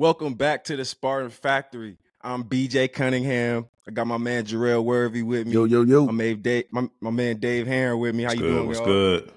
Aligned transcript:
Welcome 0.00 0.32
back 0.32 0.64
to 0.64 0.76
the 0.78 0.84
Spartan 0.86 1.28
Factory. 1.28 1.98
I'm 2.22 2.42
BJ 2.44 2.90
Cunningham. 2.90 3.68
I 3.86 3.90
got 3.90 4.06
my 4.06 4.16
man 4.16 4.46
Jarrell 4.46 4.82
Worthy 4.82 5.22
with 5.22 5.46
me. 5.46 5.52
Yo, 5.52 5.64
yo, 5.64 5.82
yo. 5.82 6.06
My 6.06 6.12
man 6.12 6.40
Dave, 6.40 6.64
my, 6.70 6.88
my 7.02 7.10
man 7.10 7.36
Dave 7.36 7.66
Heron 7.66 8.00
with 8.00 8.14
me. 8.14 8.22
How 8.22 8.30
What's 8.30 8.40
you 8.40 8.46
good? 8.46 8.54
doing, 8.54 8.66
What's 8.66 8.78
y'all? 8.78 8.86
good? 8.86 9.32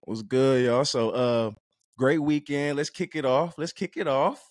What's 0.00 0.22
good, 0.22 0.64
y'all? 0.66 0.84
So, 0.84 1.10
uh, 1.10 1.50
great 1.96 2.18
weekend. 2.18 2.78
Let's 2.78 2.90
kick 2.90 3.14
it 3.14 3.24
off. 3.24 3.56
Let's 3.56 3.72
kick 3.72 3.96
it 3.96 4.08
off. 4.08 4.42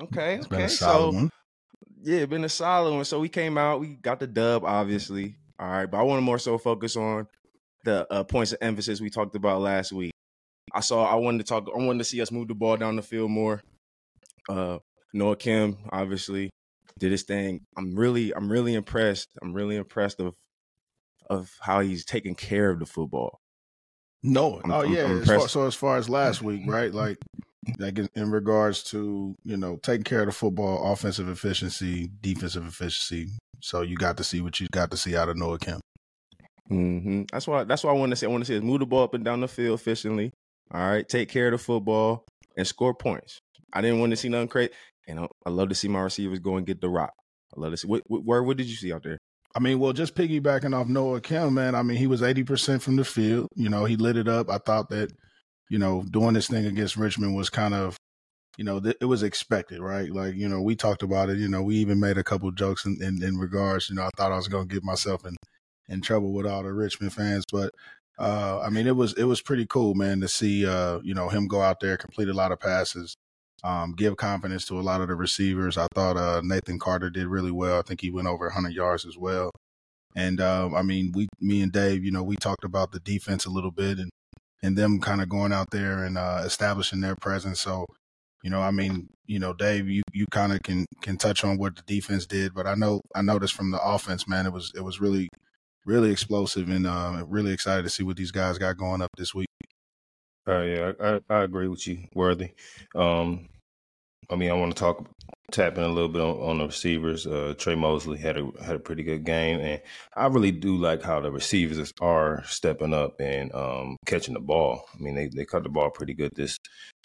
Okay, 0.00 0.36
It's 0.36 0.46
been 0.46 0.58
okay. 0.58 0.66
a 0.66 0.68
solid 0.68 1.12
So, 1.12 1.16
one. 1.16 1.30
yeah, 2.04 2.24
been 2.26 2.44
a 2.44 2.48
solid 2.48 2.94
one. 2.94 3.04
So 3.04 3.18
we 3.18 3.28
came 3.28 3.58
out, 3.58 3.80
we 3.80 3.96
got 3.96 4.20
the 4.20 4.28
dub, 4.28 4.62
obviously. 4.64 5.34
All 5.58 5.66
right, 5.66 5.86
but 5.86 5.98
I 5.98 6.02
want 6.04 6.18
to 6.18 6.22
more 6.22 6.38
so 6.38 6.56
focus 6.56 6.94
on 6.94 7.26
the 7.84 8.06
uh, 8.12 8.22
points 8.22 8.52
of 8.52 8.58
emphasis 8.60 9.00
we 9.00 9.10
talked 9.10 9.34
about 9.34 9.60
last 9.60 9.90
week. 9.90 10.12
I 10.72 10.78
saw. 10.82 11.04
I 11.04 11.16
wanted 11.16 11.38
to 11.38 11.44
talk. 11.44 11.68
I 11.74 11.78
wanted 11.78 11.98
to 11.98 12.04
see 12.04 12.20
us 12.22 12.30
move 12.30 12.46
the 12.46 12.54
ball 12.54 12.76
down 12.76 12.94
the 12.94 13.02
field 13.02 13.32
more. 13.32 13.60
Uh, 14.48 14.78
Noah 15.12 15.36
Kim 15.36 15.76
obviously 15.90 16.50
did 16.98 17.12
his 17.12 17.22
thing. 17.22 17.60
I'm 17.76 17.94
really, 17.94 18.34
I'm 18.34 18.50
really 18.50 18.74
impressed. 18.74 19.28
I'm 19.42 19.52
really 19.52 19.76
impressed 19.76 20.20
of 20.20 20.34
of 21.30 21.50
how 21.60 21.80
he's 21.80 22.04
taking 22.04 22.34
care 22.34 22.70
of 22.70 22.78
the 22.80 22.86
football. 22.86 23.38
No. 24.22 24.56
I'm- 24.56 24.70
oh 24.70 24.80
I'm- 24.82 24.92
yeah. 24.92 25.04
I'm 25.04 25.22
as 25.22 25.26
far, 25.28 25.48
so 25.48 25.66
as 25.66 25.74
far 25.74 25.96
as 25.96 26.08
last 26.08 26.42
week, 26.42 26.62
right? 26.66 26.92
Like, 26.92 27.16
like 27.78 27.98
in, 27.98 28.08
in 28.14 28.30
regards 28.30 28.82
to 28.84 29.34
you 29.44 29.56
know 29.56 29.76
taking 29.82 30.04
care 30.04 30.20
of 30.20 30.26
the 30.26 30.32
football, 30.32 30.92
offensive 30.92 31.28
efficiency, 31.28 32.10
defensive 32.20 32.66
efficiency. 32.66 33.28
So 33.60 33.80
you 33.80 33.96
got 33.96 34.18
to 34.18 34.24
see 34.24 34.42
what 34.42 34.60
you 34.60 34.66
got 34.70 34.90
to 34.90 34.96
see 34.98 35.16
out 35.16 35.30
of 35.30 35.38
Noah 35.38 35.58
Kim. 35.58 35.80
hmm 36.68 37.22
That's 37.32 37.46
why. 37.46 37.64
That's 37.64 37.84
why 37.84 37.90
I 37.90 37.94
want 37.94 38.10
to 38.10 38.16
say. 38.16 38.26
I 38.26 38.30
want 38.30 38.42
to 38.42 38.46
say 38.46 38.54
is 38.56 38.62
move 38.62 38.80
the 38.80 38.86
ball 38.86 39.04
up 39.04 39.14
and 39.14 39.24
down 39.24 39.40
the 39.40 39.48
field 39.48 39.78
efficiently. 39.80 40.32
All 40.72 40.80
right, 40.80 41.08
take 41.08 41.28
care 41.30 41.46
of 41.46 41.52
the 41.52 41.58
football 41.58 42.24
and 42.56 42.66
score 42.66 42.94
points. 42.94 43.38
I 43.74 43.80
didn't 43.80 44.00
want 44.00 44.10
to 44.10 44.16
see 44.16 44.28
nothing 44.28 44.48
crazy, 44.48 44.72
and 45.08 45.20
I, 45.20 45.28
I 45.44 45.50
love 45.50 45.68
to 45.70 45.74
see 45.74 45.88
my 45.88 46.00
receivers 46.00 46.38
go 46.38 46.56
and 46.56 46.66
get 46.66 46.80
the 46.80 46.88
rock. 46.88 47.12
I 47.56 47.60
love 47.60 47.72
to 47.72 47.76
see. 47.76 47.88
What, 47.88 48.02
what, 48.06 48.24
where, 48.24 48.42
what 48.42 48.56
did 48.56 48.66
you 48.66 48.76
see 48.76 48.92
out 48.92 49.02
there? 49.02 49.18
I 49.56 49.60
mean, 49.60 49.78
well, 49.78 49.92
just 49.92 50.14
piggybacking 50.14 50.74
off 50.74 50.88
Noah 50.88 51.20
Kim, 51.20 51.54
man. 51.54 51.74
I 51.74 51.82
mean, 51.82 51.96
he 51.96 52.06
was 52.06 52.22
eighty 52.22 52.42
percent 52.42 52.82
from 52.82 52.96
the 52.96 53.04
field. 53.04 53.48
You 53.54 53.68
know, 53.68 53.84
he 53.84 53.96
lit 53.96 54.16
it 54.16 54.28
up. 54.28 54.50
I 54.50 54.58
thought 54.58 54.88
that, 54.90 55.12
you 55.70 55.78
know, 55.78 56.04
doing 56.10 56.34
this 56.34 56.48
thing 56.48 56.66
against 56.66 56.96
Richmond 56.96 57.36
was 57.36 57.50
kind 57.50 57.74
of, 57.74 57.96
you 58.56 58.64
know, 58.64 58.80
th- 58.80 58.96
it 59.00 59.04
was 59.04 59.22
expected, 59.22 59.80
right? 59.80 60.10
Like, 60.10 60.34
you 60.34 60.48
know, 60.48 60.60
we 60.60 60.74
talked 60.74 61.02
about 61.02 61.30
it. 61.30 61.38
You 61.38 61.48
know, 61.48 61.62
we 61.62 61.76
even 61.76 62.00
made 62.00 62.18
a 62.18 62.24
couple 62.24 62.50
jokes 62.50 62.84
in, 62.84 62.98
in, 63.00 63.22
in 63.22 63.36
regards. 63.36 63.88
You 63.88 63.96
know, 63.96 64.02
I 64.02 64.10
thought 64.16 64.32
I 64.32 64.36
was 64.36 64.48
going 64.48 64.68
to 64.68 64.74
get 64.74 64.82
myself 64.82 65.24
in 65.24 65.36
in 65.86 66.00
trouble 66.00 66.32
with 66.32 66.46
all 66.46 66.62
the 66.62 66.72
Richmond 66.72 67.12
fans, 67.12 67.44
but 67.52 67.70
uh, 68.18 68.58
I 68.60 68.70
mean, 68.70 68.86
it 68.86 68.96
was 68.96 69.12
it 69.14 69.24
was 69.24 69.42
pretty 69.42 69.66
cool, 69.66 69.94
man, 69.94 70.20
to 70.22 70.28
see 70.28 70.66
uh, 70.66 71.00
you 71.02 71.14
know 71.14 71.28
him 71.28 71.46
go 71.46 71.60
out 71.60 71.80
there, 71.80 71.96
complete 71.96 72.28
a 72.28 72.32
lot 72.32 72.52
of 72.52 72.58
passes, 72.58 73.14
um, 73.64 73.92
give 73.92 74.16
confidence 74.16 74.66
to 74.66 74.78
a 74.78 74.82
lot 74.82 75.00
of 75.00 75.08
the 75.08 75.14
receivers. 75.14 75.78
I 75.78 75.86
thought 75.94 76.16
uh, 76.16 76.42
Nathan 76.44 76.78
Carter 76.78 77.08
did 77.08 77.26
really 77.26 77.50
well. 77.50 77.78
I 77.78 77.82
think 77.82 78.02
he 78.02 78.10
went 78.10 78.28
over 78.28 78.44
100 78.46 78.74
yards 78.74 79.06
as 79.06 79.16
well. 79.16 79.50
And 80.14 80.40
um, 80.40 80.74
I 80.74 80.82
mean, 80.82 81.12
we, 81.14 81.28
me 81.40 81.62
and 81.62 81.72
Dave, 81.72 82.04
you 82.04 82.12
know, 82.12 82.22
we 82.22 82.36
talked 82.36 82.64
about 82.64 82.92
the 82.92 83.00
defense 83.00 83.46
a 83.46 83.50
little 83.50 83.72
bit 83.72 83.98
and 83.98 84.10
and 84.62 84.78
them 84.78 84.98
kind 84.98 85.20
of 85.20 85.28
going 85.28 85.52
out 85.52 85.70
there 85.70 86.04
and 86.04 86.16
uh, 86.16 86.42
establishing 86.44 87.00
their 87.00 87.16
presence. 87.16 87.60
So, 87.60 87.84
you 88.42 88.48
know, 88.48 88.62
I 88.62 88.70
mean, 88.70 89.08
you 89.26 89.38
know, 89.38 89.52
Dave, 89.52 89.88
you 89.88 90.02
you 90.12 90.26
kind 90.30 90.52
of 90.52 90.62
can 90.62 90.86
can 91.02 91.16
touch 91.16 91.42
on 91.44 91.58
what 91.58 91.76
the 91.76 91.82
defense 91.82 92.26
did, 92.26 92.54
but 92.54 92.66
I 92.66 92.74
know 92.74 93.00
I 93.14 93.22
noticed 93.22 93.54
from 93.54 93.72
the 93.72 93.82
offense, 93.82 94.28
man, 94.28 94.46
it 94.46 94.52
was 94.52 94.72
it 94.76 94.82
was 94.82 95.00
really 95.00 95.28
really 95.84 96.10
explosive 96.10 96.68
and 96.68 96.86
uh, 96.86 97.24
really 97.28 97.52
excited 97.52 97.82
to 97.82 97.90
see 97.90 98.04
what 98.04 98.16
these 98.16 98.30
guys 98.30 98.56
got 98.56 98.76
going 98.76 99.02
up 99.02 99.10
this 99.16 99.34
week. 99.34 99.48
Uh, 100.46 100.62
yeah, 100.62 100.92
I, 101.00 101.20
I 101.28 101.42
agree 101.42 101.68
with 101.68 101.86
you, 101.86 102.04
Worthy. 102.14 102.50
Um, 102.94 103.48
I 104.30 104.36
mean, 104.36 104.50
I 104.50 104.54
want 104.54 104.74
to 104.74 104.80
talk, 104.80 105.06
tap 105.50 105.76
in 105.76 105.84
a 105.84 105.88
little 105.88 106.08
bit 106.08 106.22
on, 106.22 106.36
on 106.50 106.58
the 106.58 106.66
receivers. 106.66 107.26
Uh, 107.26 107.54
Trey 107.58 107.74
Mosley 107.74 108.18
had 108.18 108.36
a 108.38 108.48
had 108.62 108.76
a 108.76 108.78
pretty 108.80 109.02
good 109.02 109.24
game, 109.24 109.60
and 109.60 109.80
I 110.16 110.26
really 110.26 110.50
do 110.50 110.76
like 110.76 111.02
how 111.02 111.20
the 111.20 111.30
receivers 111.30 111.92
are 112.00 112.42
stepping 112.44 112.94
up 112.94 113.20
and 113.20 113.54
um, 113.54 113.96
catching 114.06 114.34
the 114.34 114.40
ball. 114.40 114.84
I 114.94 115.02
mean, 115.02 115.14
they 115.14 115.28
they 115.28 115.44
cut 115.44 115.62
the 115.62 115.68
ball 115.68 115.90
pretty 115.90 116.14
good 116.14 116.32
this 116.34 116.56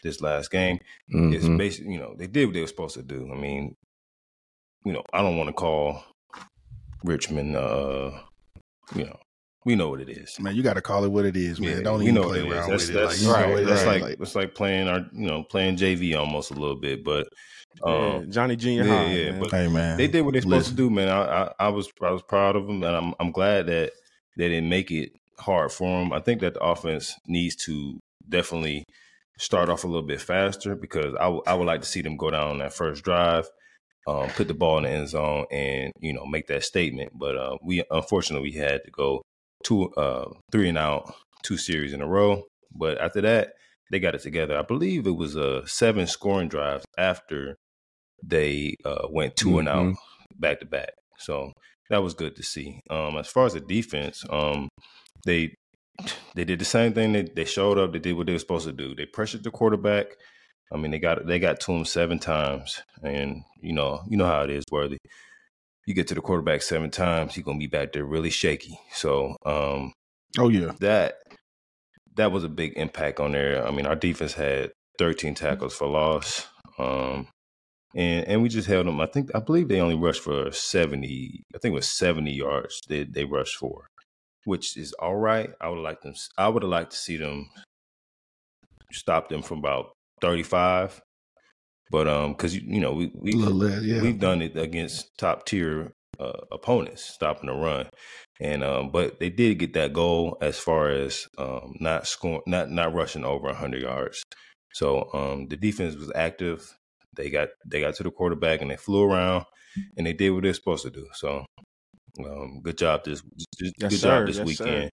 this 0.03 0.21
last 0.21 0.51
game. 0.51 0.79
It's 1.09 1.45
Mhm. 1.45 1.57
basically, 1.57 1.93
you 1.93 1.99
know, 1.99 2.15
they 2.17 2.27
did 2.27 2.45
what 2.45 2.53
they 2.53 2.61
were 2.61 2.67
supposed 2.67 2.95
to 2.95 3.03
do. 3.03 3.29
I 3.33 3.37
mean, 3.37 3.75
you 4.85 4.93
know, 4.93 5.03
I 5.13 5.21
don't 5.21 5.37
want 5.37 5.49
to 5.49 5.53
call 5.53 6.03
Richmond, 7.03 7.55
uh, 7.55 8.11
you 8.95 9.05
know, 9.05 9.19
we 9.65 9.75
know 9.75 9.89
what 9.89 9.99
it 10.01 10.09
is. 10.09 10.39
Man, 10.39 10.55
you 10.55 10.63
got 10.63 10.75
to 10.75 10.81
call 10.81 11.03
it 11.03 11.11
what 11.11 11.25
it 11.25 11.35
is, 11.35 11.59
man. 11.59 11.77
Yeah, 11.77 11.83
Don't 11.83 11.99
we 11.99 12.05
even 12.05 12.15
know 12.15 12.23
play 12.29 12.43
what 12.43 12.45
it 12.45 12.47
is. 12.47 12.53
around 12.59 12.69
That's, 12.71 12.87
with 12.87 12.95
it. 12.95 12.99
that's 12.99 13.21
you 13.21 13.27
know, 13.27 13.33
right. 13.33 13.59
it- 13.59 13.65
That's 13.67 13.83
right, 13.85 14.01
like, 14.01 14.17
it's 14.19 14.35
like 14.35 14.55
playing 14.55 14.87
our 14.87 14.99
you 15.13 15.27
know 15.27 15.43
playing 15.43 15.75
JV 15.77 16.17
almost 16.17 16.51
a 16.51 16.53
little 16.55 16.77
bit, 16.79 17.03
but 17.03 17.27
Yeah, 17.85 18.15
um, 18.15 18.31
Johnny 18.31 18.55
Junior 18.55 18.83
yeah, 18.85 18.95
High. 18.95 19.11
yeah, 19.13 19.31
man. 19.31 19.39
but 19.41 19.51
hey 19.51 19.67
man, 19.67 19.97
they 19.97 20.07
did 20.07 20.21
what 20.21 20.31
they're 20.33 20.41
supposed 20.41 20.71
listen. 20.71 20.75
to 20.77 20.81
do, 20.83 20.89
man. 20.89 21.09
I, 21.09 21.21
I 21.21 21.51
I 21.59 21.67
was 21.69 21.89
I 22.01 22.11
was 22.11 22.21
proud 22.23 22.55
of 22.55 22.67
them, 22.67 22.83
and 22.83 22.95
I'm 22.95 23.13
I'm 23.19 23.31
glad 23.31 23.67
that 23.67 23.91
they 24.37 24.47
didn't 24.49 24.69
make 24.69 24.91
it 24.91 25.11
hard 25.39 25.71
for 25.71 25.99
them. 25.99 26.13
I 26.13 26.19
think 26.19 26.41
that 26.41 26.53
the 26.55 26.61
offense 26.63 27.13
needs 27.27 27.55
to 27.65 27.99
definitely 28.27 28.85
start 29.37 29.69
off 29.69 29.83
a 29.83 29.87
little 29.87 30.05
bit 30.07 30.21
faster 30.21 30.75
because 30.75 31.13
I 31.15 31.23
w- 31.25 31.43
I 31.47 31.53
would 31.53 31.67
like 31.67 31.81
to 31.81 31.87
see 31.87 32.01
them 32.01 32.17
go 32.17 32.29
down 32.31 32.57
that 32.59 32.73
first 32.73 33.03
drive. 33.03 33.47
Um, 34.07 34.27
put 34.29 34.47
the 34.47 34.53
ball 34.55 34.77
in 34.79 34.83
the 34.85 34.89
end 34.89 35.09
zone 35.09 35.45
and 35.51 35.91
you 35.99 36.13
know 36.13 36.25
make 36.25 36.47
that 36.47 36.63
statement, 36.63 37.11
but 37.13 37.35
uh, 37.37 37.57
we 37.63 37.83
unfortunately 37.91 38.49
we 38.49 38.57
had 38.57 38.81
to 38.85 38.91
go 38.91 39.21
two, 39.63 39.89
uh, 39.93 40.29
three 40.51 40.69
and 40.69 40.77
out, 40.77 41.13
two 41.43 41.57
series 41.57 41.93
in 41.93 42.01
a 42.01 42.07
row. 42.07 42.43
But 42.73 42.99
after 42.99 43.21
that, 43.21 43.53
they 43.91 43.99
got 43.99 44.15
it 44.15 44.21
together. 44.21 44.57
I 44.57 44.61
believe 44.61 45.07
it 45.07 45.15
was 45.17 45.35
uh, 45.35 45.65
seven 45.65 46.05
scoring 46.07 46.47
drives 46.47 46.85
after 46.97 47.55
they 48.23 48.75
uh, 48.85 49.07
went 49.09 49.35
2 49.35 49.59
and 49.59 49.69
out 49.69 49.85
Mhm. 49.85 49.95
back 50.37 50.59
to 50.59 50.65
back. 50.65 50.91
So 51.17 51.51
that 51.89 52.03
was 52.03 52.13
good 52.13 52.35
to 52.35 52.43
see. 52.43 52.79
Um, 52.89 53.17
as 53.17 53.27
far 53.27 53.45
as 53.45 53.53
the 53.53 53.61
defense, 53.61 54.23
um, 54.29 54.69
they 55.25 55.53
they 56.35 56.45
did 56.45 56.59
the 56.59 56.65
same 56.65 56.93
thing. 56.93 57.11
They 57.13 57.23
they 57.23 57.45
showed 57.45 57.77
up. 57.77 57.91
They 57.91 57.99
did 57.99 58.13
what 58.13 58.27
they 58.27 58.33
were 58.33 58.39
supposed 58.39 58.65
to 58.67 58.71
do. 58.73 58.95
They 58.95 59.05
pressured 59.05 59.43
the 59.43 59.51
quarterback. 59.51 60.07
I 60.71 60.77
mean, 60.77 60.91
they 60.91 60.99
got 60.99 61.25
they 61.25 61.39
got 61.39 61.59
to 61.61 61.71
him 61.73 61.83
seven 61.85 62.19
times, 62.19 62.81
and 63.03 63.41
you 63.61 63.73
know 63.73 64.01
you 64.07 64.15
know 64.17 64.27
how 64.27 64.43
it 64.43 64.49
is, 64.49 64.63
worthy. 64.71 64.97
You 65.89 65.95
get 65.95 66.07
to 66.09 66.13
the 66.13 66.21
quarterback 66.21 66.61
seven 66.61 66.91
times, 66.91 67.33
he's 67.33 67.43
gonna 67.43 67.57
be 67.57 67.65
back 67.65 67.93
there 67.93 68.05
really 68.05 68.29
shaky. 68.29 68.79
So 68.93 69.35
um, 69.43 69.91
Oh 70.37 70.49
yeah, 70.49 70.73
that 70.79 71.15
that 72.15 72.31
was 72.31 72.43
a 72.43 72.49
big 72.49 72.73
impact 72.77 73.19
on 73.19 73.31
there. 73.31 73.65
I 73.65 73.71
mean, 73.71 73.87
our 73.87 73.95
defense 73.95 74.33
had 74.33 74.71
13 74.99 75.33
tackles 75.33 75.73
for 75.75 75.87
loss, 75.87 76.45
um, 76.77 77.27
and 77.95 78.27
and 78.27 78.43
we 78.43 78.49
just 78.49 78.67
held 78.67 78.85
them. 78.85 79.01
I 79.01 79.07
think 79.07 79.31
I 79.33 79.39
believe 79.39 79.67
they 79.67 79.81
only 79.81 79.95
rushed 79.95 80.21
for 80.21 80.51
70. 80.51 81.43
I 81.55 81.57
think 81.57 81.71
it 81.71 81.75
was 81.75 81.89
70 81.89 82.31
yards. 82.31 82.81
They 82.87 83.05
they 83.05 83.25
rushed 83.25 83.55
for, 83.55 83.87
which 84.45 84.77
is 84.77 84.93
all 84.93 85.15
right. 85.15 85.49
I 85.59 85.69
would 85.69 85.79
like 85.79 86.01
them. 86.01 86.13
I 86.37 86.49
would 86.49 86.61
have 86.61 86.69
liked 86.69 86.91
to 86.91 86.97
see 86.97 87.17
them 87.17 87.49
stop 88.91 89.29
them 89.29 89.41
from 89.41 89.59
about 89.59 89.93
35. 90.21 91.01
But 91.89 92.07
um, 92.07 92.33
because 92.33 92.55
you, 92.55 92.61
you 92.65 92.79
know 92.79 92.93
we 92.93 93.11
we 93.13 93.33
less, 93.33 93.83
yeah. 93.83 94.01
we've 94.01 94.19
done 94.19 94.41
it 94.41 94.55
against 94.57 95.17
top 95.17 95.45
tier 95.45 95.93
uh, 96.19 96.41
opponents, 96.51 97.03
stopping 97.03 97.47
the 97.47 97.55
run, 97.55 97.87
and 98.39 98.63
um, 98.63 98.91
but 98.91 99.19
they 99.19 99.29
did 99.29 99.59
get 99.59 99.73
that 99.73 99.93
goal 99.93 100.37
as 100.41 100.59
far 100.59 100.89
as 100.89 101.27
um, 101.37 101.73
not 101.79 102.07
scoring, 102.07 102.41
not 102.45 102.69
not 102.69 102.93
rushing 102.93 103.25
over 103.25 103.51
hundred 103.53 103.81
yards. 103.81 104.23
So 104.73 105.09
um, 105.13 105.47
the 105.47 105.57
defense 105.57 105.95
was 105.95 106.11
active. 106.13 106.77
They 107.15 107.29
got 107.29 107.49
they 107.65 107.81
got 107.81 107.95
to 107.95 108.03
the 108.03 108.11
quarterback 108.11 108.61
and 108.61 108.69
they 108.69 108.77
flew 108.77 109.03
around, 109.03 109.45
and 109.97 110.05
they 110.05 110.13
did 110.13 110.29
what 110.29 110.43
they're 110.43 110.53
supposed 110.53 110.83
to 110.83 110.91
do. 110.91 111.07
So 111.13 111.45
um, 112.19 112.61
good 112.61 112.77
job 112.77 113.03
this 113.03 113.23
Yes, 113.59 113.73
good 113.79 113.91
sir. 113.93 114.19
job 114.19 114.27
this 114.27 114.37
Yes, 114.37 114.45
weekend, 114.45 114.91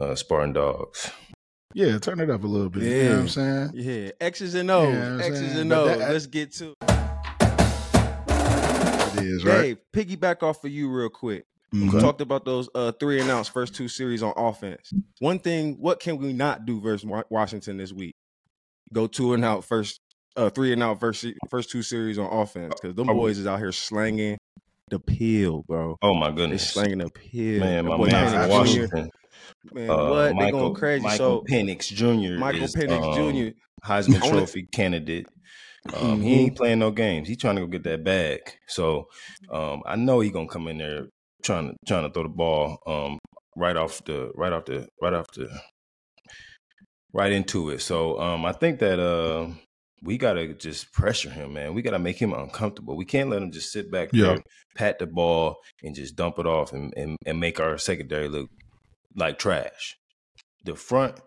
uh, 0.00 0.14
Spartan 0.14 0.52
Dogs. 0.52 1.10
Yeah, 1.74 1.98
turn 1.98 2.20
it 2.20 2.30
up 2.30 2.44
a 2.44 2.46
little 2.46 2.70
bit. 2.70 2.82
You 2.84 3.04
know 3.04 3.10
what 3.14 3.18
I'm 3.20 3.28
saying? 3.28 3.70
Yeah, 3.74 4.10
X's 4.20 4.54
and 4.54 4.70
O's, 4.70 4.94
Yeah, 4.94 5.06
I'm 5.14 5.20
X's 5.20 5.38
saying, 5.52 5.60
and 5.60 5.72
O's. 5.72 5.98
that- 5.98 6.10
Let's 6.12 6.26
get 6.26 6.52
to 6.54 6.74
It 9.18 9.24
is 9.24 9.44
right. 9.44 9.62
Dave. 9.62 9.78
Piggyback 9.92 10.42
off 10.42 10.64
of 10.64 10.70
you 10.70 10.90
real 10.90 11.08
quick. 11.08 11.44
We 11.72 11.90
talked 11.90 12.22
about 12.22 12.46
those 12.46 12.70
uh, 12.74 12.92
three 12.92 13.20
and 13.20 13.30
outs 13.30 13.48
first 13.48 13.74
two 13.74 13.88
series 13.88 14.22
on 14.22 14.32
offense. 14.36 14.90
One 15.18 15.38
thing, 15.38 15.74
what 15.78 16.00
can 16.00 16.16
we 16.16 16.32
not 16.32 16.64
do 16.64 16.80
versus 16.80 17.06
Washington 17.28 17.76
this 17.76 17.92
week? 17.92 18.14
Go 18.94 19.06
two 19.06 19.34
and 19.34 19.44
out 19.44 19.64
first, 19.64 20.00
uh, 20.36 20.48
three 20.48 20.72
and 20.72 20.82
out 20.82 20.98
first 20.98 21.26
first 21.50 21.68
two 21.70 21.82
series 21.82 22.18
on 22.18 22.24
offense 22.32 22.72
because 22.80 22.96
them 22.96 23.08
boys 23.08 23.36
is 23.36 23.46
out 23.46 23.58
here 23.58 23.72
slanging 23.72 24.38
the 24.88 24.98
pill, 24.98 25.62
bro. 25.68 25.98
Oh 26.00 26.14
my 26.14 26.30
goodness, 26.30 26.72
They 26.72 26.80
goodness, 26.84 26.96
slanging 26.96 26.98
the 26.98 27.10
pill. 27.10 27.60
man, 27.60 27.84
my 27.86 27.96
boy 27.98 28.06
man 28.06 28.32
Penix 28.32 28.40
from 28.40 28.46
Jr. 28.46 28.50
Washington. 28.50 29.10
Man, 29.72 29.90
uh, 29.90 30.08
what? 30.10 30.28
They 30.28 30.32
Michael, 30.34 30.60
going 30.60 30.74
crazy. 30.74 31.02
Michael 31.04 31.44
so 31.48 31.52
Penix 31.54 31.86
Jr. 31.88 32.38
Michael 32.38 32.62
is, 32.64 32.74
Penix 32.74 33.02
um, 33.16 33.32
Jr. 33.34 33.56
Heisman 33.86 34.20
wanna- 34.22 34.36
Trophy 34.36 34.66
candidate. 34.72 35.26
Um, 35.94 36.20
Mhm. 36.20 36.22
He 36.24 36.34
ain't 36.40 36.56
playing 36.56 36.80
no 36.80 36.90
games. 36.90 37.28
He's 37.28 37.38
trying 37.38 37.54
to 37.56 37.62
go 37.62 37.66
get 37.68 37.84
that 37.84 38.04
bag. 38.04 38.40
So 38.66 39.06
um, 39.50 39.82
I 39.86 39.96
know 39.96 40.20
he 40.20 40.30
gonna 40.30 40.48
come 40.48 40.68
in 40.68 40.78
there 40.78 41.06
trying 41.42 41.68
to 41.70 41.76
trying 41.86 42.02
to 42.04 42.10
throw 42.12 42.24
the 42.24 42.28
ball 42.28 42.78
um, 42.86 43.18
right 43.56 43.76
off 43.76 44.04
the 44.04 44.30
right 44.34 44.52
off 44.52 44.64
the 44.66 44.86
right 45.00 45.14
off 45.14 45.26
the 45.34 45.48
right 47.12 47.32
into 47.32 47.70
it. 47.70 47.80
So 47.80 48.20
um, 48.20 48.44
I 48.44 48.52
think 48.52 48.80
that 48.80 48.98
uh, 49.00 49.48
we 50.02 50.18
gotta 50.18 50.52
just 50.54 50.92
pressure 50.92 51.30
him, 51.30 51.54
man. 51.54 51.74
We 51.74 51.82
gotta 51.82 51.98
make 51.98 52.20
him 52.20 52.32
uncomfortable. 52.34 52.96
We 52.96 53.04
can't 53.04 53.30
let 53.30 53.42
him 53.42 53.50
just 53.52 53.72
sit 53.72 53.90
back 53.90 54.10
Yeah. 54.12 54.26
there, 54.26 54.42
pat 54.76 54.98
the 54.98 55.06
ball, 55.06 55.56
and 55.82 55.94
just 55.94 56.16
dump 56.16 56.38
it 56.38 56.46
off 56.46 56.72
and, 56.72 56.92
and, 56.96 57.16
and 57.24 57.40
make 57.40 57.60
our 57.60 57.78
secondary 57.78 58.28
look 58.28 58.50
like 59.14 59.38
trash. 59.38 59.96
The 60.64 60.74
front 60.74 61.20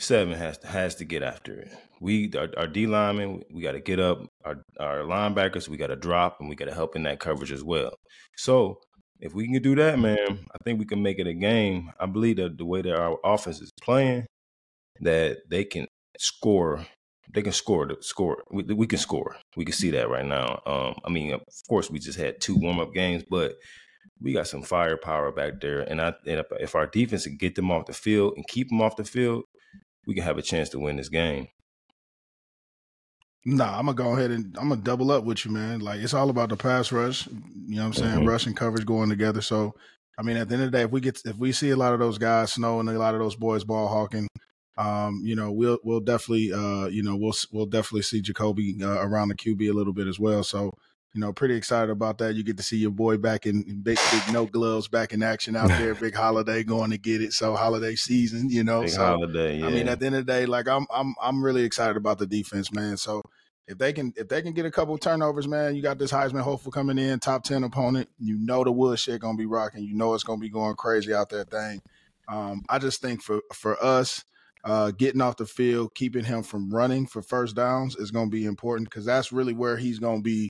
seven 0.00 0.34
has 0.34 0.58
to 0.58 0.66
has 0.66 0.96
to 0.96 1.04
get 1.04 1.22
after 1.22 1.60
it. 1.60 1.70
We 2.00 2.32
our, 2.36 2.48
our 2.56 2.66
D 2.66 2.86
linemen, 2.86 3.42
we 3.52 3.62
got 3.62 3.72
to 3.72 3.80
get 3.80 4.00
up. 4.00 4.26
Our 4.44 4.62
our 4.78 4.98
linebackers, 4.98 5.68
we 5.68 5.76
got 5.76 5.88
to 5.88 5.96
drop, 5.96 6.38
and 6.40 6.48
we 6.48 6.56
got 6.56 6.66
to 6.66 6.74
help 6.74 6.96
in 6.96 7.04
that 7.04 7.20
coverage 7.20 7.52
as 7.52 7.62
well. 7.62 7.94
So 8.36 8.78
if 9.20 9.34
we 9.34 9.50
can 9.50 9.62
do 9.62 9.74
that, 9.76 9.98
man, 9.98 10.46
I 10.52 10.58
think 10.64 10.78
we 10.78 10.84
can 10.84 11.02
make 11.02 11.18
it 11.18 11.26
a 11.26 11.34
game. 11.34 11.90
I 11.98 12.06
believe 12.06 12.36
that 12.36 12.58
the 12.58 12.66
way 12.66 12.82
that 12.82 12.94
our 12.94 13.18
offense 13.24 13.60
is 13.60 13.72
playing, 13.82 14.26
that 15.00 15.38
they 15.48 15.64
can 15.64 15.86
score. 16.18 16.84
They 17.32 17.42
can 17.42 17.52
score. 17.52 17.88
Score. 18.00 18.42
We, 18.50 18.62
we 18.64 18.86
can 18.86 18.98
score. 18.98 19.36
We 19.56 19.64
can 19.64 19.74
see 19.74 19.90
that 19.92 20.10
right 20.10 20.26
now. 20.26 20.60
Um, 20.66 20.94
I 21.04 21.10
mean, 21.10 21.32
of 21.32 21.40
course, 21.68 21.90
we 21.90 21.98
just 21.98 22.18
had 22.18 22.40
two 22.40 22.56
warm 22.56 22.78
up 22.80 22.92
games, 22.92 23.24
but 23.28 23.54
we 24.20 24.32
got 24.32 24.46
some 24.46 24.62
firepower 24.62 25.32
back 25.32 25.60
there. 25.60 25.80
And 25.80 26.00
I, 26.00 26.14
and 26.26 26.40
if, 26.40 26.46
if 26.60 26.74
our 26.74 26.86
defense 26.86 27.24
can 27.24 27.36
get 27.36 27.54
them 27.54 27.70
off 27.70 27.86
the 27.86 27.92
field 27.92 28.34
and 28.36 28.46
keep 28.46 28.68
them 28.68 28.80
off 28.80 28.96
the 28.96 29.04
field, 29.04 29.44
we 30.06 30.14
can 30.14 30.24
have 30.24 30.38
a 30.38 30.42
chance 30.42 30.68
to 30.70 30.78
win 30.78 30.96
this 30.96 31.08
game. 31.08 31.48
Nah, 33.46 33.78
I'm 33.78 33.86
gonna 33.86 33.94
go 33.94 34.16
ahead 34.16 34.30
and 34.30 34.56
I'm 34.58 34.70
gonna 34.70 34.80
double 34.80 35.10
up 35.10 35.24
with 35.24 35.44
you, 35.44 35.50
man. 35.50 35.80
Like 35.80 36.00
it's 36.00 36.14
all 36.14 36.30
about 36.30 36.48
the 36.48 36.56
pass 36.56 36.90
rush. 36.92 37.26
You 37.26 37.76
know 37.76 37.82
what 37.82 37.86
I'm 37.88 37.92
saying? 37.92 38.18
Mhm. 38.20 38.26
Rush 38.28 38.46
and 38.46 38.56
coverage 38.56 38.86
going 38.86 39.10
together. 39.10 39.42
So, 39.42 39.74
I 40.18 40.22
mean, 40.22 40.38
at 40.38 40.48
the 40.48 40.54
end 40.54 40.64
of 40.64 40.72
the 40.72 40.78
day, 40.78 40.84
if 40.84 40.90
we 40.90 41.00
get 41.00 41.20
if 41.26 41.36
we 41.36 41.52
see 41.52 41.70
a 41.70 41.76
lot 41.76 41.92
of 41.92 41.98
those 41.98 42.16
guys, 42.16 42.54
Snow 42.54 42.80
and 42.80 42.88
a 42.88 42.98
lot 42.98 43.14
of 43.14 43.20
those 43.20 43.36
boys 43.36 43.62
ball 43.62 43.88
hawking, 43.88 44.28
um, 44.78 45.20
you 45.24 45.36
know, 45.36 45.52
we'll 45.52 45.78
we'll 45.84 46.00
definitely, 46.00 46.54
uh, 46.54 46.86
you 46.86 47.02
know, 47.02 47.16
we'll 47.16 47.34
we'll 47.52 47.66
definitely 47.66 48.02
see 48.02 48.22
Jacoby 48.22 48.78
uh, 48.82 49.00
around 49.06 49.28
the 49.28 49.34
QB 49.34 49.68
a 49.68 49.74
little 49.74 49.92
bit 49.92 50.06
as 50.06 50.18
well. 50.18 50.42
So, 50.42 50.72
you 51.14 51.20
know, 51.20 51.32
pretty 51.32 51.54
excited 51.54 51.90
about 51.90 52.18
that. 52.18 52.34
You 52.34 52.42
get 52.42 52.56
to 52.56 52.62
see 52.62 52.76
your 52.76 52.90
boy 52.90 53.16
back 53.18 53.46
in, 53.46 53.62
in 53.68 53.82
big 53.82 53.98
big 54.10 54.32
no 54.32 54.46
gloves 54.46 54.88
back 54.88 55.12
in 55.12 55.22
action 55.22 55.54
out 55.54 55.68
there. 55.78 55.94
big 55.94 56.14
holiday 56.14 56.64
going 56.64 56.90
to 56.90 56.98
get 56.98 57.22
it. 57.22 57.32
So 57.32 57.54
holiday 57.54 57.94
season, 57.94 58.50
you 58.50 58.64
know. 58.64 58.82
Big 58.82 58.90
so 58.90 59.04
holiday. 59.04 59.58
Yeah. 59.58 59.66
I 59.66 59.70
mean, 59.70 59.88
at 59.88 60.00
the 60.00 60.06
end 60.06 60.16
of 60.16 60.26
the 60.26 60.32
day, 60.32 60.44
like 60.44 60.68
I'm 60.68 60.86
I'm 60.92 61.14
I'm 61.22 61.42
really 61.42 61.62
excited 61.62 61.96
about 61.96 62.18
the 62.18 62.26
defense, 62.26 62.72
man. 62.72 62.96
So 62.96 63.22
if 63.68 63.78
they 63.78 63.92
can 63.92 64.12
if 64.16 64.28
they 64.28 64.42
can 64.42 64.54
get 64.54 64.66
a 64.66 64.72
couple 64.72 64.98
turnovers, 64.98 65.46
man, 65.46 65.76
you 65.76 65.82
got 65.82 65.98
this 65.98 66.10
Heisman 66.10 66.40
hopeful 66.40 66.72
coming 66.72 66.98
in, 66.98 67.20
top 67.20 67.44
ten 67.44 67.62
opponent. 67.62 68.08
You 68.18 68.36
know 68.36 68.64
the 68.64 68.72
wood 68.72 68.98
shit 68.98 69.20
gonna 69.20 69.38
be 69.38 69.46
rocking. 69.46 69.84
You 69.84 69.94
know 69.94 70.14
it's 70.14 70.24
gonna 70.24 70.40
be 70.40 70.50
going 70.50 70.74
crazy 70.74 71.14
out 71.14 71.30
there 71.30 71.44
thing. 71.44 71.80
Um, 72.28 72.64
I 72.68 72.80
just 72.80 73.00
think 73.00 73.22
for 73.22 73.40
for 73.52 73.82
us, 73.82 74.24
uh, 74.64 74.90
getting 74.90 75.20
off 75.20 75.36
the 75.36 75.46
field, 75.46 75.94
keeping 75.94 76.24
him 76.24 76.42
from 76.42 76.74
running 76.74 77.06
for 77.06 77.22
first 77.22 77.54
downs 77.54 77.94
is 77.94 78.10
gonna 78.10 78.30
be 78.30 78.46
important 78.46 78.90
because 78.90 79.04
that's 79.04 79.30
really 79.30 79.54
where 79.54 79.76
he's 79.76 80.00
gonna 80.00 80.20
be 80.22 80.48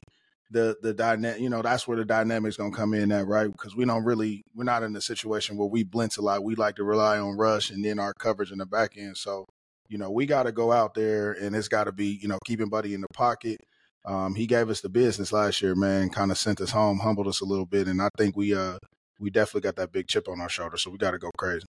the 0.54 0.78
the 0.80 0.94
dynamic. 0.94 1.40
You 1.40 1.50
know, 1.50 1.60
that's 1.60 1.86
where 1.86 1.98
the 1.98 2.06
dynamics 2.06 2.56
gonna 2.56 2.74
come 2.74 2.94
in 2.94 3.12
at 3.12 3.26
right 3.26 3.52
because 3.52 3.76
we 3.76 3.84
don't 3.84 4.04
really 4.04 4.42
we're 4.54 4.64
not 4.64 4.82
in 4.82 4.96
a 4.96 5.02
situation 5.02 5.58
where 5.58 5.68
we 5.68 5.84
blitz 5.84 6.16
a 6.16 6.22
lot. 6.22 6.42
We 6.42 6.54
like 6.54 6.76
to 6.76 6.84
rely 6.84 7.18
on 7.18 7.36
rush 7.36 7.70
and 7.70 7.84
then 7.84 7.98
our 7.98 8.14
coverage 8.14 8.52
in 8.52 8.58
the 8.58 8.66
back 8.66 8.96
end. 8.96 9.18
So 9.18 9.46
you 9.90 9.98
know, 9.98 10.10
we 10.10 10.26
got 10.26 10.44
to 10.44 10.52
go 10.52 10.72
out 10.72 10.94
there 10.94 11.32
and 11.32 11.54
it's 11.54 11.68
got 11.68 11.84
to 11.84 11.92
be, 11.92 12.18
you 12.22 12.26
know, 12.28 12.38
keeping 12.46 12.70
Buddy 12.70 12.94
in 12.94 13.02
the 13.02 13.06
pocket. 13.12 13.60
Um, 14.06 14.34
he 14.34 14.46
gave 14.46 14.70
us 14.70 14.80
the 14.80 14.88
business 14.88 15.32
last 15.32 15.60
year, 15.62 15.74
man, 15.74 16.08
kind 16.08 16.30
of 16.30 16.38
sent 16.38 16.60
us 16.62 16.70
home, 16.70 17.00
humbled 17.00 17.28
us 17.28 17.42
a 17.42 17.44
little 17.44 17.66
bit. 17.66 17.86
And 17.86 18.00
I 18.00 18.08
think 18.16 18.36
we, 18.36 18.54
uh, 18.54 18.78
we 19.20 19.30
definitely 19.30 19.60
got 19.60 19.76
that 19.76 19.92
big 19.92 20.08
chip 20.08 20.28
on 20.28 20.40
our 20.40 20.48
shoulder. 20.48 20.78
So 20.78 20.90
we 20.90 20.98
got 20.98 21.12
to 21.12 21.18
go 21.18 21.30
crazy. 21.36 21.66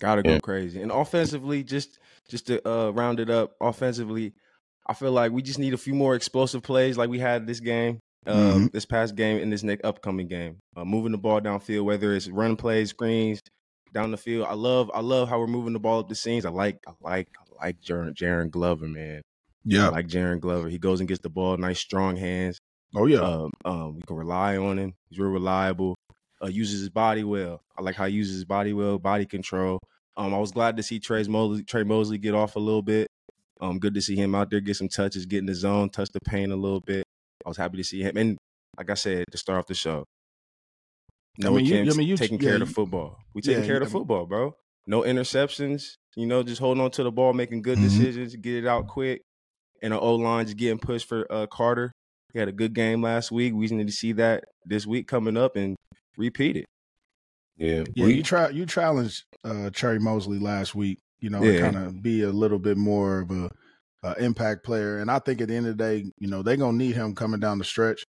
Gotta 0.00 0.22
go 0.22 0.34
Yeah. 0.34 0.38
crazy. 0.38 0.80
And 0.80 0.92
offensively, 0.92 1.64
just 1.64 1.98
just 2.28 2.46
to 2.46 2.66
uh, 2.68 2.90
round 2.90 3.18
it 3.18 3.30
up, 3.30 3.56
offensively, 3.60 4.34
I 4.86 4.94
feel 4.94 5.10
like 5.12 5.32
we 5.32 5.42
just 5.42 5.58
need 5.58 5.74
a 5.74 5.78
few 5.78 5.94
more 5.94 6.14
explosive 6.14 6.62
plays 6.62 6.96
like 6.96 7.10
we 7.10 7.18
had 7.18 7.46
this 7.46 7.58
game, 7.58 7.98
um, 8.26 8.70
this 8.72 8.84
past 8.86 9.14
game, 9.14 9.40
and 9.40 9.52
this 9.52 9.62
next 9.62 9.84
upcoming 9.84 10.28
game. 10.28 10.58
Uh, 10.76 10.84
moving 10.84 11.12
the 11.12 11.18
ball 11.18 11.40
downfield, 11.40 11.84
whether 11.84 12.14
it's 12.14 12.28
run 12.28 12.56
plays, 12.56 12.90
screens, 12.90 13.40
down 13.92 14.10
the 14.10 14.16
field. 14.16 14.46
I 14.48 14.54
love 14.54 14.90
I 14.94 15.00
love 15.00 15.28
how 15.28 15.38
we're 15.38 15.46
moving 15.46 15.72
the 15.72 15.78
ball 15.78 16.00
up 16.00 16.08
the 16.08 16.14
seams. 16.14 16.44
I 16.44 16.50
like 16.50 16.78
I 16.86 16.92
like 17.00 17.28
I 17.60 17.66
like 17.66 17.80
Jaron, 17.80 18.14
Jaron 18.14 18.50
Glover, 18.50 18.86
man. 18.86 19.22
Yeah, 19.64 19.86
I 19.86 19.90
like 19.90 20.08
Jaron 20.08 20.40
Glover. 20.40 20.68
He 20.68 20.78
goes 20.78 21.00
and 21.00 21.08
gets 21.08 21.20
the 21.20 21.30
ball, 21.30 21.56
nice 21.56 21.78
strong 21.78 22.16
hands. 22.16 22.58
Oh, 22.94 23.06
yeah. 23.06 23.18
Um, 23.18 23.50
um, 23.64 23.96
we 23.96 24.02
can 24.02 24.16
rely 24.16 24.56
on 24.56 24.78
him. 24.78 24.94
He's 25.08 25.18
real 25.18 25.30
reliable. 25.30 25.94
Uh, 26.42 26.46
uses 26.46 26.80
his 26.80 26.88
body 26.88 27.24
well. 27.24 27.60
I 27.76 27.82
like 27.82 27.96
how 27.96 28.06
he 28.06 28.14
uses 28.14 28.34
his 28.34 28.44
body 28.44 28.72
well, 28.72 28.98
body 28.98 29.26
control. 29.26 29.78
Um, 30.16 30.34
I 30.34 30.38
was 30.38 30.52
glad 30.52 30.76
to 30.76 30.82
see 30.82 30.98
Trey 30.98 31.22
Mosley, 31.24 31.64
Trey 31.64 31.84
Mosley 31.84 32.18
get 32.18 32.34
off 32.34 32.56
a 32.56 32.60
little 32.60 32.82
bit. 32.82 33.08
Um, 33.60 33.78
good 33.78 33.94
to 33.94 34.00
see 34.00 34.16
him 34.16 34.34
out 34.34 34.50
there 34.50 34.60
get 34.60 34.76
some 34.76 34.88
touches, 34.88 35.26
get 35.26 35.38
in 35.38 35.46
the 35.46 35.54
zone, 35.54 35.90
touch 35.90 36.10
the 36.12 36.20
paint 36.20 36.52
a 36.52 36.56
little 36.56 36.80
bit. 36.80 37.04
I 37.48 37.50
was 37.50 37.56
happy 37.56 37.78
to 37.78 37.84
see 37.84 38.02
him. 38.02 38.14
And 38.18 38.36
like 38.76 38.90
I 38.90 38.94
said, 38.94 39.24
to 39.32 39.38
start 39.38 39.58
off 39.58 39.66
the 39.66 39.74
show, 39.74 40.04
no 41.38 41.52
mean, 41.52 41.64
you- 41.64 41.72
Kim 41.84 41.88
I 41.90 41.96
mean, 41.96 42.08
you- 42.08 42.16
taking 42.18 42.38
yeah, 42.38 42.44
care 42.50 42.54
of 42.54 42.60
the 42.60 42.66
football. 42.66 43.16
We 43.34 43.40
taking 43.40 43.60
yeah, 43.62 43.66
care 43.66 43.76
of 43.76 43.82
you- 43.82 43.86
the 43.86 43.90
football, 43.92 44.26
bro. 44.26 44.54
No 44.86 45.00
interceptions. 45.02 45.94
You 46.14 46.26
know, 46.26 46.42
just 46.42 46.60
holding 46.60 46.82
on 46.84 46.90
to 46.92 47.02
the 47.02 47.10
ball, 47.10 47.32
making 47.32 47.62
good 47.62 47.78
Mhm. 47.78 47.84
decisions, 47.84 48.36
get 48.36 48.64
it 48.64 48.66
out 48.66 48.86
quick. 48.86 49.22
And 49.82 49.94
the 49.94 49.98
O 50.00 50.16
line 50.16 50.44
just 50.44 50.58
getting 50.58 50.78
pushed 50.78 51.08
for 51.08 51.26
uh, 51.32 51.46
Carter. 51.46 51.92
He 52.34 52.38
had 52.38 52.48
a 52.48 52.52
good 52.52 52.74
game 52.74 53.00
last 53.02 53.30
week. 53.32 53.54
We 53.54 53.66
need 53.68 53.86
to 53.86 53.92
see 53.92 54.12
that 54.12 54.44
this 54.66 54.86
week 54.86 55.06
coming 55.08 55.36
up 55.38 55.56
and 55.56 55.76
repeat 56.18 56.56
it. 56.58 56.66
yeah. 57.56 57.84
Yeah, 57.94 58.04
we, 58.06 58.14
you 58.14 58.22
try 58.22 58.50
you 58.50 58.66
challenged 58.66 59.22
uh 59.44 59.70
Trey 59.72 59.96
Mosley 59.98 60.38
last 60.38 60.74
week, 60.74 60.98
you 61.20 61.30
know, 61.30 61.42
Yeah. 61.42 61.52
to 61.52 61.60
kind 61.60 61.76
of 61.76 62.02
be 62.02 62.22
a 62.22 62.30
little 62.30 62.58
bit 62.58 62.76
more 62.76 63.20
of 63.20 63.30
a, 63.30 63.48
a 64.02 64.14
impact 64.22 64.64
player. 64.64 64.98
And 64.98 65.10
I 65.10 65.18
think 65.18 65.40
at 65.40 65.48
the 65.48 65.56
end 65.56 65.66
of 65.66 65.76
the 65.76 65.84
day, 65.84 66.04
you 66.18 66.28
know, 66.28 66.42
they're 66.42 66.56
gonna 66.56 66.76
need 66.76 66.94
him 66.94 67.14
coming 67.14 67.40
down 67.40 67.58
the 67.58 67.64
stretch. 67.64 68.04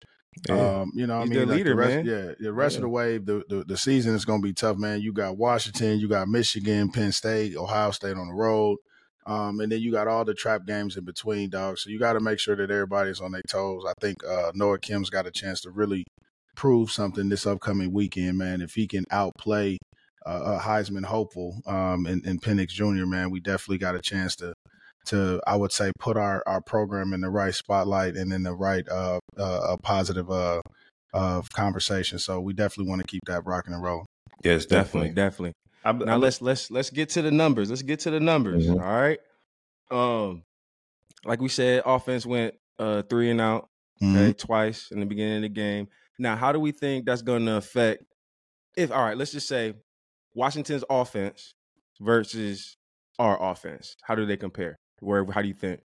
Yeah. 0.49 0.81
Um, 0.81 0.93
you 0.95 1.07
know, 1.07 1.21
I 1.21 1.25
mean, 1.25 1.49
like 1.49 1.59
leader, 1.59 1.71
the 1.71 1.77
rest, 1.77 1.97
man. 1.97 2.07
yeah, 2.07 2.33
the 2.39 2.53
rest 2.53 2.77
of 2.77 2.83
the 2.83 2.89
way, 2.89 3.19
the, 3.19 3.43
the 3.49 3.65
the 3.67 3.77
season 3.77 4.15
is 4.15 4.25
going 4.25 4.41
to 4.41 4.47
be 4.47 4.53
tough, 4.53 4.77
man. 4.77 5.01
You 5.01 5.13
got 5.13 5.37
Washington, 5.37 5.99
you 5.99 6.09
got 6.09 6.29
Michigan, 6.29 6.91
Penn 6.91 7.13
State, 7.13 7.57
Ohio 7.57 7.91
State 7.91 8.17
on 8.17 8.29
the 8.29 8.35
road, 8.35 8.77
um, 9.27 9.61
and 9.61 9.73
then 9.73 9.81
you 9.81 9.91
got 9.91 10.07
all 10.07 10.25
the 10.25 10.35
trap 10.35 10.67
games 10.67 10.97
in 10.97 11.05
between, 11.05 11.51
dog. 11.51 11.79
So 11.79 11.91
you 11.91 11.99
got 11.99 12.13
to 12.13 12.21
make 12.21 12.39
sure 12.39 12.57
that 12.57 12.71
everybody's 12.71 13.21
on 13.21 13.33
their 13.33 13.43
toes. 13.49 13.85
I 13.89 13.95
think 14.01 14.19
uh, 14.25 14.53
Noah 14.55 14.79
Kim's 14.79 15.11
got 15.11 15.27
a 15.27 15.31
chance 15.31 15.61
to 15.63 15.71
really 15.71 16.05
prove 16.55 16.91
something 16.91 17.29
this 17.29 17.47
upcoming 17.47 17.93
weekend, 17.93 18.39
man. 18.39 18.61
If 18.61 18.75
he 18.75 18.87
can 18.87 19.05
outplay 19.11 19.79
uh, 20.27 20.57
a 20.57 20.61
Heisman 20.61 21.05
hopeful 21.05 21.61
um, 21.67 22.07
in, 22.07 22.25
in 22.27 22.39
Penix 22.39 22.69
Jr., 22.69 23.07
man, 23.07 23.31
we 23.31 23.41
definitely 23.41 23.79
got 23.79 23.95
a 23.95 24.01
chance 24.01 24.37
to 24.37 24.55
to 25.09 25.41
I 25.47 25.57
would 25.57 25.73
say 25.73 25.93
put 25.99 26.17
our, 26.17 26.43
our 26.47 26.61
program 26.61 27.13
in 27.13 27.21
the 27.21 27.31
right 27.31 27.55
spotlight 27.55 28.17
and 28.17 28.33
in 28.33 28.43
the 28.43 28.55
right 28.55 28.89
uh, 28.89 29.19
uh, 29.39 29.61
a 29.71 29.77
positive 29.79 30.31
uh, 30.31 30.61
uh, 31.13 31.43
conversation. 31.53 32.19
So 32.19 32.41
we 32.41 32.53
definitely 32.53 32.89
want 32.91 33.03
to 33.03 33.07
keep 33.07 33.23
that 33.27 33.45
rocking 33.47 33.75
and 33.75 33.83
rolling. 33.83 34.07
yes, 34.43 34.67
Definitely, 34.67 35.11
definitely. 35.11 35.15
definitely. 35.15 35.53
I, 35.85 35.93
Now 35.93 36.15
I, 36.15 36.17
let's 36.17 36.43
let's 36.43 36.71
let's 36.71 36.91
get 36.91 37.09
to 37.11 37.23
the 37.23 37.31
numbers. 37.31 37.71
Let's 37.71 37.83
get 37.83 38.01
to 38.01 38.11
the 38.11 38.21
numbers. 38.21 38.67
Mhm. 38.67 38.81
all 38.81 39.01
right. 39.01 39.21
Um, 39.91 40.43
like 41.25 41.41
we 41.41 41.49
said, 41.49 41.83
offense 41.87 42.27
went 42.27 42.55
uh 42.79 43.03
three 43.03 43.31
and 43.31 43.41
out. 43.41 43.69
Okay, 44.01 44.33
twice 44.33 44.93
in 44.93 45.01
the 45.01 45.07
beginning 45.07 45.37
of 45.37 45.43
the 45.43 45.49
game. 45.49 45.89
Now, 46.21 46.37
how 46.37 46.53
do 46.53 46.61
we 46.61 46.71
think 46.71 47.05
that's 47.05 47.23
going 47.23 47.47
to 47.47 47.57
affect? 47.57 48.05
If 48.77 48.93
all 48.93 49.03
right, 49.03 49.17
let's 49.17 49.33
just 49.33 49.49
say 49.49 49.75
Washington's 50.35 50.85
offense 50.89 51.53
versus 52.01 52.77
our 53.19 53.43
offense. 53.43 53.97
How 54.03 54.15
do 54.15 54.25
they 54.25 54.37
compare? 54.37 54.77
Where? 55.01 55.25
How 55.31 55.43
do 55.43 55.49
you 55.49 55.55
think 55.55 55.81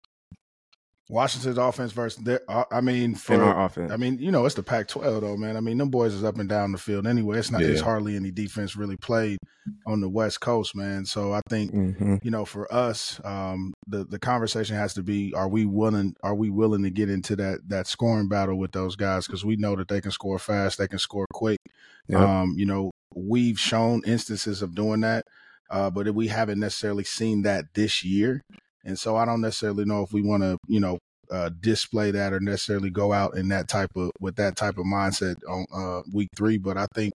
Washington's 1.09 1.57
offense 1.57 1.91
versus 1.91 2.23
their, 2.23 2.39
uh, 2.47 2.63
I 2.71 2.79
mean, 2.79 3.03
in 3.03 3.15
for 3.15 3.41
our 3.43 3.65
offense? 3.65 3.91
I 3.91 3.97
mean, 3.97 4.17
you 4.19 4.31
know, 4.31 4.45
it's 4.45 4.55
the 4.55 4.63
Pac-12 4.63 5.21
though, 5.21 5.35
man. 5.35 5.57
I 5.57 5.59
mean, 5.59 5.77
them 5.77 5.89
boys 5.89 6.13
is 6.13 6.23
up 6.23 6.37
and 6.39 6.47
down 6.47 6.71
the 6.71 6.77
field 6.77 7.05
anyway. 7.05 7.39
It's 7.39 7.51
not. 7.51 7.61
It's 7.61 7.81
hardly 7.81 8.15
any 8.15 8.31
defense 8.31 8.77
really 8.77 8.95
played 8.95 9.37
on 9.85 9.99
the 9.99 10.07
West 10.09 10.39
Coast, 10.39 10.73
man. 10.75 11.05
So 11.05 11.33
I 11.33 11.41
think 11.49 11.73
Mhm. 11.73 12.23
you 12.23 12.31
know, 12.31 12.45
for 12.45 12.71
us, 12.73 13.19
um, 13.25 13.73
the 13.87 14.05
the 14.05 14.19
conversation 14.19 14.77
has 14.77 14.93
to 14.93 15.03
be: 15.03 15.33
Are 15.33 15.49
we 15.49 15.65
willing? 15.65 16.15
Are 16.23 16.35
we 16.35 16.49
willing 16.49 16.83
to 16.83 16.89
get 16.89 17.09
into 17.09 17.35
that 17.35 17.59
that 17.67 17.87
scoring 17.87 18.29
battle 18.29 18.57
with 18.57 18.71
those 18.71 18.95
guys? 18.95 19.27
Because 19.27 19.43
we 19.43 19.57
know 19.57 19.75
that 19.75 19.89
they 19.89 19.99
can 19.99 20.11
score 20.11 20.39
fast, 20.39 20.77
they 20.77 20.87
can 20.87 20.99
score 20.99 21.25
quick. 21.33 21.59
Yep. 22.07 22.19
Um, 22.21 22.53
you 22.57 22.65
know, 22.65 22.91
we've 23.13 23.59
shown 23.59 24.01
instances 24.05 24.61
of 24.61 24.75
doing 24.75 25.01
that, 25.01 25.25
uh, 25.69 25.89
but 25.89 26.13
we 26.15 26.27
haven't 26.29 26.59
necessarily 26.59 27.03
seen 27.03 27.41
that 27.41 27.65
this 27.73 28.03
year. 28.05 28.41
And 28.85 28.97
so 28.97 29.15
I 29.15 29.25
don't 29.25 29.41
necessarily 29.41 29.85
know 29.85 30.01
if 30.03 30.11
we 30.13 30.21
want 30.21 30.43
to, 30.43 30.57
you 30.67 30.79
know, 30.79 30.97
uh, 31.31 31.49
display 31.61 32.11
that 32.11 32.33
or 32.33 32.39
necessarily 32.39 32.89
go 32.89 33.13
out 33.13 33.37
in 33.37 33.47
that 33.49 33.67
type 33.67 33.91
of 33.95 34.11
with 34.19 34.35
that 34.35 34.57
type 34.57 34.77
of 34.77 34.85
mindset 34.85 35.35
on 35.47 35.65
uh, 35.73 36.01
week 36.13 36.27
three. 36.35 36.57
But 36.57 36.77
I 36.77 36.87
think 36.93 37.13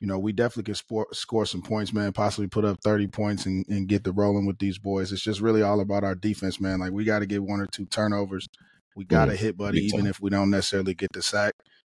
you 0.00 0.06
know, 0.06 0.18
we 0.18 0.32
definitely 0.32 0.64
can 0.64 0.74
sport, 0.74 1.14
score 1.14 1.44
some 1.44 1.60
points, 1.60 1.92
man. 1.92 2.12
Possibly 2.12 2.48
put 2.48 2.64
up 2.64 2.78
30 2.82 3.08
points 3.08 3.44
and, 3.44 3.66
and 3.68 3.86
get 3.86 4.02
the 4.02 4.12
rolling 4.12 4.46
with 4.46 4.58
these 4.58 4.78
boys. 4.78 5.12
It's 5.12 5.22
just 5.22 5.40
really 5.40 5.60
all 5.60 5.80
about 5.80 6.04
our 6.04 6.14
defense, 6.14 6.58
man. 6.58 6.80
Like, 6.80 6.92
we 6.92 7.04
got 7.04 7.18
to 7.18 7.26
get 7.26 7.42
one 7.42 7.60
or 7.60 7.66
two 7.66 7.84
turnovers. 7.84 8.48
We 8.96 9.04
got 9.04 9.26
to 9.26 9.36
hit 9.36 9.58
Buddy, 9.58 9.80
even 9.80 10.06
if 10.06 10.18
we 10.18 10.30
don't 10.30 10.50
necessarily 10.50 10.94
get 10.94 11.12
the 11.12 11.22
sack. 11.22 11.52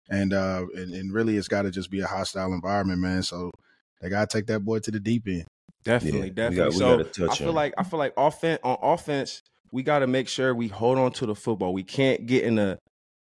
And, 0.10 0.34
uh, 0.34 0.66
and, 0.74 0.94
and 0.94 1.14
really, 1.14 1.36
it's 1.36 1.50
got 1.50 1.64
to 1.64 1.72
just 1.72 1.92
be 1.92 2.00
a 2.00 2.08
hostile 2.08 2.54
environment, 2.54 3.02
man. 3.02 3.24
So 3.24 3.52
they 4.02 4.10
got 4.10 4.30
to 4.30 4.38
take 4.38 4.48
that 4.48 4.62
boy 4.62 4.80
to 4.80 4.92
the 4.92 5.02
deep 5.02 5.28
end. 5.28 5.46
Definitely, 5.88 6.22
we 6.22 6.30
definitely. 6.32 6.80
got- 6.80 6.98
we 7.08 7.14
so 7.14 7.30
I 7.32 7.36
feel 7.36 7.50
him. 7.50 7.56
like 7.56 7.74
I 7.78 7.84
feel 7.84 8.00
like 8.00 8.14
offense 8.18 8.60
on 8.64 8.78
offense 8.82 9.42
we 9.72 9.84
got 9.84 10.00
to 10.00 10.08
make 10.08 10.28
sure 10.30 10.56
we 10.56 10.70
hold 10.70 10.98
on 10.98 11.12
to 11.14 11.26
the 11.26 11.36
football. 11.36 11.74
We 11.74 11.84
can't 11.84 12.26
get 12.26 12.44
in 12.44 12.58
a 12.60 12.78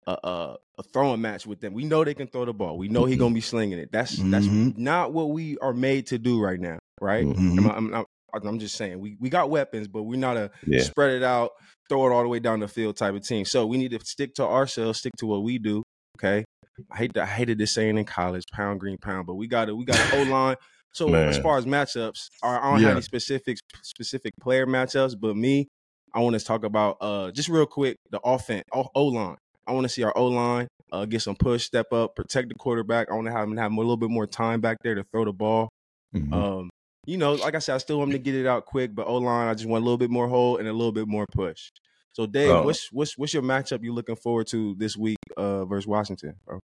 a, 0.08 0.12
a, 0.24 0.58
a 0.80 0.84
throwing 0.91 1.22
match 1.22 1.46
with 1.46 1.60
them. 1.62 1.74
We 1.74 1.84
know 1.84 2.03
they 2.03 2.15
can 2.15 2.25
throw 2.27 2.46
the 2.46 2.53
ball. 2.53 2.77
We 2.77 2.88
know 2.88 3.06
he' 3.06 3.15
gonna 3.15 3.36
be 3.36 3.41
slinging 3.41 3.77
it. 3.77 3.91
That's 3.91 4.15
that's 4.18 4.48
Mhm. 4.48 4.75
not 4.77 5.13
what 5.13 5.30
we 5.30 5.58
are 5.60 5.74
made 5.74 6.08
to 6.08 6.18
do 6.18 6.41
right 6.41 6.60
now, 6.60 6.80
right? 7.00 7.24
Mhm. 7.25 7.60
I'm, 7.72 7.94
I'm, 7.94 8.06
I'm, 8.44 8.58
just 8.60 8.75
saying 8.75 9.00
we 9.00 9.15
we 9.20 9.30
got 9.30 9.50
weapons, 9.51 9.88
but 9.88 10.03
we're 10.03 10.18
not 10.20 10.38
a 10.38 10.50
Yeah. 10.65 10.82
spread 10.82 11.12
it 11.12 11.22
out, 11.24 11.51
throw 11.89 12.08
it 12.08 12.12
all 12.13 12.24
the 12.24 12.30
way 12.30 12.39
down 12.39 12.60
the 12.62 12.68
field 12.68 12.98
type 12.98 13.13
of 13.13 13.22
team. 13.27 13.46
So 13.46 13.68
we 13.68 13.77
need 13.77 13.91
to 13.91 14.00
stick 14.03 14.34
to 14.36 14.44
ourselves, 14.44 14.98
stick 15.00 15.13
to 15.20 15.27
what 15.27 15.44
we 15.44 15.60
do. 15.60 15.84
Okay. 16.18 16.46
I 16.91 16.98
hate 16.98 17.13
that 17.13 17.24
I 17.24 17.27
hated 17.27 17.60
this 17.60 17.72
saying 17.74 17.98
in 18.00 18.06
college, 18.06 18.44
pound 18.51 18.80
green 18.80 18.98
pound, 18.98 19.27
but 19.27 19.36
we 19.36 19.48
got 19.48 19.65
to 19.65 19.75
we 19.75 19.86
got 19.86 20.00
an 20.00 20.27
O 20.27 20.32
line. 20.32 20.56
So 20.94 21.14
as 21.14 21.38
far 21.40 21.58
as 21.58 21.66
matchups, 21.66 22.30
I 22.44 22.60
don't 22.72 22.82
Yeah. 22.82 22.88
have 22.88 22.98
any 22.98 23.02
specific 23.02 23.58
specific 23.82 24.34
player 24.42 24.66
matchups, 24.66 25.20
but 25.20 25.36
me, 25.36 25.68
I 26.14 26.20
want 26.20 26.38
to 26.38 26.44
talk 26.46 26.64
about 26.66 26.98
uh 27.02 27.32
just 27.32 27.48
real 27.50 27.66
quick 27.66 27.96
the 28.10 28.20
offense 28.22 28.64
O 28.74 29.06
line. 29.06 29.38
I 29.68 29.72
want 29.74 29.86
to 29.86 29.90
see 29.90 30.04
our 30.04 30.16
O 30.18 30.28
line 30.28 30.68
uh, 30.92 31.06
get 31.06 31.22
some 31.22 31.36
push, 31.36 31.64
step 31.64 31.94
up, 31.94 32.16
protect 32.16 32.50
the 32.50 32.56
quarterback. 32.56 33.10
I 33.10 33.14
want 33.14 33.28
to 33.28 33.32
have 33.32 33.48
him 33.48 33.56
have 33.56 33.72
a 33.72 33.76
little 33.76 33.96
bit 33.96 34.10
more 34.10 34.28
time 34.28 34.60
back 34.60 34.78
there 34.84 34.96
to 34.96 35.06
throw 35.14 35.24
the 35.24 35.32
ball. 35.32 35.70
Mhm. 36.14 36.34
Um, 36.34 36.70
you 37.08 37.16
know, 37.16 37.34
like 37.36 37.56
I 37.56 37.60
said, 37.60 37.76
I 37.76 37.78
still 37.78 37.98
want 38.00 38.10
him 38.12 38.18
to 38.18 38.20
get 38.20 38.36
it 38.36 38.46
out 38.46 38.66
quick, 38.66 38.94
but 38.94 39.08
O 39.08 39.16
line, 39.18 39.48
I 39.48 39.54
just 39.54 39.70
want 39.70 39.82
a 39.82 39.86
little 39.86 39.98
bit 39.98 40.10
more 40.10 40.28
hold 40.28 40.60
and 40.60 40.68
a 40.68 40.74
little 40.74 40.92
bit 40.92 41.08
more 41.08 41.26
push. 41.32 41.70
So, 42.12 42.26
Dave, 42.26 42.52
Oh. 42.52 42.64
what's 42.64 42.92
what's 42.92 43.18
what's 43.18 43.34
your 43.34 43.42
matchup 43.44 43.80
you're 43.84 43.94
looking 43.94 44.18
forward 44.18 44.48
to 44.48 44.76
this 44.76 44.98
week 44.98 45.18
uh, 45.38 45.64
versus 45.64 45.88
Washington? 45.88 46.36
Bro? 46.46 46.60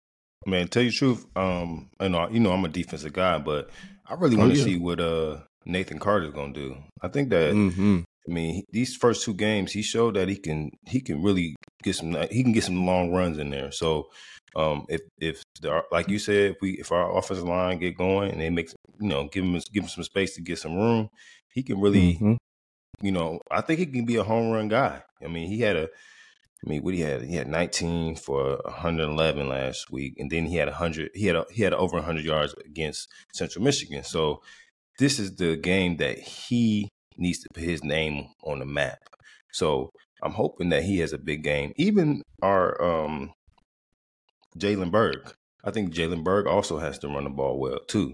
Man, 0.47 0.69
tell 0.69 0.83
you 0.83 0.91
the 0.91 0.97
truth, 0.97 1.27
um, 1.37 1.91
you 2.01 2.09
know, 2.09 2.29
you 2.29 2.41
know, 2.41 2.53
I'm 2.53 2.65
a 2.65 2.69
defensive 2.69 3.13
guy, 3.13 3.39
but 3.39 3.71
I 4.07 4.15
really 4.15 4.37
Oh, 4.37 4.41
want 4.41 4.53
to 4.53 4.59
yeah. 4.59 4.65
see 4.65 4.77
what 4.79 5.01
uh 5.01 5.39
Nathan 5.65 5.99
Carter's 5.99 6.33
gonna 6.35 6.53
do. 6.53 6.77
I 7.01 7.09
think 7.09 7.31
that 7.31 7.53
Mm-hmm. 7.55 8.01
I 8.29 8.33
mean 8.33 8.65
these 8.71 8.97
first 8.97 9.25
two 9.25 9.35
games, 9.35 9.73
he 9.73 9.83
showed 9.83 10.15
that 10.17 10.29
he 10.29 10.37
can 10.37 10.71
he 10.87 11.01
can 11.01 11.23
really 11.23 11.55
get 11.83 11.97
some 11.97 12.17
he 12.31 12.43
can 12.43 12.53
get 12.53 12.65
some 12.65 12.87
long 12.87 13.13
runs 13.13 13.39
in 13.39 13.51
there. 13.51 13.71
So, 13.73 14.09
um, 14.57 14.87
if 14.89 15.01
if 15.21 15.43
the, 15.61 15.83
like 15.93 16.09
you 16.09 16.19
said, 16.19 16.53
if 16.53 16.57
we 16.61 16.73
if 16.73 16.91
our 16.93 17.17
offensive 17.17 17.45
line 17.47 17.79
get 17.79 17.97
going 17.97 18.31
and 18.33 18.41
they 18.41 18.51
make 18.51 18.71
you 19.01 19.09
know 19.09 19.29
give 19.29 19.45
him 19.45 19.55
give 19.73 19.85
him 19.85 19.89
some 19.89 20.05
space 20.05 20.35
to 20.35 20.41
get 20.43 20.59
some 20.59 20.75
room, 20.77 21.09
he 21.53 21.63
can 21.63 21.81
really 21.81 22.15
Mm-hmm. 22.15 22.35
you 23.03 23.13
know, 23.13 23.41
I 23.51 23.61
think 23.61 23.79
he 23.81 23.87
can 23.87 24.05
be 24.05 24.17
a 24.17 24.23
home 24.25 24.51
run 24.51 24.69
guy. 24.69 25.03
I 25.25 25.29
mean, 25.29 25.49
he 25.49 25.61
had 25.61 25.77
a, 25.77 25.89
I 26.65 26.69
mean, 26.69 26.83
what 26.83 26.95
he 26.95 27.01
had, 27.01 27.23
he 27.23 27.35
had 27.35 27.49
19 27.49 28.17
for 28.17 28.61
111 28.65 29.49
last 29.49 29.91
week, 29.91 30.15
and 30.19 30.31
then 30.31 30.47
he 30.47 30.57
had 30.57 30.69
100. 30.69 31.11
He 31.15 31.27
had 31.27 31.37
a, 31.37 31.45
he 31.51 31.63
had 31.63 31.75
over 31.75 31.97
100 31.97 32.25
yards 32.25 32.55
against 32.65 33.09
Central 33.33 33.65
Michigan. 33.65 34.05
So 34.05 34.43
this 34.99 35.19
is 35.19 35.37
the 35.37 35.57
game 35.57 35.97
that 35.97 36.19
he 36.19 36.89
needs 37.17 37.41
to 37.41 37.49
put 37.53 37.65
his 37.65 37.83
name 37.83 38.29
on 38.45 38.61
the 38.61 38.67
map. 38.67 38.99
So 39.53 39.91
I'm 40.23 40.33
hoping 40.33 40.69
that 40.69 40.85
he 40.85 40.99
has 40.99 41.13
a 41.13 41.19
big 41.19 41.43
game. 41.43 41.73
Even 41.77 42.23
our 42.43 42.81
um, 42.81 43.33
Jalen 44.57 44.91
Berg, 44.93 45.35
I 45.65 45.71
think 45.71 45.93
Jalen 45.93 46.23
Berg 46.23 46.47
also 46.47 46.79
has 46.79 46.99
to 47.01 47.09
run 47.09 47.25
the 47.25 47.31
ball 47.31 47.59
well 47.59 47.81
too. 47.89 48.13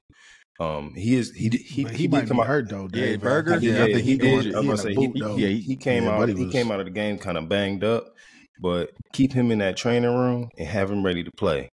Um, 0.61 0.95
he 0.95 1.15
is 1.15 1.31
he 1.33 1.51
he 1.51 1.59
he, 1.59 1.85
he, 1.85 2.07
did 2.09 2.11
might 2.11 2.27
come 2.27 2.39
be 2.39 2.41
out 2.41 2.47
hurt 2.49 2.69
though. 2.69 2.89
Yeah, 2.93 3.07
Dave. 3.07 3.21
Berger, 3.21 3.55
I 3.55 3.59
yeah, 3.59 3.85
I 3.85 3.93
think 3.93 4.05
he, 4.05 4.13
he 4.13 4.17
did. 4.19 4.47
I'm 4.55 4.63
gonna 4.63 4.73
a 4.73 4.77
say 4.77 4.95
boot 4.95 5.13
he, 5.15 5.21
though. 5.21 5.37
he, 5.37 5.47
he, 5.47 5.61
he 5.61 5.77
came 5.77 6.05
Yeah, 6.05 6.11
out 6.11 6.19
but 6.19 6.29
he 6.31 6.35
he, 6.35 6.51
came 6.51 6.73
out 6.73 6.81
of 6.81 6.87
the 6.87 6.91
game 6.91 7.19
kind 7.19 7.39
of 7.39 7.49
banged 7.49 7.85
up, 7.85 8.17
but 8.61 8.91
keep 9.13 9.33
him 9.33 9.51
in 9.51 9.59
that 9.59 9.77
training 9.77 10.15
room 10.15 10.49
and 10.57 10.67
have 10.69 10.91
him 10.91 11.05
ready 11.05 11.25
to 11.25 11.31
play. 11.37 11.69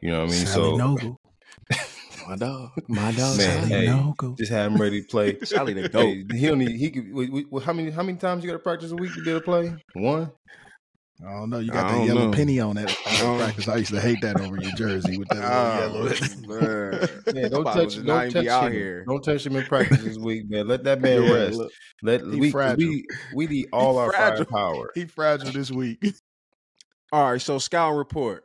You 0.00 0.12
know 0.12 0.20
what 0.20 0.28
I 0.28 0.32
mean? 0.32 0.46
Sally 0.46 0.70
so 0.70 0.76
Noble. 0.76 1.20
My 2.28 2.36
dog, 2.36 2.70
my 2.88 3.12
dog, 3.12 3.36
Man, 3.36 3.68
hey, 3.68 3.86
Noble. 3.86 4.34
just 4.34 4.50
have 4.50 4.72
him 4.72 4.80
ready 4.80 5.00
to 5.00 5.06
play. 5.06 5.38
Sally 5.44 5.74
the 5.74 5.88
goat. 5.88 6.02
Hey, 6.02 6.24
he 6.36 6.50
only 6.50 6.76
he 6.76 6.90
could. 6.90 7.12
wait, 7.12 7.32
wait, 7.32 7.62
how 7.62 7.72
many 7.72 7.90
how 7.90 8.02
many 8.02 8.18
times 8.18 8.42
you 8.42 8.50
got 8.50 8.56
to 8.56 8.62
practice 8.62 8.90
a 8.90 8.96
week 8.96 9.14
to 9.14 9.22
be 9.22 9.30
able 9.30 9.40
to 9.40 9.44
play? 9.44 9.74
One. 9.94 10.32
I 11.24 11.30
don't 11.30 11.48
know. 11.50 11.58
You 11.60 11.70
got 11.70 11.88
the 11.90 11.96
don't 11.98 12.06
yellow 12.06 12.26
know. 12.26 12.32
penny 12.32 12.60
on 12.60 12.76
that 12.76 12.94
I 13.06 13.18
don't- 13.20 13.30
on 13.30 13.38
practice. 13.38 13.68
I 13.68 13.76
used 13.76 13.90
to 13.94 14.00
hate 14.00 14.20
that 14.20 14.38
over 14.40 14.56
your 14.60 14.72
jersey 14.72 15.16
with 15.18 15.28
that 15.28 15.38
Oh, 15.44 15.88
little 15.90 16.48
yellow. 16.58 16.60
man. 16.60 17.08
Yeah, 17.34 17.48
don't 17.48 17.64
touch, 17.64 17.92
should 17.94 18.06
don't 18.06 18.16
not 18.16 18.26
even 18.26 18.42
be 18.42 18.48
touch 18.48 18.54
out 18.54 18.66
him. 18.66 18.72
here. 18.72 19.04
Don't 19.06 19.22
touch 19.24 19.46
him 19.46 19.56
in 19.56 19.64
practice 19.64 20.02
this 20.04 20.18
week, 20.18 20.48
man. 20.50 20.68
Let 20.68 20.84
that 20.84 21.00
man 21.00 21.22
Yeah, 21.22 21.32
rest. 21.32 21.56
look, 21.58 21.72
Let 22.02 22.20
he 22.20 22.26
we, 22.26 22.40
'cause 22.48 22.52
fragile. 22.52 22.88
we 22.88 23.06
we 23.34 23.46
need 23.46 23.68
all 23.72 23.94
He 23.94 23.98
our 24.00 24.12
fragile. 24.12 24.44
firepower. 24.44 24.90
he 24.94 25.04
fragile 25.06 25.52
this 25.52 25.70
week. 25.70 26.04
All 27.12 27.30
right, 27.30 27.40
so 27.40 27.58
scout 27.58 27.94
report. 27.94 28.44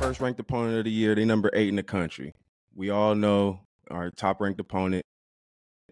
First 0.00 0.20
ranked 0.20 0.40
opponent 0.40 0.78
of 0.78 0.84
the 0.84 0.90
year. 0.90 1.14
They 1.14 1.24
number 1.24 1.48
eight 1.54 1.68
in 1.68 1.76
the 1.76 1.82
country. 1.84 2.32
We 2.74 2.90
all 2.90 3.14
know 3.14 3.60
our 3.90 4.10
top 4.10 4.40
ranked 4.40 4.58
opponent, 4.60 5.04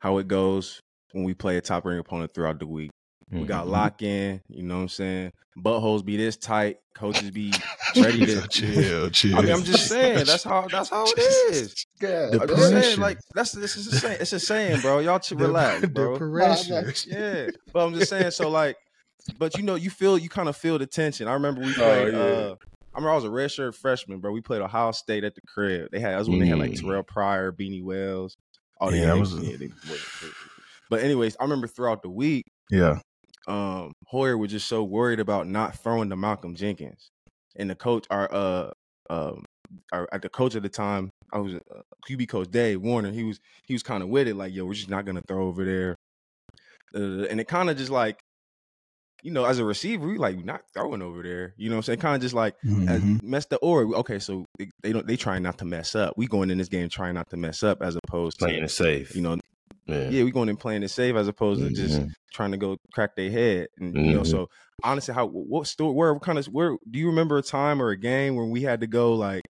how 0.01 0.19
it 0.19 0.27
goes 0.27 0.81
when 1.13 1.23
we 1.25 1.35
play 1.35 1.57
a 1.57 1.61
top 1.61 1.85
ranked 1.85 2.01
opponent 2.07 2.35
throughout 2.35 2.59
the 2.59 2.67
week. 2.67 2.91
We 3.31 3.45
got 3.45 3.67
Mhm. 3.67 3.71
lock 3.71 4.03
in, 4.03 4.41
you 4.49 4.63
know 4.63 4.77
what 4.77 4.83
I'm 4.83 4.89
saying? 4.89 5.33
Buttholes 5.59 6.05
be 6.05 6.17
this 6.17 6.37
tight, 6.37 6.79
coaches 6.95 7.31
be 7.31 7.53
ready 7.97 8.25
to 8.27 8.47
chill, 8.49 9.11
chill. 9.11 9.37
I 9.37 9.43
mean, 9.43 9.53
I'm 9.53 9.65
just 9.65 9.87
saying 9.89 10.25
that's 10.25 10.45
how 10.45 10.67
that's 10.71 10.89
how 10.91 11.05
it 11.07 11.19
is. 11.53 11.85
Yeah, 12.01 12.31
The 12.31 12.43
I'm 12.43 12.49
just 12.49 12.69
saying, 12.71 13.01
like 13.01 13.19
that's 13.35 13.53
this 13.53 13.77
is 13.77 13.87
a 13.89 13.99
saying. 13.99 14.19
It's 14.21 14.33
a 14.33 14.41
saying, 14.41 14.81
bro. 14.81 15.01
Y'all 15.01 15.21
should 15.21 15.41
relax, 15.41 15.81
the 15.83 15.89
bro. 15.89 16.17
pressure. 16.17 16.93
Yeah, 17.07 17.51
but 17.73 17.87
I'm 17.87 17.95
just 17.95 18.09
saying. 18.09 18.31
So 18.31 18.49
like, 18.49 18.77
but 19.39 19.57
you 19.57 19.63
know, 19.65 19.75
you 19.75 19.91
feel 19.91 20.17
you 20.17 20.29
kind 20.29 20.49
of 20.49 20.57
feel 20.57 20.79
the 20.79 20.87
tension. 20.87 21.27
I 21.29 21.33
remember 21.35 21.61
we 21.61 21.71
Oh, 21.73 21.75
played. 21.75 22.15
yeah. 22.15 22.19
uh 22.21 22.55
I 22.95 23.01
remember 23.01 23.11
I 23.13 23.15
was 23.17 23.25
a 23.25 23.29
redshirt 23.29 23.75
freshman, 23.75 24.21
bro. 24.21 24.33
We 24.33 24.41
played 24.41 24.63
Ohio 24.63 24.93
State 24.93 25.23
at 25.25 25.35
the 25.35 25.41
crib. 25.47 25.89
They 25.93 26.01
had 26.01 26.13
that 26.15 26.19
was 26.19 26.29
when 26.31 26.39
they 26.39 26.47
had 26.47 26.59
like 26.59 26.71
Mm. 26.73 26.81
Terrelle 26.83 27.07
Pryor, 27.07 27.53
Beanie 27.53 27.83
Wells. 27.85 28.37
Oh, 28.81 28.91
Yeah, 28.91 29.01
yeah, 29.01 29.07
that 29.07 29.19
was 29.19 29.35
a- 29.35 29.45
yeah, 29.45 29.57
they- 29.57 29.71
But 30.91 31.01
anyways, 31.03 31.37
I 31.39 31.45
remember 31.45 31.67
throughout 31.67 32.03
the 32.03 32.09
week, 32.09 32.47
Yeah. 32.71 33.01
Um, 33.49 33.93
Hoyer 34.07 34.37
was 34.37 34.51
just 34.51 34.69
so 34.69 34.85
worried 34.85 35.21
about 35.21 35.47
not 35.47 35.79
throwing 35.79 36.11
to 36.11 36.17
Malcolm 36.17 36.55
Jenkins, 36.55 37.09
and 37.57 37.69
the 37.71 37.75
coach, 37.75 38.07
our 38.11 38.33
uh, 38.33 38.71
um, 39.11 39.45
our 39.93 40.09
at 40.13 40.23
the 40.23 40.29
coach 40.29 40.55
at 40.55 40.63
the 40.63 40.69
time, 40.69 41.11
I 41.33 41.39
was 41.39 41.55
uh, 41.55 41.81
QB 42.09 42.29
coach 42.29 42.51
Dave 42.51 42.81
Warner. 42.83 43.11
He 43.11 43.25
was 43.25 43.39
he 43.67 43.75
was 43.75 43.83
kind 43.83 44.03
of 44.03 44.09
with 44.09 44.29
it, 44.29 44.37
like, 44.37 44.53
yo, 44.55 44.65
we're 44.67 44.75
just 44.75 44.91
not 44.91 45.05
gonna 45.05 45.23
throw 45.27 45.47
over 45.47 45.65
there, 45.65 45.95
uh, 46.95 47.27
and 47.29 47.41
it 47.41 47.49
kind 47.49 47.71
of 47.71 47.77
just 47.77 47.91
like, 47.91 48.19
you 49.23 49.33
know, 49.33 49.45
as 49.45 49.59
a 49.59 49.65
receiver, 49.65 50.07
we 50.07 50.19
like 50.19 50.45
not 50.45 50.63
throwing 50.75 51.03
over 51.03 51.23
there. 51.23 51.55
You 51.57 51.69
know, 51.71 51.77
what 51.77 51.79
I'm 51.81 51.83
saying, 51.85 51.99
kind 52.01 52.17
of 52.17 52.23
just 52.23 52.35
like 52.35 52.55
as 52.87 53.03
Mhm. 53.03 53.23
mess 53.23 53.47
the 53.47 53.57
or 53.59 53.83
okay, 53.97 54.19
so 54.19 54.45
they, 54.59 54.71
they 54.83 54.93
don't 54.93 55.07
they 55.07 55.17
trying 55.17 55.43
not 55.43 55.59
to 55.59 55.65
mess 55.65 55.95
up. 55.95 56.15
We 56.17 56.27
going 56.27 56.51
in 56.51 56.59
this 56.59 56.69
game 56.69 56.89
trying 56.89 57.15
not 57.15 57.29
to 57.31 57.37
mess 57.37 57.63
up, 57.63 57.83
as 57.83 57.97
opposed 57.97 58.39
to 58.39 58.45
playing 58.47 58.63
it 58.65 58.71
safe. 58.71 59.17
you 59.17 59.23
know, 59.23 59.37
yeah. 59.89 60.09
yeah, 60.11 60.25
we 60.25 60.31
going 60.31 60.49
in 60.49 60.57
playing 60.57 60.83
it 60.83 60.89
safe 60.89 61.17
as 61.17 61.29
opposed 61.29 61.61
to 61.63 61.71
just 61.71 62.01
Mhm. 62.01 62.13
trying 62.33 62.51
to 62.53 62.57
go 62.59 62.77
crack 62.93 63.17
their 63.17 63.31
head. 63.31 63.69
And 63.79 63.95
you 63.97 64.15
know, 64.15 64.21
Mhm. 64.21 64.31
so 64.31 64.49
honestly, 64.85 65.15
how 65.15 65.27
what 65.27 65.67
story? 65.67 65.95
Where 65.95 66.13
what 66.15 66.23
kind 66.23 66.39
of 66.39 66.47
where 66.47 66.77
do 66.91 66.99
you 66.99 67.07
remember 67.09 67.39
a 67.39 67.43
time 67.43 67.81
or 67.83 67.91
a 67.91 67.97
game 67.97 68.37
when 68.37 68.51
we 68.51 68.63
had 68.63 68.81
to 68.83 68.87
go 68.87 69.15
like 69.15 69.43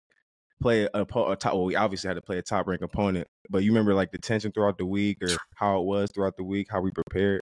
play 0.63 0.85
a, 0.95 1.03
a 1.03 1.37
top? 1.37 1.55
Well, 1.55 1.65
we 1.65 1.77
obviously 1.77 2.09
had 2.09 2.15
to 2.15 2.23
play 2.23 2.39
a 2.39 2.43
top 2.43 2.67
ranked 2.67 2.85
opponent, 2.85 3.27
but 3.51 3.63
you 3.65 3.71
remember 3.73 3.95
like 3.95 4.13
the 4.13 4.19
tension 4.19 4.53
throughout 4.53 4.79
the 4.79 4.87
week 4.87 5.19
or 5.23 5.37
how 5.57 5.81
it 5.81 5.85
was 5.85 6.09
throughout 6.15 6.37
the 6.37 6.45
week, 6.45 6.69
how 6.71 6.81
we 6.81 6.91
prepared. 6.91 7.41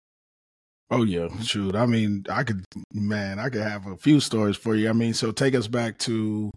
Oh 0.90 1.02
yeah, 1.02 1.28
shoot. 1.42 1.74
I 1.74 1.84
mean, 1.86 2.24
I 2.30 2.44
could, 2.44 2.64
man, 2.92 3.40
I 3.40 3.48
could 3.48 3.62
have 3.62 3.86
a 3.86 3.96
few 3.96 4.20
stories 4.20 4.56
for 4.56 4.76
you. 4.76 4.88
I 4.88 4.92
mean, 4.92 5.14
so 5.14 5.32
take 5.32 5.56
us 5.56 5.66
back 5.66 5.98
to, 6.00 6.50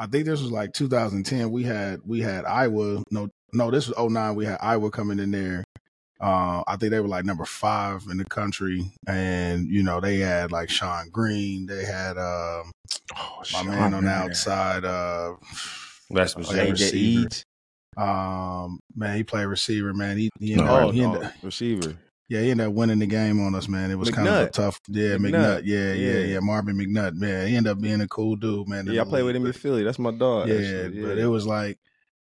I 0.00 0.06
think 0.08 0.24
this 0.24 0.40
was 0.42 0.50
like 0.50 0.72
2010. 0.72 1.52
We 1.52 1.62
had 1.62 2.00
we 2.04 2.20
had 2.20 2.44
Iowa. 2.46 3.04
No, 3.12 3.28
no, 3.52 3.70
this 3.70 3.86
was 3.86 3.96
09. 3.96 4.34
We 4.34 4.44
had 4.46 4.58
Iowa 4.60 4.90
coming 4.90 5.20
in 5.20 5.30
there. 5.30 5.62
Uh, 6.20 6.62
I 6.66 6.76
think 6.76 6.90
they 6.90 7.00
were 7.00 7.08
like 7.08 7.24
number 7.24 7.46
five 7.46 8.04
in 8.10 8.18
the 8.18 8.24
country, 8.26 8.84
and 9.06 9.66
you 9.68 9.82
know 9.82 10.00
they 10.00 10.18
had 10.18 10.52
like 10.52 10.68
Shonn 10.68 11.10
Greene. 11.10 11.66
They 11.66 11.84
had 11.84 12.18
um, 12.18 12.70
Oh, 13.16 13.42
my 13.54 13.62
man 13.62 13.94
on 13.94 14.04
the 14.04 14.10
outside. 14.10 14.84
Uh, 14.84 15.34
That's 16.10 16.36
Oh, 16.36 16.40
what 16.40 16.56
yeah, 16.56 16.62
yeah, 16.64 16.70
receiver. 16.70 17.20
Eads. 17.26 17.44
um, 17.96 18.80
man, 18.94 19.16
he 19.16 19.24
played 19.24 19.46
receiver. 19.46 19.92
Man, 19.94 20.16
he, 20.18 20.30
he 20.38 20.52
ended, 20.52 20.66
No, 20.66 20.74
up, 20.74 20.88
Oh, 20.88 20.90
he 20.90 21.04
oh, 21.04 21.12
ended, 21.14 21.32
receiver. 21.42 21.96
Yeah, 22.28 22.40
he 22.42 22.50
ended 22.52 22.68
up 22.68 22.74
winning 22.74 23.00
the 23.00 23.06
game 23.06 23.44
on 23.44 23.54
us, 23.56 23.66
man. 23.66 23.90
It 23.90 23.96
was 23.98 24.10
kind 24.10 24.28
of 24.28 24.48
a 24.48 24.50
tough. 24.50 24.80
Yeah, 24.88 25.16
McNutt. 25.16 25.30
McNutt. 25.32 25.62
Yeah, 25.64 25.92
yeah, 25.94 26.12
Yeah. 26.12 26.18
yeah, 26.34 26.38
Marvin 26.40 26.76
McNutt. 26.76 27.14
Man, 27.16 27.48
he 27.48 27.56
ended 27.56 27.72
up 27.72 27.80
being 27.80 28.00
a 28.02 28.06
cool 28.08 28.36
dude, 28.36 28.68
man. 28.68 28.86
Yeah, 28.86 29.00
I 29.00 29.04
played 29.04 29.24
with 29.24 29.34
him 29.34 29.46
in 29.46 29.52
Philly. 29.52 29.82
That's 29.82 29.98
my 29.98 30.12
dog. 30.12 30.48
Yeah, 30.48 30.54
actually. 30.56 31.02
but 31.02 31.18
it 31.18 31.26
was 31.26 31.44
like 31.46 31.78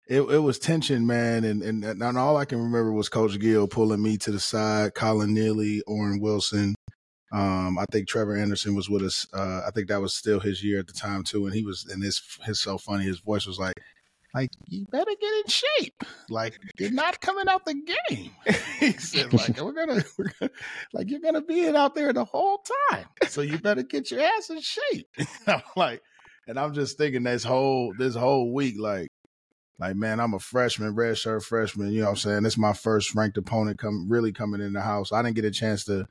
it, 0.09 0.21
it 0.21 0.39
was 0.39 0.57
tension, 0.57 1.05
man, 1.05 1.43
and, 1.43 1.61
and 1.61 1.85
and 1.85 2.17
all 2.17 2.35
I 2.35 2.45
can 2.45 2.57
remember 2.57 2.91
was 2.91 3.09
Coach 3.09 3.39
Gill 3.39 3.67
pulling 3.67 4.01
me 4.01 4.17
to 4.17 4.31
the 4.31 4.39
side, 4.39 4.95
Colin 4.95 5.35
Neely, 5.35 5.83
Orrin 5.85 6.19
Wilson. 6.19 6.73
Um, 7.31 7.77
I 7.77 7.85
think 7.91 8.07
Trevor 8.07 8.35
Anderson 8.35 8.73
was 8.73 8.89
with 8.89 9.03
us. 9.03 9.27
Uh, 9.31 9.61
I 9.67 9.69
think 9.69 9.87
that 9.89 10.01
was 10.01 10.15
still 10.15 10.39
his 10.39 10.63
year 10.63 10.79
at 10.79 10.87
the 10.87 10.93
time 10.93 11.23
too, 11.23 11.45
and 11.45 11.53
he 11.53 11.63
was. 11.63 11.85
And 11.85 12.03
his 12.03 12.23
his 12.43 12.59
so 12.59 12.79
funny. 12.79 13.03
His 13.03 13.19
voice 13.19 13.45
was 13.45 13.59
like, 13.59 13.75
like 14.33 14.49
you 14.67 14.87
better 14.89 15.11
get 15.21 15.31
in 15.31 15.43
shape. 15.47 16.03
Like 16.27 16.59
you're 16.79 16.89
not 16.89 17.21
coming 17.21 17.47
out 17.47 17.65
the 17.65 17.75
game. 18.09 18.31
he 18.79 18.93
said, 18.93 19.31
like 19.31 19.61
we're 19.61 19.73
gonna, 19.73 20.03
we're 20.17 20.31
gonna, 20.39 20.51
like 20.91 21.11
you're 21.11 21.19
gonna 21.19 21.43
be 21.43 21.67
out 21.67 21.93
there 21.93 22.13
the 22.13 22.25
whole 22.25 22.63
time. 22.89 23.05
So 23.27 23.41
you 23.41 23.59
better 23.59 23.83
get 23.83 24.09
your 24.09 24.21
ass 24.21 24.49
in 24.49 24.59
shape. 24.59 25.07
I'm 25.47 25.61
like, 25.75 26.01
and 26.47 26.59
I'm 26.59 26.73
just 26.73 26.97
thinking 26.97 27.21
this 27.21 27.43
whole 27.43 27.93
this 27.95 28.15
whole 28.15 28.51
week, 28.51 28.73
like 28.79 29.09
like, 29.79 29.95
man, 29.95 30.19
I'm 30.19 30.33
a 30.33 30.39
freshman, 30.39 30.95
red 30.95 31.17
shirt 31.17 31.43
freshman. 31.43 31.91
You 31.91 32.01
know 32.01 32.05
what 32.05 32.11
I'm 32.11 32.17
saying? 32.17 32.43
This 32.43 32.53
is 32.53 32.59
my 32.59 32.73
first 32.73 33.15
ranked 33.15 33.37
opponent 33.37 33.79
come 33.79 34.07
really 34.09 34.31
coming 34.31 34.61
in 34.61 34.73
the 34.73 34.81
house. 34.81 35.11
I 35.11 35.21
didn't 35.21 35.35
get 35.35 35.45
a 35.45 35.51
chance 35.51 35.85
to 35.85 36.07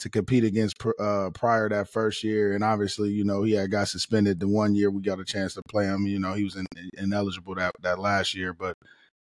to 0.00 0.10
compete 0.10 0.42
against 0.42 0.76
uh, 0.98 1.30
Pryor 1.30 1.68
that 1.68 1.88
first 1.88 2.24
year, 2.24 2.54
and 2.54 2.64
obviously, 2.64 3.10
you 3.10 3.24
know, 3.24 3.44
he 3.44 3.52
had 3.52 3.70
got 3.70 3.86
suspended 3.86 4.40
the 4.40 4.48
one 4.48 4.74
year 4.74 4.90
we 4.90 5.00
got 5.00 5.20
a 5.20 5.24
chance 5.24 5.54
to 5.54 5.62
play 5.68 5.84
him. 5.84 6.06
You 6.06 6.18
know, 6.18 6.34
he 6.34 6.42
was 6.42 6.56
in, 6.56 6.66
ineligible 6.98 7.54
that 7.54 7.72
that 7.82 8.00
last 8.00 8.34
year, 8.34 8.52
but 8.52 8.76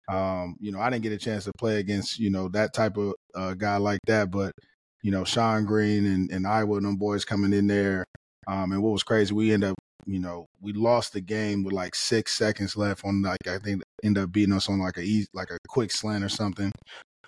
um, 0.08 0.56
you 0.60 0.70
know, 0.70 0.80
I 0.80 0.88
didn't 0.88 1.02
get 1.02 1.12
a 1.12 1.18
chance 1.18 1.44
to 1.44 1.52
play 1.58 1.80
against 1.80 2.18
you 2.18 2.30
know 2.30 2.48
that 2.50 2.72
type 2.74 2.96
of 2.96 3.14
uh, 3.34 3.54
guy 3.54 3.78
like 3.78 4.00
that. 4.06 4.30
But 4.30 4.52
you 5.02 5.10
know, 5.10 5.22
Shonn 5.22 5.66
Greene 5.66 6.06
and, 6.06 6.30
and 6.30 6.46
Iowa 6.46 6.76
and 6.76 6.86
them 6.86 6.96
boys 6.96 7.24
coming 7.24 7.52
in 7.52 7.66
there. 7.66 8.04
Um, 8.46 8.72
and 8.72 8.82
what 8.82 8.92
was 8.92 9.02
crazy, 9.02 9.34
we 9.34 9.52
end 9.52 9.64
up, 9.64 9.76
you 10.08 10.18
know, 10.18 10.46
we 10.62 10.72
lost 10.72 11.12
the 11.12 11.20
game 11.20 11.62
with 11.64 11.74
like 11.74 11.94
six 11.94 12.32
seconds 12.32 12.76
left 12.76 13.04
on 13.04 13.20
like 13.22 13.46
I 13.46 13.58
think 13.58 13.82
end 14.02 14.16
up 14.16 14.32
beating 14.32 14.54
us 14.54 14.68
on 14.68 14.80
like 14.80 14.96
a 14.98 15.26
like 15.34 15.50
a 15.50 15.58
quick 15.68 15.92
slant 15.92 16.24
or 16.24 16.30
something. 16.30 16.72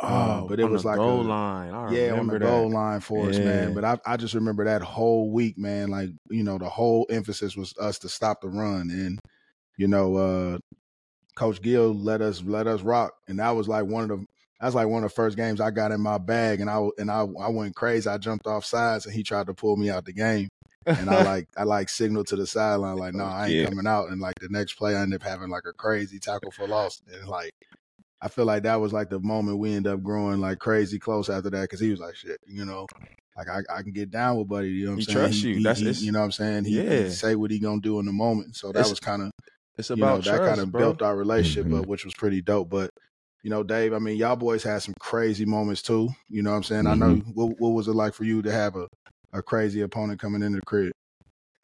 Oh, 0.03 0.07
Um, 0.07 0.47
but 0.49 0.59
it 0.59 0.63
on 0.65 0.73
was 0.73 0.83
the 0.83 0.89
like 0.89 0.97
goal 0.97 1.21
a- 1.21 1.29
line. 1.29 1.75
I 1.75 1.93
yeah, 1.93 2.13
on 2.13 2.27
the 2.27 2.39
that. 2.39 2.47
goal 2.47 2.71
line 2.71 3.01
for 3.01 3.29
us, 3.29 3.39
man. 3.39 3.75
But 3.75 3.85
I, 3.85 3.99
I 4.07 4.17
just 4.17 4.33
remember 4.35 4.65
that 4.65 4.81
whole 4.81 5.31
week, 5.31 5.59
man. 5.59 5.91
Like 5.91 6.09
you 6.31 6.43
know, 6.43 6.57
the 6.57 6.71
whole 6.71 7.07
emphasis 7.11 7.55
was 7.55 7.75
us 7.79 7.99
to 7.99 8.09
stop 8.09 8.41
the 8.41 8.49
run, 8.49 8.89
and 8.91 9.19
you 9.77 9.87
know, 9.87 10.17
uh, 10.17 10.59
Coach 11.37 11.61
Gill 11.61 11.95
let 11.95 12.23
us 12.23 12.43
let 12.43 12.67
us 12.67 12.81
rock, 12.81 13.13
and 13.29 13.39
that 13.41 13.51
was 13.51 13.69
like 13.69 13.85
one 13.85 14.05
of 14.05 14.09
the 14.21 14.25
that's 14.59 14.75
like 14.75 14.89
one 14.89 15.05
of 15.05 15.11
the 15.11 15.15
first 15.15 15.37
games 15.37 15.61
I 15.61 15.71
got 15.71 15.93
in 15.93 16.01
my 16.01 16.17
bag, 16.19 16.61
and 16.63 16.71
I 16.71 16.87
and 16.99 17.11
I 17.11 17.21
I 17.41 17.49
went 17.51 17.75
crazy. 17.77 18.09
I 18.09 18.17
jumped 18.17 18.47
off 18.47 18.65
sides, 18.65 19.05
and 19.05 19.15
he 19.15 19.23
tried 19.23 19.47
to 19.49 19.55
pull 19.55 19.77
me 19.77 19.91
out 19.91 20.07
the 20.07 20.13
game, 20.15 20.49
and 20.87 21.11
I 21.11 21.23
like 21.23 21.49
I 21.57 21.65
like 21.65 21.89
signaled 21.89 22.27
to 22.29 22.37
the 22.37 22.47
sideline 22.47 22.97
like, 22.97 23.15
no, 23.15 23.25
I 23.25 23.47
ain't 23.47 23.55
Yeah. 23.55 23.65
coming 23.67 23.87
out. 23.87 24.09
And 24.11 24.21
like 24.21 24.39
the 24.41 24.49
next 24.49 24.75
play, 24.75 24.95
I 24.97 25.03
end 25.03 25.15
up 25.15 25.23
having 25.23 25.51
like 25.51 25.65
a 25.67 25.73
crazy 25.73 26.19
tackle 26.19 26.51
for 26.51 26.67
loss, 26.67 27.01
and 27.13 27.29
like. 27.29 27.53
I 28.23 28.29
feel 28.29 28.45
like 28.45 28.65
that 28.65 28.79
was 28.79 28.93
like 28.93 29.09
the 29.09 29.19
moment 29.19 29.61
we 29.61 29.73
end 29.73 29.87
up 29.87 30.03
growing 30.03 30.41
like 30.41 30.59
crazy 30.59 30.99
close 30.99 31.31
after 31.31 31.49
that 31.49 31.63
because 31.63 31.81
he 31.81 31.91
was 31.91 32.01
like, 32.01 32.15
shit, 32.15 32.39
you 32.47 32.67
know, 32.67 32.87
like 33.35 33.49
I, 33.49 33.61
I 33.79 33.83
can 33.83 33.93
get 33.93 34.11
down 34.11 34.37
with 34.37 34.47
Buddy. 34.47 34.69
You 34.69 34.85
know 34.85 34.91
what 34.91 34.95
I'm 34.97 34.99
He 34.99 35.05
saying? 35.07 35.17
trusts 35.17 35.43
you. 35.43 35.63
That's- 35.63 35.81
it's- 35.81 36.03
you 36.03 36.13
know 36.13 36.19
what 36.19 36.27
I'm 36.27 36.33
saying. 36.33 36.65
He, 36.67 36.83
he 36.87 37.09
say 37.09 37.35
what 37.35 37.51
he 37.51 37.59
gonna 37.59 37.81
do 37.81 37.99
in 37.99 38.05
the 38.05 38.13
moment. 38.13 38.57
So 38.57 38.73
that 38.73 38.81
It's 38.81 38.91
was 38.91 39.01
kind 39.01 39.23
of 39.23 39.31
It's 39.79 39.89
you 39.89 39.97
know 39.97 40.17
about 40.17 40.25
that 40.25 40.41
kind 40.41 40.61
of 40.61 40.71
built 40.71 41.01
our 41.01 41.17
relationship 41.17 41.65
Mhm. 41.65 41.81
up, 41.81 41.87
which 41.87 42.05
was 42.05 42.13
pretty 42.13 42.43
dope. 42.43 42.69
But 42.69 42.91
you 43.43 43.49
know, 43.49 43.63
Dave, 43.63 43.95
I 43.95 43.99
mean, 43.99 44.19
y'all 44.19 44.37
boys 44.37 44.65
had 44.65 44.83
some 44.83 44.93
crazy 45.01 45.47
moments 45.47 45.81
too. 45.81 46.11
You 46.29 46.43
know 46.43 46.51
what 46.51 46.57
I'm 46.59 46.63
saying? 46.65 46.87
I 46.89 46.95
know 46.97 47.15
Mm-hmm. 47.15 47.31
what, 47.31 47.59
what 47.59 47.71
was 47.71 47.89
it 47.89 47.95
like 47.95 48.13
for 48.13 48.25
you 48.25 48.43
to 48.43 48.53
have 48.53 48.77
a, 48.77 48.87
a 49.33 49.43
crazy 49.43 49.81
opponent 49.83 50.21
coming 50.21 50.43
into 50.43 50.59
the 50.61 50.67
crib? 50.67 50.93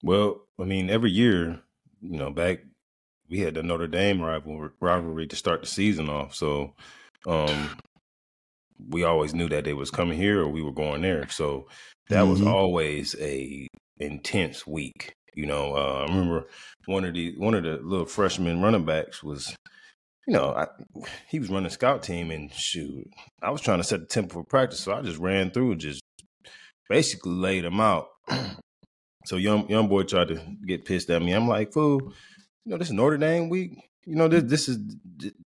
Well, 0.03 0.43
I 0.61 0.65
mean, 0.65 0.91
every 0.91 1.11
year, 1.11 1.61
you 2.01 2.19
know, 2.19 2.31
back 2.31 2.61
we 3.29 3.41
had 3.41 3.55
the 3.55 3.63
Notre 3.63 3.89
Dame 3.89 4.21
rivalry, 4.21 4.71
rivalry 4.81 5.27
to 5.27 5.37
start 5.37 5.61
the 5.63 5.67
season 5.67 6.09
off. 6.09 6.35
So 6.35 6.75
um 7.27 7.77
we 8.91 9.05
always 9.05 9.35
knew 9.35 9.49
that 9.49 9.65
they 9.65 9.73
was 9.73 9.91
coming 9.91 10.19
here 10.19 10.41
or 10.43 10.49
we 10.49 10.63
were 10.63 10.73
going 10.73 11.03
there. 11.03 11.29
So 11.29 11.67
that 12.11 12.23
was 12.29 12.41
Mhm. 12.41 12.47
always 12.47 13.17
a 13.21 13.67
intense 13.99 14.67
week. 14.67 15.13
You 15.35 15.47
know, 15.47 15.75
uh, 15.75 16.05
I 16.07 16.13
remember 16.13 16.47
one 16.87 17.05
of 17.05 17.15
the 17.15 17.37
one 17.39 17.55
of 17.55 17.63
the 17.65 17.79
little 17.79 18.07
freshman 18.07 18.63
running 18.63 18.85
backs 18.85 19.23
was, 19.23 19.55
you 20.27 20.35
know, 20.35 20.55
I, 20.55 20.67
he 21.29 21.39
was 21.39 21.51
running 21.51 21.71
scout 21.71 22.03
team 22.03 22.31
and 22.31 22.53
shoot, 22.53 23.11
I 23.43 23.51
was 23.51 23.61
trying 23.61 23.79
to 23.79 23.85
set 23.85 24.01
the 24.01 24.07
tempo 24.07 24.35
for 24.35 24.45
practice, 24.45 24.81
so 24.81 24.93
I 24.95 25.03
just 25.03 25.19
ran 25.19 25.51
through 25.51 25.77
just 25.77 26.03
basically 26.89 27.33
laid 27.33 27.65
him 27.65 27.81
out. 27.81 28.09
so 29.27 29.37
young 29.37 29.69
young 29.69 29.89
boy 29.89 30.03
tried 30.03 30.29
to 30.29 30.41
get 30.67 30.85
pissed 30.85 31.11
at 31.11 31.23
me. 31.23 31.33
I'm 31.33 31.49
like, 31.49 31.73
fool, 31.73 32.13
you 32.65 32.73
know, 32.73 32.79
this 32.79 32.89
is 32.89 32.95
Notre 32.95 33.19
Dame 33.19 33.49
week. 33.49 33.73
You 34.05 34.17
know, 34.17 34.29
this 34.29 34.45
this 34.45 34.69
is 34.69 34.79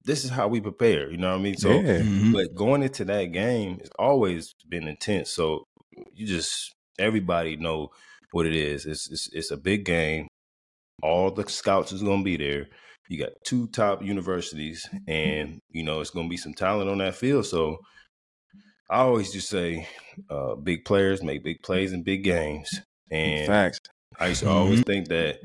this 0.03 0.23
is 0.23 0.29
how 0.29 0.47
we 0.47 0.61
prepare. 0.61 1.09
You 1.09 1.17
know 1.17 1.31
what 1.31 1.39
I 1.39 1.43
mean? 1.43 1.57
So 1.57 1.71
yeah. 1.71 1.99
Mm-hmm. 1.99 2.33
but 2.33 2.55
going 2.55 2.83
into 2.83 3.05
that 3.05 3.25
game 3.31 3.77
it's 3.79 3.89
always 3.97 4.53
been 4.69 4.87
intense. 4.87 5.31
So 5.31 5.65
you 6.13 6.27
just 6.27 6.73
everybody 6.99 7.57
know 7.57 7.89
what 8.31 8.45
it 8.45 8.55
is. 8.55 8.85
It's 8.85 9.09
it's, 9.09 9.29
it's 9.33 9.51
a 9.51 9.57
big 9.57 9.85
game. 9.85 10.27
All 11.01 11.31
the 11.31 11.47
scouts 11.49 11.91
is 11.91 12.03
going 12.03 12.19
to 12.19 12.23
be 12.23 12.37
there. 12.37 12.67
You 13.09 13.19
got 13.19 13.31
two 13.43 13.67
top 13.67 14.01
universities, 14.01 14.87
and 15.07 15.59
you 15.69 15.83
know 15.83 15.99
it's 15.99 16.09
going 16.09 16.27
to 16.27 16.29
be 16.29 16.37
some 16.37 16.53
talent 16.53 16.89
on 16.89 16.99
that 16.99 17.15
field. 17.15 17.45
So 17.45 17.79
I 18.93 18.97
always 18.97 19.33
just 19.33 19.49
say, 19.49 19.87
uh, 20.29 20.53
big 20.53 20.85
players 20.85 21.23
make 21.23 21.43
big 21.43 21.63
plays 21.63 21.93
in 21.93 22.03
big 22.03 22.23
games. 22.23 22.69
And 23.09 23.47
Facts. 23.47 23.79
I 24.19 24.27
used 24.27 24.43
to 24.43 24.49
always 24.49 24.81
think 24.83 25.07
that, 25.07 25.39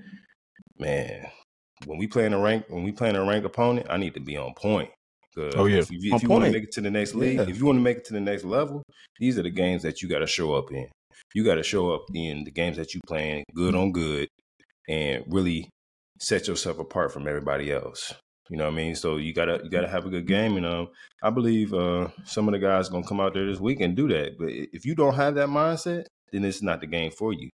man, 0.79 1.27
when 1.87 1.97
we 1.97 2.07
play 2.07 2.27
in 2.27 2.35
a 2.35 2.39
rank, 2.39 2.67
when 2.69 2.85
we 2.85 2.93
play 2.93 3.09
in 3.09 3.17
a 3.17 3.25
rank 3.25 3.47
opponent, 3.47 3.87
I 3.89 3.97
need 3.97 4.13
to 4.15 4.21
be 4.21 4.37
on 4.37 4.53
point. 4.55 4.91
Oh, 5.57 5.65
yeah. 5.67 5.79
If 5.79 5.91
you, 5.91 6.15
if 6.15 6.23
you 6.23 6.29
want 6.29 6.45
to 6.45 6.51
make 6.51 6.65
it 6.65 6.73
to 6.73 6.83
the 6.83 6.91
next 6.91 7.15
league, 7.15 7.37
Yeah. 7.39 7.49
if 7.49 7.59
you 7.59 7.65
want 7.65 7.79
to 7.79 7.83
make 7.83 7.99
it 7.99 8.05
to 8.07 8.13
the 8.13 8.21
next 8.21 8.45
level, 8.45 8.83
these 9.19 9.39
are 9.39 9.43
the 9.43 9.51
games 9.51 9.83
that 9.83 10.03
you 10.03 10.09
got 10.09 10.19
to 10.19 10.27
show 10.27 10.55
up 10.55 10.71
in. 10.73 10.89
You 11.35 11.45
got 11.45 11.55
to 11.55 11.63
show 11.63 11.93
up 11.93 12.07
in 12.15 12.45
the 12.45 12.51
games 12.51 12.77
that 12.77 12.93
you 12.93 13.01
playing 13.07 13.45
good 13.55 13.75
on 13.75 13.93
good, 13.93 14.29
and 14.89 15.25
really 15.29 15.71
set 16.21 16.49
yourself 16.49 16.79
apart 16.79 17.13
from 17.13 17.27
everybody 17.27 17.73
else. 17.73 18.13
You 18.51 18.57
know 18.57 18.65
what 18.65 18.73
I 18.75 18.77
mean? 18.77 18.95
So 18.95 19.17
you 19.17 19.33
gotta 19.35 19.61
you 19.63 19.71
gotta 19.71 19.89
have 19.89 20.07
a 20.07 20.11
good 20.11 20.27
game, 20.27 20.57
and 20.57 20.65
um, 20.67 20.89
I 21.23 21.31
believe 21.31 21.75
uh, 21.75 22.09
some 22.25 22.49
of 22.49 22.53
the 22.53 22.59
guys 22.59 22.89
gonna 22.89 23.07
come 23.07 23.21
out 23.21 23.35
there 23.35 23.47
this 23.47 23.61
week 23.61 23.81
and 23.81 23.95
do 23.97 24.09
that. 24.09 24.39
But 24.39 24.49
if 24.51 24.85
you 24.87 24.95
don't 24.95 25.15
have 25.15 25.35
that 25.35 25.49
mindset, 25.49 26.07
then 26.33 26.45
it's 26.45 26.63
not 26.63 26.81
the 26.81 26.87
game 26.87 27.11
for 27.11 27.33
you. 27.33 27.51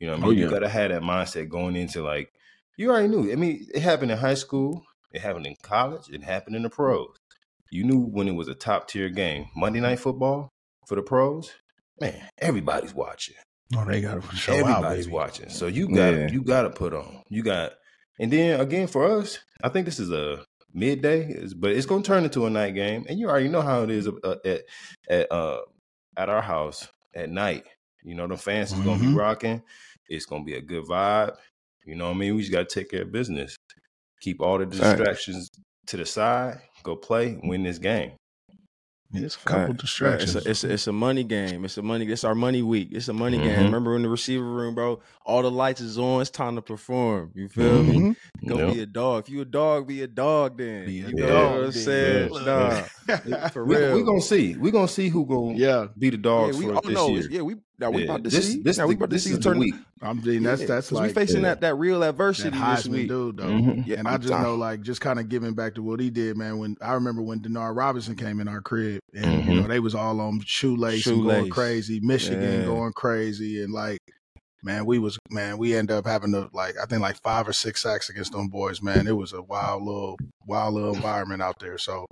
You 0.00 0.06
know 0.06 0.12
what 0.14 0.22
I 0.22 0.26
Oh, 0.26 0.28
mean? 0.30 0.38
yeah. 0.38 0.44
You 0.44 0.50
gotta 0.50 0.68
have 0.68 0.90
that 0.90 1.02
mindset 1.02 1.48
going 1.48 1.74
into 1.76 2.02
like 2.02 2.30
you 2.76 2.90
already 2.90 3.08
knew. 3.08 3.32
I 3.32 3.34
mean, 3.34 3.66
it 3.74 3.82
happened 3.82 4.12
in 4.12 4.18
high 4.18 4.34
school, 4.34 4.84
it 5.12 5.20
happened 5.20 5.46
in 5.46 5.56
college, 5.62 6.08
it 6.12 6.22
happened 6.22 6.54
in 6.54 6.62
the 6.62 6.70
pros. 6.70 7.08
You 7.70 7.84
knew 7.84 7.98
when 8.00 8.28
it 8.28 8.32
was 8.36 8.48
a 8.48 8.54
top 8.54 8.88
tier 8.88 9.08
game. 9.10 9.46
Monday 9.56 9.80
night 9.80 9.98
football 9.98 10.48
for 10.86 10.94
the 10.94 11.02
pros, 11.02 11.52
man, 12.00 12.14
everybody's 12.38 12.94
watching. 12.94 13.34
Oh, 13.76 13.84
they 13.84 14.00
got 14.00 14.22
to 14.22 14.36
show 14.36 14.54
out, 14.54 14.60
Everybody's 14.60 15.04
baby. 15.06 15.14
watching. 15.14 15.48
So 15.50 15.66
you 15.66 15.88
got 15.88 16.14
Yeah. 16.14 16.28
you 16.30 16.42
got 16.42 16.62
to 16.62 16.70
put 16.70 16.94
on. 16.94 17.22
You 17.28 17.42
got, 17.42 17.72
and 18.18 18.32
then 18.32 18.60
again 18.60 18.86
for 18.86 19.04
us, 19.18 19.38
I 19.62 19.68
think 19.68 19.86
this 19.86 19.98
is 20.00 20.10
a 20.10 20.44
midday, 20.72 21.44
but 21.56 21.72
it's 21.72 21.86
going 21.86 22.02
to 22.02 22.06
turn 22.06 22.24
into 22.24 22.46
a 22.46 22.50
night 22.50 22.74
game, 22.74 23.06
and 23.08 23.18
you 23.18 23.28
already 23.28 23.48
know 23.48 23.62
how 23.62 23.82
it 23.82 23.90
is 23.90 24.06
at 24.06 24.62
at 25.08 25.32
uh, 25.32 25.60
at 26.16 26.28
our 26.28 26.42
house 26.42 26.88
at 27.14 27.30
night. 27.30 27.64
You 28.02 28.14
know 28.14 28.26
the 28.26 28.36
fans 28.36 28.72
is 28.72 28.80
going 28.80 29.00
to 29.00 29.06
be 29.06 29.14
rocking. 29.14 29.62
It's 30.08 30.26
going 30.26 30.42
to 30.42 30.46
be 30.46 30.56
a 30.56 30.62
good 30.62 30.84
vibe. 30.84 31.36
You 31.84 31.94
know 31.94 32.08
what 32.08 32.16
I 32.16 32.18
mean? 32.18 32.34
We 32.34 32.42
just 32.42 32.52
got 32.52 32.68
to 32.68 32.74
take 32.80 32.90
care 32.90 33.02
of 33.02 33.12
business. 33.12 33.56
Keep 34.20 34.40
all 34.42 34.58
the 34.58 34.66
distractions 34.66 35.48
to 35.86 35.96
the 35.96 36.06
side. 36.06 36.60
Go 36.82 36.96
play. 36.96 37.38
Win 37.42 37.62
this 37.62 37.78
game. 37.78 38.12
It's 39.14 39.36
a 39.36 39.38
couple 39.38 39.66
Fact. 39.68 39.80
distractions. 39.80 40.36
It's 40.36 40.46
a, 40.46 40.50
it's, 40.50 40.64
a, 40.64 40.72
it's 40.74 40.86
a 40.86 40.92
money 40.92 41.24
game. 41.24 41.64
It's 41.64 41.78
a 41.78 41.82
money. 41.82 42.06
It's 42.06 42.24
our 42.24 42.34
money 42.34 42.60
week. 42.60 42.88
It's 42.92 43.08
a 43.08 43.14
money 43.14 43.38
game. 43.38 43.56
Mhm. 43.58 43.64
Remember 43.64 43.96
in 43.96 44.02
the 44.02 44.08
receiver 44.10 44.44
room, 44.44 44.74
bro? 44.74 45.00
All 45.24 45.40
the 45.40 45.50
lights 45.50 45.80
is 45.80 45.98
on. 45.98 46.20
It's 46.20 46.28
time 46.30 46.56
to 46.56 46.62
perform. 46.62 47.30
You 47.34 47.48
feel 47.48 47.82
me? 47.82 47.94
Mhm. 47.98 48.16
Go 48.46 48.58
Yep. 48.58 48.74
be 48.74 48.80
a 48.82 48.86
dog. 48.86 49.24
If 49.24 49.30
you 49.30 49.40
a 49.40 49.44
dog, 49.46 49.86
be 49.86 50.02
a 50.02 50.06
dog. 50.06 50.58
Then 50.58 50.84
Be 50.84 51.00
a 51.00 51.08
you 51.08 51.16
dog, 51.16 51.28
know 51.28 51.50
what 51.56 51.64
I'm 51.64 51.72
saying? 51.72 52.30
Nah, 52.44 53.48
for 53.48 53.64
We, 53.64 53.76
real. 53.76 53.94
we 53.94 54.02
gonna 54.02 54.20
see. 54.20 54.56
We 54.56 54.70
gonna 54.70 54.88
see 54.88 55.08
who 55.08 55.24
gonna 55.24 55.54
yeah, 55.56 55.86
be 55.98 56.10
the 56.10 56.18
yeah, 56.52 56.58
we 56.58 56.66
for 56.66 56.74
oh, 56.76 56.80
this 56.84 56.94
no, 56.94 57.08
year. 57.08 57.28
yeah, 57.30 57.40
we 57.42 57.56
now 57.78 57.90
we 57.90 57.98
Yeah, 58.04 58.04
about 58.12 58.24
to 58.24 58.30
this, 58.30 58.52
see. 58.52 58.60
This, 58.62 58.78
now 58.78 58.86
we 58.86 58.94
about 58.94 59.10
to 59.10 59.16
this 59.16 59.24
see 59.24 59.30
is 59.30 59.36
who 59.36 59.42
the 59.42 59.48
turn. 59.50 59.58
week. 59.58 59.74
I'm 60.02 60.18
being 60.20 60.42
that's 60.42 60.60
Yeah, 60.62 60.66
that's 60.68 60.88
'cause 60.88 60.98
like 60.98 61.08
we 61.08 61.12
facing 61.14 61.42
Yeah. 61.42 61.48
that 61.50 61.60
that 61.62 61.74
real 61.76 62.00
that 62.00 62.10
adversity 62.10 62.50
this 62.58 62.86
week. 62.88 63.08
dude 63.08 63.36
though. 63.38 63.44
Mhm. 63.44 63.86
Yeah, 63.86 63.98
and 63.98 64.08
I 64.08 64.14
I'm 64.14 64.20
just 64.20 64.32
down. 64.32 64.42
know, 64.42 64.54
like, 64.56 64.80
just 64.82 65.00
kind 65.00 65.18
of 65.18 65.28
giving 65.28 65.54
back 65.54 65.74
to 65.76 65.82
what 65.82 66.00
he 66.00 66.10
did, 66.10 66.36
man. 66.36 66.58
When 66.58 66.76
I 66.80 66.92
remember 66.94 67.22
when 67.22 67.40
Denard 67.40 67.76
Robinson 67.76 68.14
came 68.16 68.40
in 68.40 68.48
our 68.48 68.60
crib, 68.60 69.00
and 69.14 69.44
you 69.44 69.50
Mhm. 69.52 69.62
know 69.62 69.68
they 69.68 69.80
was 69.80 69.94
all 69.94 70.20
on 70.20 70.40
shoelace, 70.44 71.06
and 71.06 71.24
going 71.24 71.50
crazy, 71.50 72.00
Michigan 72.00 72.60
Yeah. 72.60 72.64
going 72.66 72.92
crazy, 72.92 73.62
and 73.62 73.72
like, 73.72 73.98
man, 74.62 74.84
we 74.86 74.98
was 74.98 75.18
man, 75.30 75.56
we 75.58 75.74
end 75.74 75.90
up 75.90 76.06
having 76.06 76.32
to 76.32 76.48
like, 76.52 76.74
I 76.82 76.86
think 76.86 77.00
like 77.02 77.20
five 77.22 77.46
or 77.48 77.52
six 77.52 77.82
sacks 77.82 78.08
against 78.10 78.32
them 78.32 78.48
boys, 78.48 78.82
man. 78.82 79.06
It 79.06 79.16
was 79.16 79.32
a 79.32 79.42
wild 79.42 79.82
little, 79.84 80.16
wild 80.46 80.74
little 80.74 80.94
environment 80.94 81.42
out 81.42 81.58
there. 81.60 81.78
So, 81.78 82.06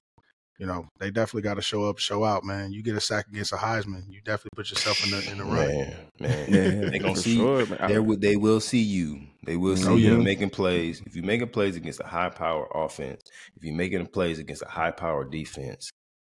you 0.59 0.67
know, 0.67 0.87
they 0.99 1.11
definitely 1.11 1.43
got 1.43 1.55
to 1.55 1.63
show 1.63 1.85
up, 1.89 1.99
show 1.99 2.25
out, 2.25 2.45
man. 2.45 2.73
You 2.73 2.83
get 2.83 2.97
a 2.97 3.01
sack 3.01 3.27
against 3.29 3.53
a 3.53 3.57
Heisman, 3.57 4.11
you 4.11 4.21
definitely 4.23 4.51
put 4.57 4.71
yourself 4.71 5.03
in 5.05 5.11
the 5.11 5.19
in 5.31 5.39
the 5.39 5.45
run. 5.53 5.69
Man, 5.69 6.07
man, 6.21 6.47
Yeah, 6.49 6.91
they 6.91 6.99
gonna 6.99 7.17
see. 7.17 7.37
sure, 7.37 7.67
man. 7.67 7.79
They 7.89 7.99
will. 7.99 8.19
They 8.19 8.37
will 8.37 8.61
see 8.61 8.83
you. 8.83 9.21
They 9.45 9.57
will 9.57 9.77
see 9.77 9.93
Oh, 9.93 9.97
you 9.97 10.17
yeah. 10.17 10.23
making 10.23 10.51
plays. 10.51 11.03
If 11.07 11.15
you're 11.15 11.25
making 11.25 11.49
plays 11.49 11.77
against 11.77 12.01
a 12.01 12.07
high 12.07 12.31
power 12.31 12.67
offense, 12.75 13.23
if 13.57 13.63
you're 13.63 13.77
making 13.77 14.07
plays 14.07 14.39
against 14.39 14.63
a 14.63 14.69
high 14.69 14.91
power 14.91 15.25
defense, 15.25 15.91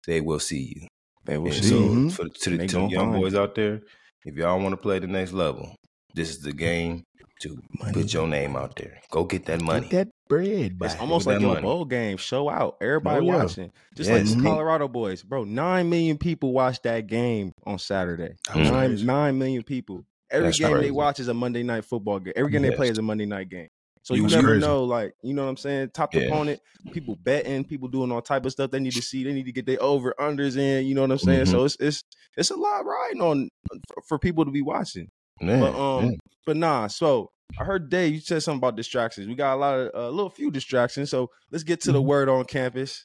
they 0.07 0.21
will 0.21 0.41
see 0.41 0.73
you. 0.75 0.87
They 1.25 1.39
will 1.39 1.53
And 1.53 1.65
see. 1.65 1.71
so, 1.71 1.77
Mhm. 1.77 2.13
for, 2.13 2.25
to 2.29 2.51
the, 2.51 2.59
They 2.59 2.67
to 2.67 2.77
the 2.77 2.83
young 2.89 3.11
find 3.11 3.21
boys 3.23 3.35
out 3.35 3.55
there, 3.55 3.81
if 4.25 4.35
y'all 4.37 4.59
want 4.61 4.73
to 4.73 4.77
play 4.77 4.99
the 4.99 5.07
next 5.07 5.33
level, 5.33 5.75
this 6.19 6.31
is 6.31 6.41
the 6.41 6.53
game 6.53 7.05
to 7.41 7.57
put 7.93 8.13
your 8.13 8.27
name 8.27 8.57
out 8.57 8.75
there. 8.77 8.99
Go 9.11 9.25
get 9.25 9.47
that 9.47 9.61
money. 9.63 9.89
Get 9.89 10.07
that 10.07 10.09
bread, 10.29 10.77
It's 10.83 10.97
almost 10.97 11.27
like 11.27 11.37
that 11.37 11.41
your 11.41 11.51
money. 11.55 11.63
bowl 11.63 11.85
game. 11.85 12.17
Show 12.17 12.51
out. 12.51 12.77
Everybody 12.81 13.21
Oh, 13.27 13.31
yeah. 13.31 13.37
watching. 13.37 13.73
Just 13.95 14.11
like 14.11 14.25
the 14.25 14.31
Mhm. 14.35 14.43
Colorado 14.43 14.89
boys. 14.89 15.23
Bro, 15.23 15.45
nine 15.45 15.89
million 15.89 16.19
people 16.19 16.53
watched 16.53 16.83
that 16.83 17.07
game 17.07 17.53
on 17.65 17.79
Saturday. 17.79 18.35
That 18.49 18.57
Nine, 18.57 19.07
nine 19.07 19.39
million 19.39 19.63
people. 19.63 20.05
Every 20.31 20.49
That's 20.49 20.59
game 20.59 20.77
they 20.79 20.91
watch 20.91 21.21
is 21.21 21.29
a 21.29 21.35
Monday 21.35 21.63
night 21.63 21.85
football 21.85 22.19
game. 22.19 22.35
Every 22.37 22.51
game 22.51 22.63
they 22.63 22.73
play 22.73 22.89
is 22.89 22.99
a 22.99 23.03
Monday 23.03 23.25
night 23.25 23.49
game. 23.49 23.69
So 24.03 24.15
He 24.15 24.21
you 24.21 24.27
never 24.29 24.49
crazy. 24.49 24.61
know, 24.67 24.85
like 24.85 25.13
you 25.23 25.33
know 25.35 25.45
what 25.45 25.51
I'm 25.51 25.57
saying. 25.57 25.91
Top 25.95 26.15
Yeah. 26.15 26.23
opponent, 26.23 26.61
people 26.93 27.17
betting, 27.23 27.63
people 27.65 27.89
doing 27.89 28.11
all 28.11 28.21
type 28.23 28.45
of 28.47 28.53
stuff. 28.53 28.71
They 28.71 28.81
need 28.81 28.93
to 28.95 29.03
see. 29.03 29.23
They 29.23 29.33
need 29.33 29.47
to 29.47 29.53
get 29.53 29.65
their 29.67 29.83
over 29.83 30.15
unders 30.19 30.57
in. 30.57 30.87
You 30.87 30.95
know 30.95 31.03
what 31.03 31.11
I'm 31.13 31.19
saying. 31.19 31.45
Mhm. 31.47 31.51
So 31.51 31.65
it's 31.65 31.77
it's 31.79 32.03
it's 32.37 32.51
a 32.51 32.57
lot 32.57 32.85
riding 32.85 33.21
on 33.23 33.49
for, 33.89 34.03
for 34.09 34.19
people 34.19 34.45
to 34.45 34.51
be 34.51 34.63
watching. 34.63 35.09
Man, 35.41 35.61
But 35.61 35.75
um, 35.79 36.05
yeah. 36.07 36.17
but 36.47 36.57
nah. 36.57 36.87
So 36.89 37.31
I 37.59 37.65
heard 37.65 37.89
Dave, 37.91 38.15
you 38.15 38.21
said 38.21 38.43
something 38.43 38.59
about 38.59 38.77
distractions. 38.77 39.27
We 39.29 39.35
got 39.35 39.55
a 39.55 39.57
lot 39.57 39.79
of 39.79 39.91
a 39.95 40.11
little 40.11 40.31
few 40.31 40.51
distractions. 40.51 41.11
So 41.11 41.31
let's 41.51 41.65
get 41.65 41.81
to 41.83 41.93
the 41.93 42.01
Mhm. 42.03 42.07
word 42.07 42.29
on 42.29 42.45
campus. 42.45 43.05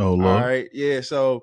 Oh 0.00 0.14
Lord. 0.14 0.20
All 0.26 0.40
right, 0.40 0.68
yeah. 0.72 1.00
So 1.00 1.42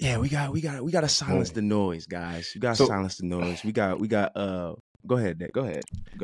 yeah, 0.00 0.18
we 0.18 0.28
got 0.28 0.52
we 0.52 0.60
got 0.60 0.82
we 0.82 0.90
got 0.90 1.02
to 1.02 1.08
silence 1.08 1.50
Right. 1.50 1.54
the 1.56 1.62
noise, 1.62 2.06
guys. 2.06 2.50
We 2.54 2.60
got 2.60 2.70
to 2.70 2.76
So- 2.76 2.86
silence 2.86 3.18
the 3.18 3.26
noise. 3.26 3.62
We 3.64 3.72
got 3.72 4.00
we 4.00 4.08
got 4.08 4.36
uh. 4.36 4.74
Go 5.04 5.16
ahead, 5.16 5.38
Dave. 5.40 5.50
Go 5.52 5.62
ahead. 5.62 5.82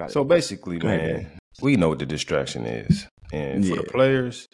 So 0.08 0.22
basically, 0.22 0.78
Go 0.78 0.86
man, 0.86 0.98
Dan. 1.14 1.38
we 1.60 1.74
know 1.74 1.88
what 1.88 1.98
the 1.98 2.06
distraction 2.06 2.64
is, 2.64 3.08
and 3.32 3.66
for 3.66 3.74
the 3.74 3.82
players, 3.82 4.46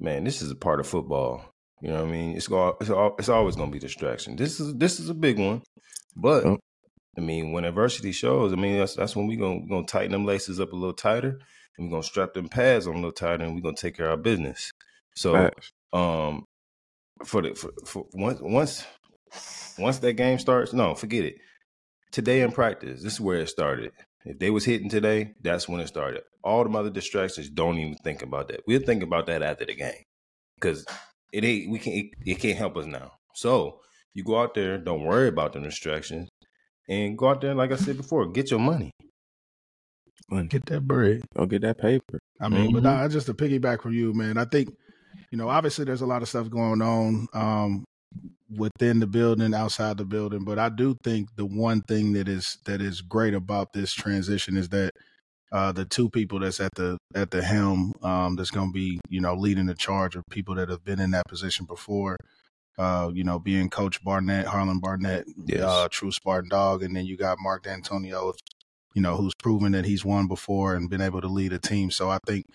man, 0.00 0.22
this 0.22 0.40
is 0.42 0.50
a 0.52 0.54
part 0.54 0.78
of 0.78 0.86
football. 0.86 1.44
You 1.84 1.90
know 1.90 2.02
what 2.02 2.08
I 2.08 2.12
mean? 2.12 2.34
It's 2.34 2.50
all 2.50 2.78
it's, 2.80 2.88
all, 2.88 3.14
it's 3.18 3.28
always 3.28 3.56
going 3.56 3.68
to 3.68 3.72
be 3.72 3.78
distraction. 3.78 4.36
This 4.36 4.58
is 4.58 4.74
this 4.74 4.98
is 4.98 5.10
a 5.10 5.14
big 5.14 5.38
one, 5.38 5.62
but. 6.16 6.58
I 7.16 7.20
mean, 7.20 7.52
when 7.52 7.64
adversity 7.64 8.10
shows, 8.10 8.52
I 8.52 8.56
mean 8.56 8.76
that's 8.76 8.96
that's 8.96 9.14
when 9.14 9.28
we 9.28 9.36
gonna 9.36 9.60
gonna 9.68 9.86
tighten 9.86 10.10
them 10.10 10.24
laces 10.24 10.58
up 10.58 10.72
a 10.72 10.74
little 10.74 10.92
tighter, 10.92 11.38
and 11.78 11.86
we're 11.86 11.92
gonna 11.92 12.02
strap 12.02 12.34
them 12.34 12.48
pads 12.48 12.88
on 12.88 12.94
a 12.94 12.96
little 12.96 13.12
tighter, 13.12 13.44
and 13.44 13.54
we're 13.54 13.60
gonna 13.60 13.76
take 13.76 13.96
care 13.96 14.06
of 14.06 14.10
our 14.10 14.16
business. 14.16 14.72
So, 15.14 15.32
Facts. 15.34 15.70
um, 15.92 16.44
for 17.24 17.40
the 17.40 17.54
for, 17.54 17.70
for 17.86 18.06
once 18.14 18.40
once 18.40 18.84
once 19.78 19.98
that 19.98 20.14
game 20.14 20.40
starts, 20.40 20.72
no, 20.72 20.96
forget 20.96 21.24
it. 21.24 21.36
Today 22.10 22.40
in 22.40 22.50
practice, 22.50 23.00
this 23.00 23.12
is 23.12 23.20
where 23.20 23.38
it 23.38 23.48
started. 23.48 23.92
If 24.24 24.40
they 24.40 24.50
was 24.50 24.64
hitting 24.64 24.88
today, 24.88 25.34
that's 25.40 25.68
when 25.68 25.78
it 25.78 25.86
started. 25.86 26.22
All 26.42 26.64
the 26.64 26.76
other 26.76 26.90
distractions, 26.90 27.48
don't 27.48 27.78
even 27.78 27.94
think 28.02 28.22
about 28.22 28.48
that. 28.48 28.62
We'll 28.66 28.80
think 28.80 29.04
about 29.04 29.26
that 29.26 29.44
after 29.44 29.66
the 29.66 29.76
game 29.76 30.02
because 30.56 30.84
it 31.34 31.44
ain't. 31.44 31.70
We 31.70 31.78
can't. 31.78 31.96
It, 31.96 32.06
it 32.24 32.38
can't 32.38 32.56
help 32.56 32.76
us 32.76 32.86
now. 32.86 33.12
So 33.34 33.80
you 34.14 34.22
go 34.24 34.40
out 34.40 34.54
there, 34.54 34.78
don't 34.78 35.02
worry 35.04 35.28
about 35.28 35.52
the 35.52 35.60
distractions, 35.60 36.28
and 36.88 37.18
go 37.18 37.28
out 37.28 37.40
there. 37.40 37.54
Like 37.54 37.72
I 37.72 37.76
said 37.76 37.96
before, 37.96 38.28
get 38.30 38.50
your 38.50 38.60
money. 38.60 38.92
Get 40.48 40.66
that 40.66 40.86
bread. 40.86 41.22
Go 41.36 41.46
get 41.46 41.62
that 41.62 41.78
paper. 41.78 42.18
I 42.40 42.48
mean, 42.48 42.72
but 42.72 42.82
Mhm. 42.82 42.84
nah, 42.84 43.08
just 43.08 43.26
to 43.26 43.34
piggyback 43.34 43.82
from 43.82 43.92
you, 43.92 44.12
man, 44.14 44.38
I 44.38 44.44
think, 44.44 44.68
you 45.30 45.38
know, 45.38 45.48
obviously 45.48 45.84
there's 45.84 46.00
a 46.00 46.06
lot 46.06 46.22
of 46.22 46.28
stuff 46.28 46.48
going 46.50 46.82
on 46.82 47.26
um, 47.34 47.84
within 48.56 49.00
the 49.00 49.06
building, 49.06 49.54
outside 49.54 49.98
the 49.98 50.04
building, 50.04 50.44
but 50.44 50.58
I 50.58 50.68
do 50.70 50.96
think 51.04 51.28
the 51.36 51.44
one 51.44 51.82
thing 51.82 52.12
that 52.14 52.28
is 52.28 52.58
that 52.66 52.80
is 52.80 53.00
great 53.00 53.34
about 53.34 53.72
this 53.72 53.92
transition 53.92 54.56
is 54.56 54.68
that 54.70 54.92
uh, 55.52 55.72
the 55.72 55.84
two 55.84 56.10
people 56.10 56.40
that's 56.40 56.60
at 56.60 56.74
the 56.74 56.98
at 57.14 57.30
the 57.30 57.42
helm 57.42 57.92
um, 58.02 58.36
that's 58.36 58.50
going 58.50 58.68
to 58.70 58.72
be, 58.72 59.00
you 59.08 59.20
know, 59.20 59.34
leading 59.34 59.66
the 59.66 59.74
charge 59.74 60.16
of 60.16 60.24
people 60.30 60.54
that 60.56 60.68
have 60.68 60.84
been 60.84 61.00
in 61.00 61.10
that 61.12 61.26
position 61.28 61.64
before. 61.66 62.16
Uh, 62.76 63.08
you 63.14 63.22
know, 63.22 63.38
being 63.38 63.70
Coach 63.70 64.02
Barnett, 64.02 64.46
Harlan 64.46 64.80
Barnett, 64.80 65.26
Yes. 65.46 65.62
uh, 65.62 65.86
true 65.92 66.10
Spartan 66.10 66.50
dog, 66.50 66.82
and 66.82 66.96
then 66.96 67.06
you 67.06 67.16
got 67.16 67.38
Mark 67.40 67.62
Dantonio, 67.62 68.34
you 68.94 69.00
know, 69.02 69.14
who's 69.16 69.32
proven 69.38 69.70
that 69.72 69.84
he's 69.84 70.04
won 70.04 70.26
before 70.26 70.74
and 70.74 70.90
been 70.90 71.00
able 71.00 71.20
to 71.20 71.28
lead 71.28 71.52
a 71.52 71.58
team. 71.60 71.92
So 71.92 72.10
I 72.10 72.18
think, 72.26 72.46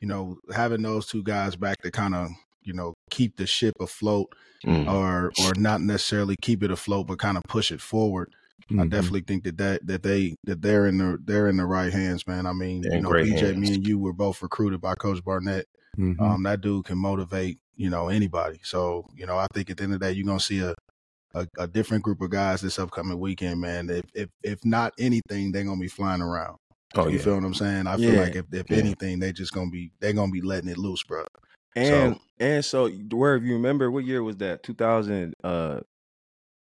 you 0.00 0.06
know, 0.06 0.36
having 0.54 0.82
those 0.82 1.06
two 1.08 1.24
guys 1.24 1.56
back 1.56 1.82
to 1.82 1.90
kind 1.90 2.14
of, 2.14 2.28
you 2.62 2.72
know, 2.72 2.94
keep 3.10 3.36
the 3.36 3.46
ship 3.46 3.74
afloat 3.80 4.32
Mm. 4.64 4.90
or 4.90 5.30
or 5.44 5.52
not 5.58 5.82
necessarily 5.82 6.36
keep 6.40 6.62
it 6.62 6.70
afloat, 6.70 7.06
but 7.08 7.18
kind 7.18 7.36
of 7.36 7.42
push 7.48 7.70
it 7.70 7.82
forward. 7.82 8.32
Mm-hmm. 8.70 8.80
I 8.80 8.86
definitely 8.86 9.20
think 9.22 9.44
that, 9.44 9.58
that 9.58 9.86
that 9.86 10.02
they 10.02 10.36
that 10.44 10.62
they're 10.62 10.86
in 10.86 10.96
the 10.98 11.18
they're 11.22 11.48
in 11.48 11.56
the 11.58 11.66
right 11.66 11.92
hands, 11.92 12.26
man. 12.26 12.46
I 12.46 12.52
mean, 12.52 12.80
They're 12.82 12.94
you 12.94 13.00
know, 13.02 13.10
BJ, 13.10 13.38
hands. 13.40 13.56
me 13.58 13.74
and 13.74 13.86
you 13.86 13.98
were 13.98 14.12
both 14.14 14.42
recruited 14.42 14.80
by 14.80 14.94
Coach 14.94 15.22
Barnett. 15.24 15.66
Mhm. 15.98 16.18
Um, 16.20 16.42
that 16.44 16.60
dude 16.60 16.86
can 16.86 16.98
motivate, 16.98 17.58
you 17.76 17.90
know, 17.90 18.08
anybody. 18.08 18.58
So, 18.64 19.06
you 19.14 19.26
know, 19.26 19.36
I 19.36 19.46
think 19.54 19.70
at 19.70 19.76
the 19.76 19.84
end 19.84 19.94
of 19.94 20.00
the 20.00 20.06
day, 20.06 20.12
you're 20.12 20.26
gonna 20.26 20.40
see 20.40 20.60
a, 20.60 20.74
a, 21.34 21.46
a 21.58 21.66
different 21.68 22.02
group 22.04 22.20
of 22.22 22.30
guys 22.30 22.62
this 22.62 22.78
upcoming 22.78 23.18
weekend, 23.20 23.60
man. 23.60 23.90
If 23.90 24.04
if 24.14 24.28
if 24.42 24.64
not 24.64 24.94
anything, 24.98 25.52
they're 25.52 25.64
gonna 25.64 25.78
be 25.80 25.88
flying 25.88 26.22
around. 26.22 26.56
Oh 26.96 27.08
you 27.08 27.18
yeah. 27.18 27.24
feel 27.24 27.34
what 27.34 27.44
I'm 27.44 27.54
saying? 27.54 27.86
I 27.86 27.96
feel 27.96 28.14
like 28.20 28.34
if, 28.36 28.46
if 28.52 28.70
Yeah. 28.70 28.78
anything, 28.78 29.18
they 29.18 29.32
just 29.32 29.52
gonna 29.52 29.70
be 29.70 29.90
they're 30.00 30.12
gonna 30.14 30.32
be 30.32 30.40
letting 30.40 30.70
it 30.70 30.78
loose, 30.78 31.02
bro. 31.02 31.24
And 31.76 32.18
and 32.40 32.64
so 32.64 32.88
where 32.88 33.36
if 33.36 33.42
you 33.42 33.54
remember 33.54 33.90
what 33.90 34.04
year 34.04 34.22
was 34.22 34.36
that? 34.38 34.62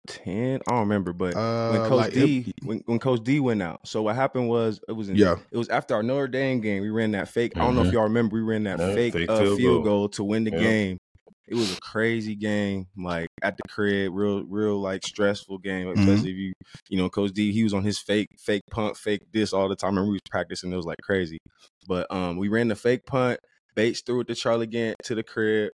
2010? 0.06 0.60
I 0.66 0.70
don't 0.70 0.80
remember, 0.80 1.12
but 1.12 1.34
Uh, 1.36 1.70
when 1.72 1.80
Coach 1.88 1.96
like, 1.98 2.12
D 2.12 2.44
it- 2.46 2.64
when, 2.66 2.82
when 2.86 2.98
Coach 2.98 3.22
D 3.24 3.40
went 3.40 3.62
out. 3.62 3.86
So 3.86 4.02
what 4.02 4.16
happened 4.16 4.48
was 4.48 4.80
it 4.88 4.92
was 4.92 5.08
in, 5.08 5.16
Yeah. 5.16 5.36
it 5.50 5.56
was 5.58 5.68
after 5.68 5.94
our 5.94 6.02
Notre 6.02 6.28
Dame 6.28 6.60
game. 6.60 6.82
We 6.82 6.90
ran 6.90 7.12
that 7.12 7.28
fake. 7.28 7.56
I 7.56 7.60
don't 7.60 7.74
know 7.74 7.82
if 7.82 7.88
Mhm. 7.88 7.92
y'all 7.92 8.02
remember. 8.04 8.36
We 8.36 8.42
ran 8.42 8.64
that 8.64 8.78
Yeah, 8.78 8.94
fake, 8.94 9.12
fake 9.14 9.30
uh, 9.30 9.38
field 9.40 9.58
field, 9.58 9.84
goal. 9.84 10.00
goal. 10.00 10.08
to 10.10 10.24
win 10.24 10.44
the 10.44 10.50
Yeah. 10.52 10.58
game. 10.60 10.98
It 11.46 11.56
was 11.56 11.70
a 11.72 11.76
crazy 11.80 12.34
game, 12.34 12.86
like 12.96 13.28
at 13.42 13.56
the 13.58 13.62
crib, 13.68 14.12
real, 14.14 14.44
real 14.44 14.80
like 14.80 15.04
stressful 15.06 15.58
game. 15.58 15.86
Mhm. 15.88 15.98
Especially 15.98 16.30
if 16.30 16.36
you, 16.38 16.52
you 16.88 16.96
know, 16.96 17.10
Coach 17.10 17.32
D, 17.32 17.52
he 17.52 17.62
was 17.64 17.74
on 17.74 17.84
his 17.84 17.98
fake, 17.98 18.28
fake 18.38 18.62
punt, 18.70 18.96
fake 18.96 19.20
this 19.32 19.52
all 19.52 19.68
the 19.68 19.76
time, 19.76 19.98
and 19.98 20.06
we 20.06 20.12
was 20.14 20.22
practicing. 20.30 20.72
It 20.72 20.76
was 20.76 20.86
like 20.86 20.98
crazy. 21.02 21.38
But 21.86 22.06
um, 22.10 22.38
we 22.38 22.48
ran 22.48 22.68
the 22.68 22.74
fake 22.76 23.04
punt. 23.06 23.40
Bates 23.76 24.00
threw 24.00 24.20
it 24.20 24.28
to 24.28 24.34
Charlie 24.34 24.66
Gantt 24.68 24.94
to 25.04 25.14
the 25.14 25.22
crib, 25.22 25.70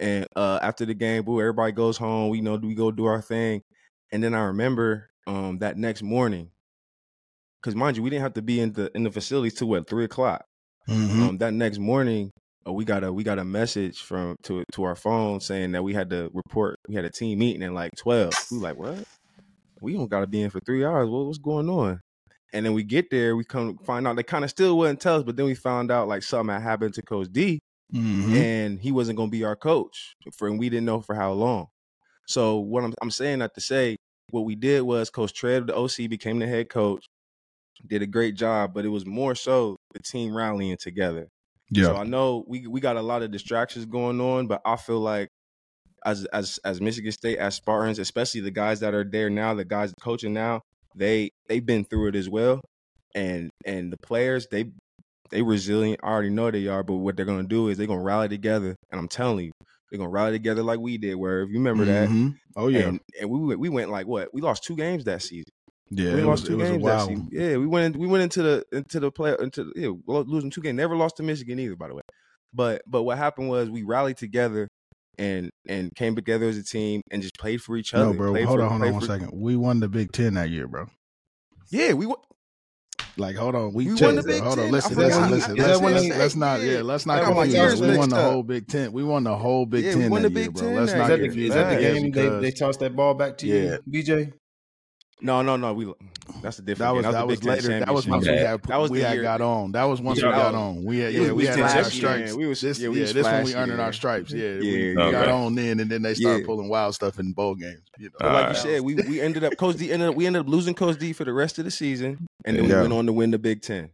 and 0.00 0.26
uh, 0.36 0.58
after 0.62 0.84
the 0.84 0.94
game, 0.94 1.24
boo, 1.24 1.40
everybody 1.40 1.72
goes 1.72 1.96
home. 1.96 2.30
We 2.30 2.40
know 2.40 2.56
we 2.56 2.74
go 2.74 2.90
do 2.90 3.06
our 3.06 3.22
thing, 3.22 3.62
and 4.12 4.22
then 4.22 4.34
I 4.34 4.44
remember 4.44 5.10
um 5.26 5.58
that 5.58 5.76
next 5.76 6.02
morning, 6.02 6.50
because 7.60 7.74
mind 7.74 7.96
you, 7.96 8.02
we 8.02 8.10
didn't 8.10 8.22
have 8.22 8.34
to 8.34 8.42
be 8.42 8.60
in 8.60 8.72
the 8.72 8.90
in 8.94 9.02
the 9.02 9.10
facilities 9.10 9.54
till 9.54 9.68
what 9.68 9.88
three 9.88 10.04
o'clock. 10.04 10.44
Mhm. 10.88 11.28
Um, 11.28 11.38
that 11.38 11.52
next 11.52 11.78
morning, 11.78 12.30
uh, 12.66 12.72
we 12.72 12.84
got 12.84 13.02
a 13.02 13.12
we 13.12 13.24
got 13.24 13.38
a 13.38 13.44
message 13.44 13.98
from 13.98 14.36
to 14.44 14.64
to 14.72 14.84
our 14.84 14.94
phone 14.94 15.40
saying 15.40 15.72
that 15.72 15.82
we 15.82 15.94
had 15.94 16.10
to 16.10 16.30
report. 16.32 16.76
We 16.88 16.94
had 16.94 17.04
a 17.04 17.10
team 17.10 17.38
meeting 17.38 17.62
at 17.62 17.72
like 17.72 17.92
twelve. 17.96 18.32
We 18.50 18.58
like 18.58 18.76
what? 18.76 19.04
We 19.80 19.94
don't 19.94 20.08
got 20.10 20.20
to 20.20 20.26
be 20.26 20.42
in 20.42 20.50
for 20.50 20.60
three 20.60 20.84
hours. 20.84 21.08
What, 21.08 21.26
what's 21.26 21.38
going 21.38 21.68
on? 21.68 22.00
And 22.52 22.64
then 22.64 22.72
we 22.72 22.84
get 22.84 23.10
there, 23.10 23.36
we 23.36 23.44
come 23.44 23.76
find 23.84 24.06
out 24.06 24.16
they 24.16 24.22
kind 24.22 24.44
of 24.44 24.50
still 24.50 24.78
wouldn't 24.78 25.00
tell 25.00 25.16
us, 25.16 25.24
but 25.24 25.36
then 25.36 25.44
we 25.46 25.54
found 25.54 25.90
out 25.90 26.08
like 26.08 26.22
something 26.22 26.54
had 26.54 26.62
happened 26.62 26.94
to 26.94 27.02
Coach 27.02 27.28
D, 27.30 27.58
Mhm. 27.94 28.34
and 28.34 28.80
he 28.80 28.90
wasn't 28.92 29.16
going 29.16 29.28
to 29.30 29.32
be 29.36 29.44
our 29.44 29.56
coach 29.56 30.14
for, 30.36 30.48
and 30.48 30.58
we 30.58 30.68
didn't 30.68 30.86
know 30.86 31.00
for 31.00 31.14
how 31.14 31.32
long. 31.32 31.66
So 32.26 32.58
what 32.58 32.84
I'm 32.84 32.94
I'm 33.00 33.10
saying 33.10 33.38
that 33.40 33.54
to 33.54 33.60
say, 33.60 33.96
what 34.30 34.44
we 34.44 34.56
did 34.56 34.82
was 34.82 35.10
Coach 35.10 35.32
Tread, 35.32 35.68
the 35.68 35.76
OC, 35.76 36.08
became 36.08 36.38
the 36.40 36.46
head 36.46 36.68
coach, 36.68 37.04
did 37.86 38.02
a 38.02 38.06
great 38.06 38.34
job, 38.34 38.74
but 38.74 38.84
it 38.84 38.88
was 38.88 39.06
more 39.06 39.34
so 39.34 39.76
the 39.94 40.00
team 40.00 40.36
rallying 40.36 40.76
together. 40.78 41.28
Yeah. 41.70 41.84
So 41.84 41.96
I 41.96 42.04
know 42.04 42.44
we 42.48 42.66
we 42.66 42.80
got 42.80 42.96
a 42.96 43.02
lot 43.02 43.22
of 43.22 43.30
distractions 43.30 43.86
going 43.86 44.20
on, 44.20 44.46
but 44.48 44.60
I 44.64 44.76
feel 44.76 45.00
like 45.00 45.28
as 46.04 46.24
as 46.26 46.58
as 46.64 46.80
Michigan 46.80 47.12
State 47.12 47.38
as 47.38 47.54
Spartans, 47.54 47.98
especially 47.98 48.40
the 48.40 48.50
guys 48.50 48.80
that 48.80 48.94
are 48.94 49.04
there 49.04 49.30
now, 49.30 49.54
the 49.54 49.64
guys 49.64 49.92
coaching 50.00 50.32
now, 50.32 50.62
they 50.94 51.30
they've 51.48 51.64
been 51.64 51.84
through 51.84 52.08
it 52.08 52.16
as 52.16 52.28
well, 52.28 52.60
and 53.14 53.50
and 53.64 53.92
the 53.92 53.96
players 53.98 54.48
they 54.50 54.70
they 55.30 55.42
resilient. 55.42 56.00
I 56.02 56.08
already 56.08 56.30
know 56.30 56.50
they 56.50 56.66
are, 56.68 56.82
but 56.82 56.94
what 56.96 57.16
they're 57.16 57.26
gonna 57.26 57.44
do 57.44 57.68
is 57.68 57.78
they're 57.78 57.86
gonna 57.86 58.02
rally 58.02 58.28
together, 58.28 58.76
and 58.90 59.00
I'm 59.00 59.08
telling 59.08 59.46
you, 59.46 59.52
they're 59.90 59.98
gonna 59.98 60.10
rally 60.10 60.32
together 60.32 60.62
like 60.62 60.78
we 60.80 60.98
did. 60.98 61.14
Where 61.16 61.42
if 61.42 61.48
you 61.50 61.56
remember 61.58 61.84
that, 61.86 62.08
Mhm. 62.08 62.34
Oh 62.56 62.68
yeah. 62.68 62.88
and, 62.88 63.00
and 63.20 63.30
we 63.30 63.38
went- 63.40 63.60
we 63.60 63.68
went 63.68 63.90
like 63.90 64.06
what 64.06 64.32
we 64.34 64.40
lost 64.40 64.64
two 64.64 64.76
games 64.76 65.04
that 65.04 65.22
season. 65.22 65.52
yeah. 65.90 66.14
we 66.14 66.22
lost 66.22 66.42
was, 66.42 66.48
two 66.48 66.54
it 66.54 66.56
was 66.58 66.68
a 66.68 66.72
games 66.72 66.84
that 66.84 67.06
season. 67.06 67.28
Yeah, 67.32 67.56
we 67.58 67.66
went 67.66 67.96
we 67.96 68.06
went 68.06 68.22
into 68.24 68.42
the 68.42 68.64
into 68.72 69.00
the 69.00 69.10
play 69.12 69.36
into 69.40 69.72
yeah 69.76 69.90
losing 70.06 70.50
two 70.50 70.60
games. 70.62 70.76
Never 70.76 70.96
lost 70.96 71.16
to 71.18 71.22
Michigan 71.22 71.58
either, 71.60 71.76
by 71.76 71.88
the 71.88 71.94
way. 71.94 72.02
But 72.54 72.82
but 72.86 73.02
what 73.04 73.18
happened 73.18 73.48
was 73.48 73.68
we 73.70 73.82
rallied 73.82 74.16
together 74.16 74.68
and 75.18 75.50
and 75.68 75.94
came 75.94 76.14
together 76.16 76.46
as 76.48 76.56
a 76.58 76.62
team 76.64 77.00
and 77.10 77.22
just 77.22 77.36
played 77.38 77.62
for 77.62 77.76
each 77.76 77.94
other. 77.94 78.06
No, 78.06 78.12
bro. 78.14 78.34
Hold 78.44 78.58
for- 78.58 78.62
on, 78.64 78.68
hold 78.70 78.82
on 78.82 78.92
one 78.92 79.00
for- 79.00 79.06
second. 79.06 79.30
We 79.32 79.54
won 79.56 79.80
the 79.80 79.88
Big 79.88 80.10
Ten 80.12 80.34
that 80.34 80.50
year, 80.50 80.66
bro. 80.66 80.86
Yeah, 81.70 81.92
we 81.94 82.06
won. 82.06 82.16
Like, 83.18 83.36
hold 83.36 83.54
on. 83.54 83.72
We, 83.72 83.86
We 83.86 83.90
checked 83.92 84.02
won 84.02 84.14
the 84.16 84.20
it. 84.20 84.26
Big 84.26 84.42
Hold 84.42 84.58
on. 84.58 84.64
Ten. 84.64 84.72
Listen, 84.72 84.98
I 84.98 85.02
listen, 85.02 85.22
forgot. 85.22 85.30
listen. 85.30 85.52
Is 85.52 85.58
Let's, 85.58 85.78
that 85.78 85.84
when 85.84 85.94
let's, 85.94 86.08
let's 86.18 86.36
not. 86.36 86.60
Yeah, 86.60 86.80
let's 86.82 87.06
not 87.06 87.22
I 87.22 87.24
confuse. 87.24 87.54
years. 87.54 87.80
We 87.80 87.96
won 87.96 88.08
the 88.10 88.16
whole 88.16 88.42
Big 88.42 88.68
Ten. 88.68 88.92
We 88.92 89.04
won 89.04 89.24
the 89.24 89.36
whole 89.36 89.66
Big 89.66 89.84
Yeah, 89.84 89.92
Ten 89.92 90.02
we 90.02 90.08
won 90.08 90.22
that 90.22 90.28
the 90.34 90.40
year, 90.40 90.48
Big 90.48 90.54
bro. 90.54 90.62
Ten 90.68 90.74
Let's 90.76 90.92
not. 90.92 91.02
Is 91.02 91.08
that, 91.08 91.16
the, 91.18 91.24
confuse 91.24 91.48
is 91.48 91.54
that 91.54 91.74
the 91.74 91.80
game 91.80 91.94
they, 92.02 92.10
because 92.10 92.42
they 92.42 92.50
tossed 92.50 92.80
that 92.80 92.94
ball 92.96 93.14
back 93.14 93.38
to 93.38 93.46
Yeah. 93.46 93.78
you, 93.86 94.02
BJ? 94.04 94.32
No, 95.20 95.40
no, 95.40 95.56
no. 95.56 95.72
We 95.72 95.92
that's 96.42 96.58
a 96.58 96.62
different. 96.62 96.78
that 96.78 96.94
was 96.94 97.14
that 97.14 97.26
was 97.26 97.42
later. 97.42 97.80
That 97.80 97.94
was 97.94 98.06
once 98.06 98.26
we 98.26 98.34
had 98.36 98.62
That 98.64 98.76
was 98.78 98.90
we 98.90 99.00
had 99.00 99.14
year- 99.14 99.22
got 99.22 99.40
on. 99.40 99.72
That 99.72 99.84
was 99.84 100.00
once 100.00 100.20
Yeah. 100.20 100.26
we 100.28 100.32
got 100.32 100.54
on. 100.54 100.84
We 100.84 100.98
had 100.98 101.14
yeah 101.14 101.20
was 101.20 101.32
we 101.32 101.46
had 101.46 101.58
our 101.60 101.84
stripes. 101.84 102.34
We 102.34 102.46
was- 102.46 102.60
this 102.60 102.78
yeah, 102.78 102.84
yeah, 102.84 102.88
we 102.90 103.00
was 103.00 103.14
this 103.14 103.24
when 103.24 103.44
we 103.44 103.54
earning 103.54 103.80
our 103.80 103.92
stripes. 103.92 104.30
Yeah, 104.32 104.58
Yeah, 104.60 104.88
we, 105.06 105.12
got 105.12 105.28
on 105.28 105.54
then, 105.54 105.80
and 105.80 105.90
then 105.90 106.02
they 106.02 106.14
started 106.14 106.44
pulling 106.44 106.68
wild 106.68 106.94
stuff 106.94 107.18
in 107.18 107.32
bowl 107.32 107.54
games. 107.54 107.80
You 107.98 108.10
know, 108.20 108.28
like 108.30 108.48
you 108.50 108.54
said, 108.56 108.82
we 108.82 108.94
we 108.94 109.20
ended 109.20 109.44
up 109.44 109.56
Coach 109.56 109.76
D 109.76 109.90
ended 109.90 110.10
up 110.10 110.14
we 110.16 110.26
ended 110.26 110.40
up 110.40 110.48
losing 110.48 110.74
Coach 110.74 110.98
D 110.98 111.12
for 111.14 111.24
the 111.24 111.32
rest 111.32 111.58
of 111.58 111.64
the 111.64 111.70
season, 111.70 112.26
and 112.44 112.56
then 112.56 112.64
we 112.68 112.74
went 112.74 112.92
on 112.92 113.06
to 113.06 113.12
win 113.12 113.30
the 113.30 113.38
Big 113.38 113.62
Ten. 113.62 113.90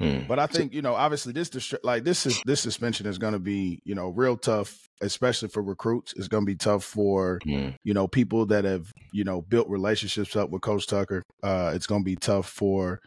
Hmm. 0.00 0.20
But 0.26 0.38
I 0.38 0.46
think 0.46 0.72
you 0.72 0.82
know, 0.82 0.94
obviously, 0.94 1.32
this 1.32 1.50
distri- 1.50 1.78
like 1.84 2.04
this 2.04 2.24
is 2.26 2.40
this 2.46 2.60
suspension 2.60 3.06
is 3.06 3.18
going 3.18 3.34
to 3.34 3.38
be 3.38 3.80
you 3.84 3.94
know 3.94 4.08
real 4.08 4.36
tough, 4.36 4.88
especially 5.02 5.48
for 5.48 5.62
recruits. 5.62 6.14
It's 6.16 6.26
going 6.28 6.42
to 6.42 6.46
be 6.46 6.56
tough 6.56 6.84
for 6.84 7.38
Hmm. 7.44 7.68
you 7.84 7.92
know 7.94 8.08
people 8.08 8.46
that 8.46 8.64
have 8.64 8.92
you 9.12 9.24
know 9.24 9.42
built 9.42 9.68
relationships 9.68 10.34
up 10.36 10.50
with 10.50 10.62
Coach 10.62 10.86
Tucker. 10.86 11.22
Uh, 11.42 11.72
it's 11.74 11.86
going 11.86 12.00
to 12.00 12.04
be 12.04 12.16
tough 12.16 12.48
for 12.48 13.00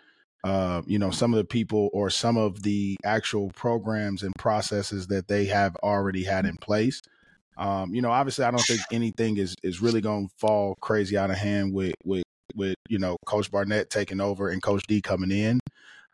uh, 0.44 0.82
you 0.86 1.00
know 1.00 1.10
some 1.10 1.34
of 1.34 1.38
the 1.38 1.46
people 1.46 1.90
or 1.94 2.10
some 2.10 2.38
of 2.38 2.62
the 2.64 2.96
actual 3.04 3.50
programs 3.56 4.22
and 4.22 4.34
processes 4.38 5.08
that 5.08 5.28
they 5.28 5.46
have 5.46 5.76
already 5.78 6.24
had 6.24 6.46
in 6.46 6.58
place. 6.58 7.02
Um, 7.58 7.94
you 7.94 8.02
know, 8.02 8.12
obviously, 8.12 8.46
I 8.46 8.52
don't 8.52 8.62
think 8.62 8.82
anything 8.92 9.38
is 9.38 9.56
is 9.64 9.82
really 9.82 10.02
going 10.02 10.28
to 10.28 10.34
fall 10.38 10.76
crazy 10.82 11.18
out 11.18 11.32
of 11.32 11.38
hand 11.38 11.74
with 11.74 11.96
with 12.04 12.24
with 12.56 12.76
you 12.88 13.00
know 13.00 13.18
Coach 13.26 13.50
Barnett 13.50 13.90
taking 13.90 14.22
over 14.22 14.50
and 14.50 14.62
Coach 14.62 14.84
D 14.88 15.02
coming 15.02 15.32
in. 15.32 15.60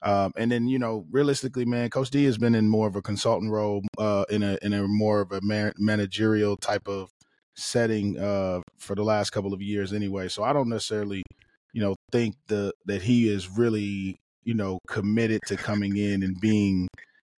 Um, 0.02 0.32
and 0.38 0.52
then 0.52 0.68
you 0.68 0.80
know, 0.80 1.06
realistically, 1.12 1.66
man, 1.66 1.90
Coach 1.90 2.10
D 2.10 2.24
has 2.26 2.38
been 2.38 2.56
in 2.56 2.70
more 2.70 2.88
of 2.88 2.96
a 2.96 3.02
consultant 3.02 3.52
role, 3.52 3.84
uh, 3.98 4.26
in 4.30 4.44
a 4.44 4.58
in 4.62 4.74
a 4.74 4.88
more 4.88 5.22
of 5.22 5.32
a 5.32 5.42
managerial 5.78 6.58
type 6.58 6.88
of 6.88 7.10
setting 7.56 8.18
uh, 8.18 8.62
for 8.78 8.96
the 8.96 9.04
last 9.04 9.32
couple 9.32 9.54
of 9.54 9.62
years, 9.62 9.92
anyway. 9.94 10.30
So 10.30 10.44
I 10.44 10.54
don't 10.54 10.70
necessarily, 10.70 11.24
you 11.74 11.82
know, 11.82 11.96
think 12.12 12.36
the 12.48 12.74
that 12.86 13.02
he 13.02 13.30
is 13.30 13.50
really, 13.50 14.20
you 14.44 14.54
know, 14.54 14.80
committed 14.88 15.42
to 15.48 15.58
coming 15.58 15.98
in 15.98 16.24
and 16.24 16.40
being, 16.40 16.88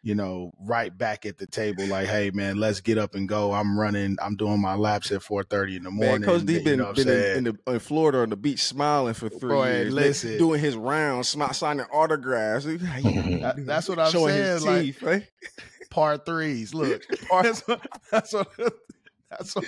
you 0.04 0.16
know, 0.16 0.52
right 0.60 0.96
back 0.98 1.26
at 1.26 1.38
the 1.38 1.46
table. 1.46 1.86
Like, 1.86 2.08
hey, 2.08 2.32
man, 2.32 2.58
let's 2.58 2.82
get 2.82 2.98
up 2.98 3.14
and 3.16 3.28
go. 3.30 3.54
I'm 3.54 3.80
running. 3.80 4.18
I'm 4.22 4.36
doing 4.36 4.60
my 4.60 4.76
laps 4.76 5.12
at 5.12 5.22
4:30 5.22 5.78
in 5.78 5.84
the 5.84 5.92
morning. 5.92 6.22
Man, 6.22 6.30
Coach 6.30 6.46
D 6.46 6.54
you 6.60 6.64
been, 6.64 6.80
know 6.80 6.94
been 6.94 7.08
in, 7.08 7.38
in, 7.38 7.44
the, 7.44 7.58
in 7.74 7.80
Florida 7.80 8.20
on 8.20 8.30
the 8.30 8.36
beach 8.36 8.64
smiling 8.64 9.14
for 9.14 9.30
three 9.30 9.50
Boy, 9.50 9.68
years. 9.72 9.94
listen. 9.94 10.38
doing 10.38 10.60
his 10.60 10.76
rounds, 10.76 11.36
smi- 11.36 11.54
signing 11.54 11.86
autographs. 11.92 12.66
That- 12.66 13.56
that's 13.66 13.88
what 13.90 14.00
I'm 14.00 14.12
Showing 14.12 14.34
his 14.36 14.64
saying, 14.64 14.76
like- 14.76 14.84
teeth, 14.86 15.02
right? 15.04 15.28
Part 15.90 16.26
threes. 16.26 16.74
Look, 16.74 17.04
Part- 17.30 17.44
that's 17.46 17.68
what. 17.68 17.88
That's 18.12 18.34
what. 18.34 18.48
That's 19.38 19.56
what. 19.56 19.66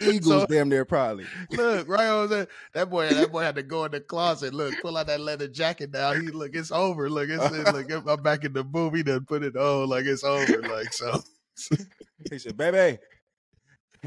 Eagles, 0.00 0.42
So- 0.42 0.46
damn 0.46 0.68
near 0.68 0.84
probably. 0.84 1.26
Look, 1.50 1.86
right 1.88 2.08
on 2.08 2.30
there. 2.30 2.48
That 2.74 2.88
boy, 2.90 3.08
that 3.10 3.30
boy 3.30 3.42
had 3.42 3.56
to 3.56 3.62
go 3.62 3.84
in 3.84 3.92
the 3.92 4.00
closet. 4.00 4.54
Look, 4.54 4.74
pull 4.80 4.96
out 4.96 5.06
that 5.08 5.20
leather 5.20 5.48
jacket 5.48 5.92
now. 5.92 6.12
He 6.14 6.28
look, 6.28 6.54
it's 6.54 6.72
over. 6.72 7.10
Look, 7.10 7.28
it's 7.30 7.50
look, 7.72 8.08
I'm 8.08 8.22
back 8.22 8.44
in 8.44 8.52
the 8.52 8.64
booth. 8.64 8.94
He 8.94 9.02
done 9.02 9.24
put 9.26 9.42
it 9.42 9.56
on 9.56 9.88
like 9.88 10.06
it's 10.06 10.24
over. 10.24 10.62
Like 10.62 10.92
so. 10.92 11.20
He 12.30 12.38
said, 12.38 12.56
"Baby, 12.56 12.98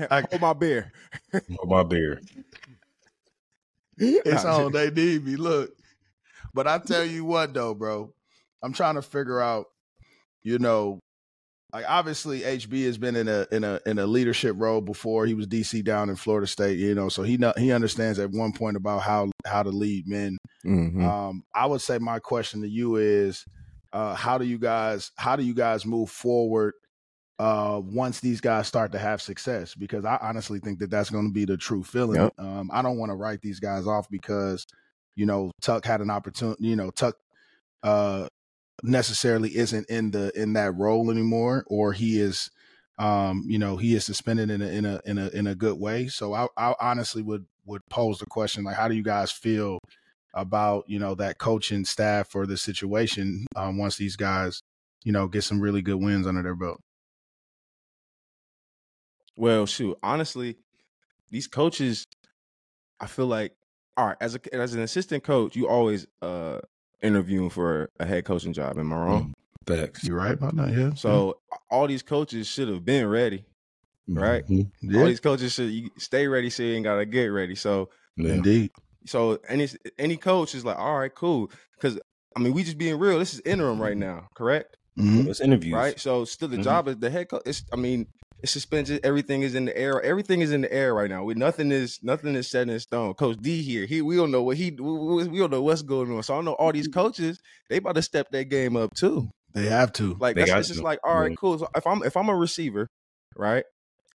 I- 0.10 0.22
hold 0.30 0.42
my 0.42 0.54
beer." 0.54 0.92
Oh, 1.34 1.66
my 1.66 1.84
beer. 1.84 2.22
It's 3.98 4.46
on. 4.46 4.72
They 4.72 4.90
need 4.92 5.26
me. 5.26 5.36
Look. 5.36 5.72
But 6.54 6.68
I 6.68 6.80
tell 6.80 7.04
you 7.06 7.26
what 7.26 7.54
though, 7.54 7.74
bro. 7.74 8.14
I'm 8.64 8.74
trying 8.74 8.96
to 8.96 9.02
figure 9.02 9.42
out, 9.42 9.68
you 10.44 10.58
know, 10.60 11.00
like 11.76 11.86
obviously 11.90 12.40
HB 12.40 12.86
has 12.86 12.98
been 12.98 13.18
in 13.18 13.28
a 13.28 13.46
in 13.52 13.66
a 13.66 13.82
in 13.86 14.00
a 14.00 14.06
leadership 14.06 14.56
role 14.58 14.80
before. 14.80 15.26
He 15.26 15.34
was 15.34 15.46
DC 15.46 15.84
down 15.84 16.10
in 16.10 16.16
Florida 16.16 16.48
State, 16.48 16.80
you 16.80 16.96
know, 16.96 17.10
so 17.10 17.22
he 17.22 17.36
know, 17.36 17.52
he 17.58 17.74
understands 17.74 18.18
at 18.18 18.32
one 18.32 18.54
point 18.54 18.78
about 18.78 19.02
how 19.02 19.30
how 19.46 19.62
to 19.62 19.72
lead 19.72 20.08
men. 20.08 20.38
Mhm. 20.66 21.04
Um, 21.04 21.44
I 21.54 21.66
would 21.66 21.82
say 21.82 21.98
my 21.98 22.20
question 22.20 22.62
to 22.62 22.70
you 22.70 22.96
is, 22.96 23.44
uh, 23.92 24.16
how 24.16 24.38
do 24.38 24.46
you 24.46 24.58
guys 24.58 25.12
how 25.18 25.36
do 25.36 25.44
you 25.44 25.54
guys 25.54 25.86
move 25.86 26.10
forward 26.10 26.76
uh, 27.40 27.82
once 27.84 28.22
these 28.22 28.40
guys 28.40 28.68
start 28.68 28.94
to 28.94 28.98
have 28.98 29.22
success? 29.22 29.76
Because 29.76 30.06
I 30.06 30.18
honestly 30.22 30.60
think 30.60 30.80
that 30.80 30.90
that's 30.90 31.10
going 31.10 31.28
to 31.28 31.34
be 31.34 31.44
the 31.44 31.58
true 31.58 31.84
feeling. 31.84 32.22
Yep. 32.22 32.34
Um, 32.38 32.70
I 32.72 32.84
don't 32.84 32.98
want 32.98 33.10
to 33.10 33.18
write 33.18 33.42
these 33.42 33.60
guys 33.60 33.86
off 33.86 34.10
because 34.10 34.66
you 35.18 35.26
know 35.26 35.52
Tuck 35.62 35.84
had 35.84 36.00
an 36.00 36.10
opportunity. 36.10 36.68
You 36.68 36.78
know 36.78 36.90
Tuck 36.90 37.18
uh, 37.84 38.28
necessarily 38.84 39.56
isn't 39.56 39.90
in 39.90 40.12
the 40.12 40.32
in 40.40 40.54
that 40.54 40.76
role 40.76 41.12
anymore, 41.12 41.64
or 41.68 41.94
he 41.94 42.20
is. 42.20 42.50
Um, 42.98 43.44
you 43.46 43.60
know, 43.60 43.76
he 43.76 43.94
is 43.94 44.06
suspended 44.06 44.50
in 44.50 44.62
a 44.62 44.68
in 44.68 44.86
a 44.86 45.02
in 45.06 45.18
a 45.18 45.28
in 45.30 45.48
a 45.48 45.56
good 45.56 45.78
way. 45.78 46.08
So 46.08 46.34
I, 46.34 46.48
I 46.56 46.76
honestly 46.80 47.22
would 47.22 47.46
would 47.66 47.82
pose 47.90 48.20
the 48.20 48.26
question 48.26 48.64
like, 48.64 48.78
how 48.78 48.88
do 48.88 48.96
you 48.96 49.04
guys 49.04 49.34
feel 49.34 49.80
about 50.36 50.84
you 50.88 51.00
know 51.00 51.16
that 51.16 51.38
coaching 51.38 51.86
staff 51.86 52.30
for 52.30 52.46
the 52.46 52.58
situation 52.58 53.46
um, 53.56 53.78
once 53.78 53.96
these 53.96 54.18
guys 54.18 54.62
you 55.04 55.12
know 55.12 55.28
get 55.28 55.44
some 55.44 55.62
really 55.62 55.82
good 55.82 55.96
wins 55.96 56.28
under 56.28 56.44
their 56.44 56.56
belt. 56.56 56.82
Well, 59.38 59.66
shoot, 59.66 59.98
honestly, 60.02 60.58
these 61.30 61.48
coaches, 61.48 62.06
I 63.00 63.08
feel 63.08 63.28
like, 63.28 63.54
all 63.98 64.08
right, 64.08 64.18
as 64.22 64.36
a 64.36 64.56
as 64.56 64.74
an 64.74 64.82
assistant 64.82 65.24
coach, 65.24 65.56
you 65.56 65.68
always 65.68 66.06
uh 66.22 66.60
interviewing 67.06 67.50
for 67.50 67.90
a 68.00 68.06
head 68.06 68.26
coaching 68.26 68.54
job. 68.54 68.78
Am 68.78 68.92
I 68.92 68.96
wrong? 68.98 69.34
Facts. 69.68 70.04
You're 70.04 70.18
right 70.18 70.34
about 70.34 70.56
that? 70.58 70.74
Yeah. 70.74 70.94
So 70.96 71.38
all 71.72 71.88
these 71.88 72.04
coaches 72.04 72.48
should 72.48 72.68
have 72.68 72.84
been 72.86 73.08
ready. 73.08 73.46
right? 74.08 74.46
Mhm. 74.48 74.70
yeah, 74.84 75.00
All 75.00 75.08
these 75.08 75.20
coaches 75.20 75.54
should 75.54 75.72
you 75.72 75.90
stay 75.98 76.28
ready, 76.28 76.52
so 76.52 76.62
you 76.62 76.76
ain't 76.76 76.84
gotta 76.84 77.06
get 77.08 77.26
ready. 77.26 77.56
So 77.56 77.90
Yeah. 78.18 78.34
indeed. 78.34 78.70
so 79.08 79.40
any 79.50 79.68
any 79.98 80.16
coach 80.18 80.54
is 80.54 80.64
like, 80.64 80.78
all 80.78 81.00
right, 81.00 81.14
cool, 81.14 81.50
because 81.76 82.00
I 82.36 82.40
mean, 82.40 82.54
we 82.54 82.64
just 82.64 82.78
being 82.78 83.00
real. 83.00 83.18
This 83.18 83.34
is 83.34 83.42
interim 83.46 83.82
right 83.82 83.98
now, 83.98 84.28
correct? 84.36 84.78
Mhm. 85.00 85.28
It's 85.28 85.42
interviews. 85.42 85.74
Right. 85.74 86.00
So 86.00 86.24
still, 86.26 86.48
the 86.50 86.58
Mhm. 86.58 86.64
job 86.64 86.88
is 86.88 86.98
the 86.98 87.10
head 87.10 87.30
coach. 87.30 87.42
It's 87.48 87.64
I 87.74 87.78
mean, 87.78 88.08
it's 88.46 88.52
suspended. 88.52 89.04
Everything 89.04 89.42
is 89.42 89.56
in 89.56 89.66
the 89.66 89.76
air. 89.76 90.00
Everything 90.04 90.42
is 90.42 90.52
in 90.52 90.62
the 90.62 90.72
air 90.72 90.94
right 90.94 91.10
now. 91.10 91.24
We 91.24 91.34
nothing 91.34 91.72
is 91.72 91.98
nothing 92.04 92.36
is 92.36 92.48
set 92.48 92.70
in 92.70 92.80
stone. 92.80 93.16
Coach 93.16 93.38
D 93.42 93.64
here. 93.64 93.88
He 93.88 94.04
we 94.04 94.16
don't 94.16 94.30
know 94.30 94.44
what 94.44 94.56
he 94.56 94.70
we, 94.70 94.84
we 94.94 95.28
we 95.28 95.40
don't 95.40 95.50
know 95.50 95.64
what's 95.64 95.82
going 95.82 96.16
on. 96.16 96.22
So 96.22 96.38
I 96.38 96.42
know 96.42 96.54
all 96.54 96.72
these 96.72 96.88
coaches 96.88 97.40
they 97.72 97.78
about 97.78 97.96
to 97.96 98.04
step 98.04 98.30
their 98.30 98.44
game 98.44 98.78
up 98.78 98.94
too. 98.94 99.30
They 99.56 99.66
have 99.66 99.92
to. 99.94 100.16
Like 100.20 100.36
They 100.36 100.42
that's 100.42 100.52
got 100.52 100.60
it's 100.60 100.68
just 100.68 100.84
like 100.84 101.00
all 101.04 101.20
right, 101.20 101.36
cool. 101.36 101.58
So 101.58 101.68
if 101.76 101.88
I'm 101.88 102.04
if 102.04 102.16
I'm 102.16 102.30
a 102.30 102.36
receiver, 102.36 102.88
right, 103.36 103.66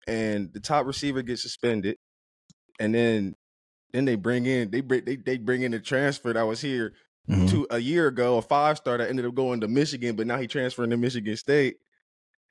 and 0.07 0.53
the 0.53 0.61
top 0.61 0.87
receiver 0.87 1.23
gets 1.23 1.43
suspended, 1.43 1.97
and 2.79 2.95
then 2.95 3.35
then 3.93 4.05
they 4.05 4.15
bring 4.15 4.47
in 4.47 4.71
they 4.71 4.81
bring 4.81 5.05
they, 5.05 5.17
they 5.17 5.39
bring 5.39 5.63
in 5.63 5.73
the 5.73 5.81
transfer 5.81 6.33
that 6.33 6.43
was 6.47 6.61
here 6.61 6.93
Mhm. 7.29 7.51
two 7.51 7.67
a 7.71 7.79
year 7.79 8.07
ago, 8.07 8.39
a 8.39 8.43
five 8.43 8.77
star 8.77 8.97
that 8.99 9.09
ended 9.11 9.27
up 9.27 9.35
going 9.35 9.61
to 9.61 9.69
Michigan, 9.69 10.15
but 10.15 10.27
now 10.29 10.39
he 10.39 10.47
transferring 10.47 10.91
to 10.91 10.97
Michigan 10.97 11.37
State. 11.37 11.77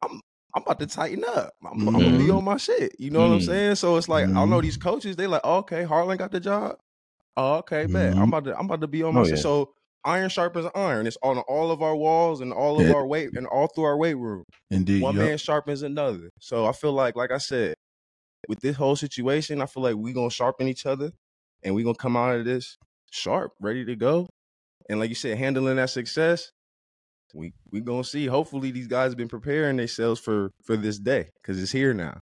I'm 0.02 0.20
I'm 0.56 0.64
about 0.64 0.80
to 0.80 0.88
tighten 0.88 1.24
up. 1.26 1.54
I'm, 1.64 1.88
I'm 1.90 2.04
gonna 2.04 2.18
be 2.18 2.26
Mhm. 2.28 2.38
on 2.38 2.44
my 2.44 2.58
shit. 2.58 2.96
You 3.00 3.12
know 3.12 3.20
what 3.22 3.34
I'm 3.34 3.40
Mhm. 3.40 3.46
saying? 3.46 3.76
So 3.76 3.98
it's 3.98 4.10
like 4.10 4.26
I 4.26 4.30
Mhm. 4.32 4.50
know 4.50 4.62
these 4.62 4.78
coaches. 4.78 5.16
They 5.16 5.28
like, 5.28 5.44
okay, 5.44 5.84
Harlan 5.84 6.18
got 6.18 6.32
the 6.32 6.40
job. 6.40 6.78
Oh, 7.38 7.56
okay, 7.58 7.86
bet. 7.86 8.14
Mhm. 8.14 8.18
I'm 8.22 8.28
about 8.30 8.44
to 8.46 8.58
I'm 8.58 8.66
about 8.66 8.82
to 8.82 8.88
be 8.88 9.04
on 9.04 9.14
my 9.14 9.22
Oh, 9.22 9.26
shit. 9.26 9.36
yeah. 9.36 9.42
So 9.42 9.74
iron 10.04 10.30
sharpens 10.30 10.68
iron. 10.76 11.06
It's 11.08 11.18
on 11.22 11.38
all 11.40 11.72
of 11.72 11.82
our 11.82 11.96
walls 11.96 12.42
and 12.42 12.52
all 12.52 12.80
of 12.80 12.88
Yeah. 12.88 12.94
our 12.96 13.06
weight 13.06 13.36
and 13.36 13.46
all 13.48 13.68
through 13.68 13.84
our 13.86 13.98
weight 13.98 14.16
room. 14.16 14.44
Indeed. 14.72 15.04
One 15.04 15.16
yup. 15.16 15.26
man 15.26 15.38
sharpens 15.38 15.84
another. 15.84 16.30
So 16.40 16.66
I 16.66 16.72
feel 16.72 16.94
like, 16.94 17.16
like 17.16 17.32
I 17.32 17.38
said, 17.38 17.76
with 18.48 18.60
this 18.62 18.76
whole 18.76 18.96
situation, 18.96 19.62
I 19.62 19.66
feel 19.68 19.84
like 19.84 19.96
we 19.96 20.14
gonna 20.14 20.30
sharpen 20.32 20.68
each 20.68 20.86
other, 20.86 21.12
and 21.64 21.76
we 21.76 21.84
gonna 21.84 21.96
come 21.96 22.18
out 22.18 22.36
of 22.36 22.46
this 22.46 22.78
sharp, 23.12 23.52
ready 23.60 23.86
to 23.86 23.96
go. 23.96 24.28
And 24.90 25.00
like 25.00 25.10
you 25.10 25.16
said, 25.16 25.38
handling 25.38 25.76
that 25.76 25.90
success, 25.92 26.52
we 27.34 27.54
we 27.72 27.82
gonna 27.82 28.04
see. 28.04 28.26
Hopefully, 28.26 28.72
these 28.72 28.88
guys 28.88 29.12
have 29.12 29.18
been 29.18 29.28
preparing 29.28 29.78
themselves 29.78 30.20
for 30.20 30.52
for 30.64 30.76
this 30.78 30.98
day 31.00 31.30
because 31.42 31.62
it's 31.62 31.72
here 31.72 31.94
now. 31.94 32.20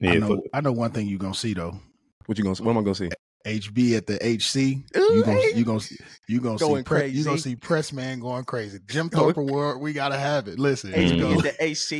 Yeah, 0.00 0.12
I 0.12 0.16
know. 0.18 0.26
for- 0.28 0.42
I 0.52 0.60
know 0.60 0.72
one 0.72 0.90
thing 0.90 1.06
you 1.06 1.18
gonna 1.18 1.34
see 1.34 1.54
though. 1.54 1.78
What 2.26 2.38
you 2.38 2.44
gonna? 2.44 2.56
What 2.62 2.70
am 2.70 2.78
I 2.78 2.82
gonna 2.82 2.94
see? 2.94 3.10
HB 3.44 3.96
at 3.96 4.06
the 4.06 4.14
HC. 4.16 4.84
Ooh, 4.96 5.14
You 5.14 5.24
gonna 5.24 5.40
you 5.54 5.64
gonna 5.64 5.80
you 6.26 6.40
gonna 6.40 6.58
see 6.58 6.64
Going 6.64 6.84
pre- 6.84 7.08
you 7.08 7.24
gonna 7.24 7.38
see 7.38 7.56
press 7.56 7.92
man 7.92 8.18
going 8.20 8.44
crazy. 8.44 8.78
Jim 8.86 9.10
Thorpe 9.10 9.36
Award. 9.36 9.80
We 9.80 9.92
gotta 9.92 10.16
have 10.18 10.48
it. 10.48 10.58
Listen, 10.58 10.92
HB 10.92 11.18
he 11.18 11.34
at 11.46 11.56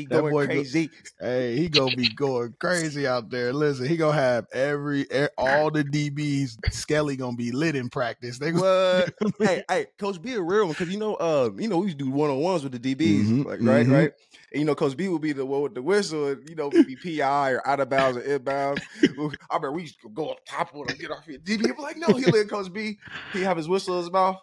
the 0.08 0.20
boy 0.22 0.30
going 0.30 0.46
go- 0.48 0.54
crazy. 0.54 0.90
Hey, 1.20 1.56
he 1.56 1.68
gonna 1.68 1.94
be 1.94 2.08
going 2.08 2.54
crazy 2.58 3.06
out 3.06 3.28
there. 3.28 3.52
Listen, 3.52 3.86
he 3.86 3.96
gonna 3.98 4.16
have 4.16 4.46
every 4.54 5.06
all 5.36 5.70
the 5.70 5.84
DBs. 5.84 6.72
Skelly 6.72 7.16
gonna 7.16 7.36
be 7.36 7.52
lit 7.52 7.76
in 7.76 7.90
practice. 7.90 8.38
They 8.38 8.52
What? 8.52 9.12
hey, 9.38 9.62
hey, 9.68 9.86
coach, 9.98 10.20
be 10.22 10.32
a 10.34 10.40
real 10.40 10.64
one 10.64 10.72
because 10.72 10.88
you 10.88 10.98
know, 10.98 11.14
uh, 11.16 11.50
you 11.58 11.68
know, 11.68 11.78
we 11.78 11.86
used 11.88 11.98
to 11.98 12.04
do 12.06 12.10
one 12.10 12.30
on 12.30 12.38
ones 12.38 12.62
with 12.62 12.72
the 12.72 12.94
DBs, 12.94 13.24
Mhm, 13.26 13.44
like 13.44 13.58
right, 13.60 13.86
mhm. 13.86 13.92
right. 13.92 14.12
And 14.54 14.60
you 14.60 14.66
know, 14.66 14.76
Coach 14.76 14.96
B 14.96 15.08
would 15.08 15.20
be 15.20 15.32
the 15.32 15.44
one 15.44 15.62
with 15.62 15.74
the 15.74 15.82
whistle, 15.82 16.28
and 16.28 16.48
you 16.48 16.54
know, 16.54 16.70
be 16.70 16.94
PI 16.94 17.50
or 17.50 17.66
out 17.66 17.80
of 17.80 17.90
bounds 17.90 18.18
or 18.18 18.22
inbounds. 18.22 18.80
I 19.02 19.56
remember 19.56 19.72
we 19.72 19.82
used 19.82 20.00
to 20.02 20.08
go 20.10 20.30
on 20.30 20.36
top 20.46 20.72
of 20.72 20.88
him, 20.88 20.96
get 20.96 21.10
off 21.10 21.26
here. 21.26 21.40
DB 21.40 21.62
would 21.62 21.76
be 21.76 21.82
like, 21.82 21.96
no, 21.96 22.14
he 22.14 22.24
let 22.26 22.48
Coach 22.48 22.72
B. 22.72 22.96
He 23.32 23.40
have 23.40 23.56
his 23.56 23.68
whistle 23.68 23.96
in 23.96 24.02
his 24.02 24.12
mouth. 24.12 24.36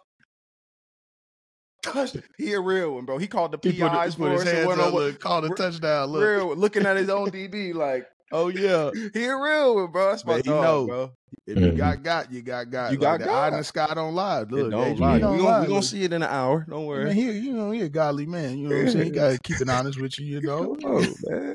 Gosh, 1.82 2.12
he 2.36 2.52
a 2.52 2.60
real 2.60 2.96
one, 2.96 3.06
bro. 3.06 3.16
He 3.16 3.26
called 3.26 3.52
the 3.52 3.58
he 3.62 3.78
PIs 3.78 4.16
put 4.16 4.26
for 4.26 4.32
his 4.32 4.42
us 4.42 4.48
and 4.48 4.58
hands 4.68 4.78
up, 4.78 4.92
look, 4.92 5.18
called 5.18 5.46
a 5.46 5.48
touchdown. 5.48 6.10
Look, 6.10 6.22
real, 6.22 6.54
looking 6.56 6.84
at 6.84 6.98
his 6.98 7.08
own 7.08 7.30
DB 7.30 7.74
like, 7.74 8.06
oh 8.32 8.48
yeah. 8.48 8.90
He 9.14 9.24
a 9.24 9.36
real 9.36 9.74
one, 9.76 9.92
bro. 9.92 10.10
That's 10.10 10.24
my 10.24 10.34
Man, 10.34 10.42
he 10.44 10.50
dog, 10.50 10.62
know. 10.62 10.86
bro. 10.86 11.10
If 11.46 11.58
you 11.58 11.72
Mhm. 11.72 11.76
got 11.76 12.02
got, 12.02 12.32
you 12.32 12.42
got 12.42 12.70
got. 12.70 12.92
You 12.92 12.98
Like 12.98 13.18
got 13.20 13.26
the 13.26 13.32
eye 13.32 13.46
in 13.48 13.52
got. 13.52 13.58
the 13.58 13.64
sky 13.64 13.92
don't 13.94 14.14
lie. 14.14 14.40
It 14.42 14.50
Look, 14.50 14.70
don't 14.70 14.98
lie. 14.98 15.18
don't 15.18 15.32
We 15.32 15.38
lie. 15.38 15.38
gonna, 15.38 15.60
we 15.62 15.66
gonna 15.68 15.82
see 15.82 16.02
it 16.04 16.12
in 16.12 16.22
an 16.22 16.28
hour. 16.28 16.66
Don't 16.68 16.86
worry. 16.86 17.04
Man, 17.06 17.14
he, 17.14 17.30
you 17.32 17.52
know, 17.52 17.70
he 17.72 17.80
a 17.82 17.88
godly 17.88 18.26
man. 18.26 18.58
You 18.58 18.68
know 18.68 18.76
what 18.76 18.82
I'm 18.82 18.88
saying? 18.90 19.06
You 19.08 19.12
gotta 19.12 19.38
keep 19.42 19.60
it 19.60 19.68
honest 19.68 19.98
with 20.00 20.18
you, 20.18 20.26
you 20.26 20.40
know. 20.44 20.76
Come 20.76 20.84
on, 20.92 21.14
man. 21.20 21.54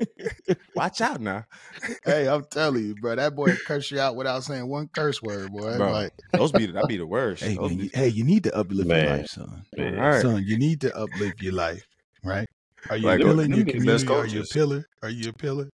Watch 0.75 1.01
out 1.01 1.21
now. 1.21 1.45
hey, 2.05 2.27
I'm 2.27 2.43
telling 2.45 2.85
you, 2.85 2.95
bro, 2.95 3.15
that 3.15 3.35
boy 3.35 3.55
curse 3.65 3.91
you 3.91 3.99
out 3.99 4.15
without 4.15 4.43
saying 4.43 4.67
one 4.67 4.89
curse 4.93 5.21
word, 5.21 5.51
boy. 5.51 5.77
Bro, 5.77 5.91
Like, 5.91 6.11
Those 6.33 6.51
be 6.51 6.65
that 6.67 6.87
be 6.87 6.97
the 6.97 7.05
worst. 7.07 7.43
hey, 7.43 7.57
man, 7.57 7.77
be- 7.77 7.83
you, 7.85 7.89
hey, 7.93 8.07
you 8.09 8.23
need 8.23 8.43
to 8.43 8.55
uplift 8.55 8.89
your 8.89 9.05
life, 9.05 9.27
son. 9.27 9.63
Yeah. 9.77 9.85
All 9.85 9.91
right. 10.09 10.21
Son, 10.21 10.43
you 10.45 10.57
need 10.57 10.81
to 10.81 10.95
uplift 10.95 11.41
your 11.41 11.53
life, 11.53 11.85
right? 12.23 12.45
Are 12.89 12.97
you 12.97 13.07
Like, 13.07 13.19
a 13.21 13.23
pillar 13.23 13.43
them 13.43 13.53
in 13.53 13.57
your 13.57 13.65
be 13.65 13.71
best 13.85 14.05
community? 14.05 14.13
Are 14.13 14.25
you 14.25 14.41
a 14.41 14.43
pillar? 14.45 14.85
Are 15.03 15.09
you 15.09 15.29
a 15.29 15.33
pillar? 15.33 15.69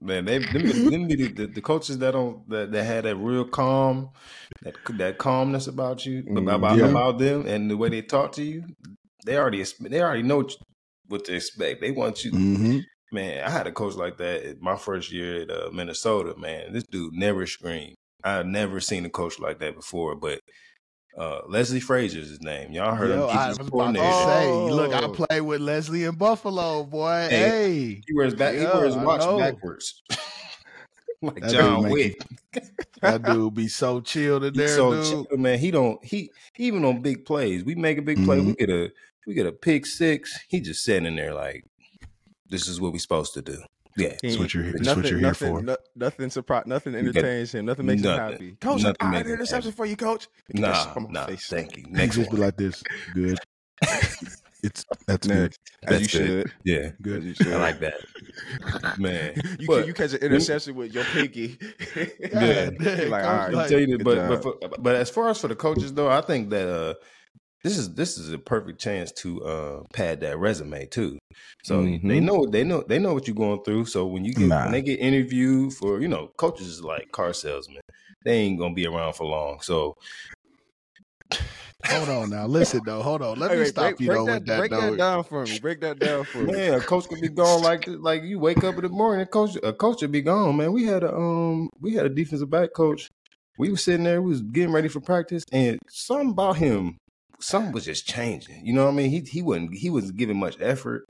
Man, 0.00 0.24
they 0.26 0.38
them, 0.38 0.90
them 0.90 1.08
be 1.08 1.16
the, 1.16 1.28
the, 1.28 1.46
the 1.46 1.60
coaches 1.60 1.98
that 1.98 2.12
don't 2.12 2.48
that, 2.48 2.70
that 2.70 2.84
had 2.84 3.04
that 3.04 3.16
real 3.16 3.44
calm, 3.44 4.10
that 4.62 4.76
that 4.96 5.18
calmness 5.18 5.66
about 5.66 6.06
you 6.06 6.22
Mm, 6.22 6.54
about 6.54 6.78
yeah. 6.78 6.86
about 6.86 7.18
them 7.18 7.46
and 7.46 7.70
the 7.70 7.76
way 7.76 7.88
they 7.88 8.02
talk 8.02 8.32
to 8.32 8.42
you. 8.42 8.64
They 9.26 9.36
already 9.36 9.64
they 9.80 10.00
already 10.00 10.22
know 10.22 10.48
what, 11.08 11.24
to 11.24 11.34
expect. 11.34 11.80
They 11.80 11.90
want 11.90 12.24
you. 12.24 12.32
Mm-hmm. 12.32 12.78
Man, 13.10 13.42
I 13.42 13.50
had 13.50 13.66
a 13.66 13.72
coach 13.72 13.94
like 13.94 14.18
that 14.18 14.44
at 14.44 14.60
my 14.60 14.76
first 14.76 15.10
year 15.10 15.42
at 15.42 15.50
uh, 15.50 15.70
Minnesota. 15.72 16.34
Man, 16.38 16.72
this 16.72 16.84
dude 16.84 17.14
never 17.14 17.46
screamed. 17.46 17.96
I 18.22 18.42
never 18.42 18.80
seen 18.80 19.04
a 19.04 19.10
coach 19.10 19.38
like 19.40 19.58
that 19.60 19.74
before. 19.74 20.14
But 20.14 20.40
uh, 21.18 21.40
Leslie 21.48 21.80
Frazier's 21.80 22.28
his 22.28 22.40
name. 22.40 22.72
Y'all 22.72 22.94
heard 22.94 23.10
Yo, 23.10 23.28
him. 23.28 23.36
I 23.36 23.48
He's 23.48 23.58
was 23.58 23.68
the 23.68 23.74
about 23.76 23.94
to 23.94 24.12
say, 24.12 24.70
look, 24.70 24.92
I 24.94 25.08
play 25.08 25.40
with 25.40 25.60
Leslie 25.60 26.04
in 26.04 26.14
Buffalo, 26.14 26.84
boy. 26.84 27.26
Hey, 27.28 27.38
Hey, 27.38 28.02
He 28.06 28.14
wears 28.14 28.34
back. 28.34 28.54
Yeah, 28.54 28.72
he 28.72 28.78
wears 28.78 28.96
watch 28.96 29.20
backwards, 29.38 30.02
like 31.22 31.40
That 31.40 31.50
John 31.50 31.82
dude 31.82 31.92
make 31.92 31.92
Wick. 31.92 32.62
that 33.02 33.22
dude 33.24 33.54
be 33.54 33.68
so 33.68 34.00
chilled 34.00 34.44
in 34.44 34.54
there, 34.54 34.68
so 34.68 34.92
dude. 34.94 35.28
chill, 35.30 35.38
man. 35.38 35.58
He 35.58 35.70
don't. 35.70 36.02
He 36.04 36.30
even 36.58 36.84
on 36.84 37.02
big 37.02 37.24
plays. 37.24 37.64
We 37.64 37.74
make 37.74 37.98
a 37.98 38.02
big 38.02 38.24
play. 38.24 38.40
We 38.40 38.52
Mhm. 38.52 38.58
get 38.58 38.70
a 38.70 38.90
we 39.26 39.34
get 39.34 39.46
a 39.46 39.52
pick 39.52 39.86
six. 39.86 40.38
He 40.48 40.60
just 40.60 40.82
sitting 40.82 41.04
in 41.06 41.16
there 41.16 41.34
like, 41.34 41.64
this 42.48 42.66
is 42.66 42.80
what 42.80 42.92
we 42.92 42.98
supposed 42.98 43.34
to 43.34 43.42
do. 43.42 43.58
Yeah. 43.98 44.14
That's 44.22 44.38
what 44.38 44.54
you're- 44.54 44.70
that's 44.72 44.84
nothing, 44.84 45.02
what 45.02 45.10
you're 45.10 45.18
here 45.20 45.28
nothing, 45.28 45.54
for. 45.56 45.62
no- 45.62 45.76
nothing 45.96 46.30
surprise, 46.30 46.64
nothing 46.66 46.94
entertains 46.94 47.52
him. 47.54 47.66
Nothing 47.66 47.86
makes 47.86 48.02
him 48.02 48.16
happy. 48.16 48.52
Coach, 48.60 48.82
Nothing 48.82 48.96
I 49.00 49.04
had 49.06 49.12
makes 49.12 49.26
an 49.26 49.32
interception 49.34 49.72
for 49.72 49.86
you, 49.86 49.96
coach. 49.96 50.28
Get 50.52 50.62
that 50.62 50.68
Nah, 50.68 50.84
shit 50.84 50.94
from 50.94 51.12
nah. 51.12 51.26
face. 51.26 51.46
Thank 51.48 51.76
you. 51.76 51.84
He 51.86 51.90
Next 51.92 52.16
just 52.16 52.30
be 52.30 52.36
like 52.36 52.56
this. 52.56 52.82
Good. 53.14 53.38
It's 54.60 54.84
that's 55.06 55.24
good. 55.24 55.54
Next, 55.88 55.92
as 55.92 56.00
you 56.00 56.18
good. 56.18 56.26
should. 56.48 56.52
Yeah. 56.64 56.76
As 56.78 56.92
Good. 57.00 57.22
you 57.22 57.34
should. 57.34 57.46
I 57.52 57.58
like 57.60 57.78
that. 57.78 58.98
Man. 58.98 59.34
You, 59.60 59.66
But- 59.68 59.78
can, 59.78 59.86
you 59.86 59.94
catch 59.94 60.12
an 60.14 60.18
interception 60.20 60.74
with 60.74 60.92
your 60.92 61.04
pinky. 61.04 61.58
Yeah. 61.96 62.70
You're 62.80 63.08
like, 63.08 63.22
Coach, 63.22 63.24
all 63.24 63.36
right, 63.36 63.44
Let 63.46 63.52
like- 63.54 63.68
tell 63.68 63.78
you 63.80 63.98
that, 63.98 64.04
but 64.04 64.28
but, 64.28 64.42
for, 64.42 64.56
but 64.80 64.96
as 64.96 65.10
far 65.10 65.28
as 65.28 65.40
for 65.40 65.46
the 65.46 65.54
coaches 65.54 65.94
though, 65.94 66.10
I 66.10 66.22
think 66.22 66.50
that 66.50 66.68
uh 66.68 66.94
this 67.64 67.76
is 67.76 67.94
this 67.94 68.18
is 68.18 68.32
a 68.32 68.38
perfect 68.38 68.80
chance 68.80 69.12
to 69.12 69.44
uh 69.44 69.82
pad 69.92 70.20
that 70.20 70.38
resume 70.38 70.86
too. 70.86 71.18
So 71.64 71.82
they 71.82 72.20
Mhm. 72.20 72.24
know 72.24 72.46
they 72.46 72.64
know 72.64 72.82
they 72.86 72.98
know 72.98 73.14
what 73.14 73.26
you're 73.26 73.34
going 73.36 73.62
through. 73.64 73.86
So 73.86 74.06
when 74.06 74.24
you 74.24 74.32
get 74.32 74.48
Nah. 74.48 74.64
when 74.64 74.72
they 74.72 74.82
get 74.82 75.00
interviewed 75.00 75.72
for 75.74 76.00
you 76.00 76.08
know 76.08 76.28
coaches 76.36 76.66
is 76.68 76.82
like 76.82 77.10
car 77.12 77.32
salesmen, 77.32 77.80
they 78.24 78.32
ain't 78.34 78.58
gonna 78.58 78.74
be 78.74 78.86
around 78.86 79.14
for 79.14 79.24
long. 79.24 79.60
So 79.60 79.94
Hold 81.86 82.08
on 82.10 82.30
now. 82.30 82.46
Listen 82.46 82.82
though. 82.84 83.02
Hold 83.02 83.22
on. 83.22 83.38
Let 83.38 83.50
Hey, 83.50 83.56
me 83.56 83.62
wait, 83.62 83.70
stop 83.70 83.84
break, 83.84 84.00
you 84.00 84.06
break 84.08 84.18
though 84.18 84.24
that, 84.26 84.32
with 84.40 84.46
that 84.46 84.58
break 84.58 84.70
though. 84.70 84.90
that 84.90 84.98
down 84.98 85.24
for 85.24 85.46
me. 85.46 85.58
Break 85.58 85.80
that 85.80 85.98
down 85.98 86.24
for 86.26 86.42
me. 86.44 86.52
man, 86.52 86.74
a 86.74 86.80
coach 86.80 87.08
could 87.08 87.20
be 87.20 87.28
gone 87.28 87.62
like. 87.62 87.86
Like 87.86 88.24
you 88.24 88.38
wake 88.38 88.62
up 88.64 88.76
in 88.76 88.82
the 88.82 88.88
morning, 88.88 89.22
a 89.22 89.26
coach 89.26 89.56
a 89.62 89.72
coach 89.72 90.02
would 90.02 90.12
be 90.12 90.20
gone. 90.20 90.56
Man, 90.56 90.72
we 90.72 90.84
had 90.84 91.02
a 91.02 91.14
um 91.14 91.70
we 91.80 91.94
had 91.94 92.04
a 92.04 92.10
defensive 92.10 92.50
back 92.50 92.72
coach. 92.74 93.08
We 93.56 93.70
was 93.70 93.82
sitting 93.82 94.04
there, 94.04 94.20
we 94.22 94.30
was 94.30 94.42
getting 94.42 94.72
ready 94.72 94.88
for 94.88 95.00
practice, 95.00 95.44
and 95.50 95.78
something 95.88 96.30
about 96.30 96.56
him, 96.56 96.96
something 97.40 97.72
was 97.72 97.84
just 97.84 98.06
changing. 98.06 98.64
You 98.66 98.72
know 98.74 98.84
what 98.84 98.92
I 98.92 98.94
mean? 98.94 99.10
He 99.10 99.20
he 99.20 99.42
wasn't 99.42 99.74
he 99.76 99.90
wasn't 99.90 100.16
giving 100.16 100.38
much 100.38 100.56
effort. 100.60 101.04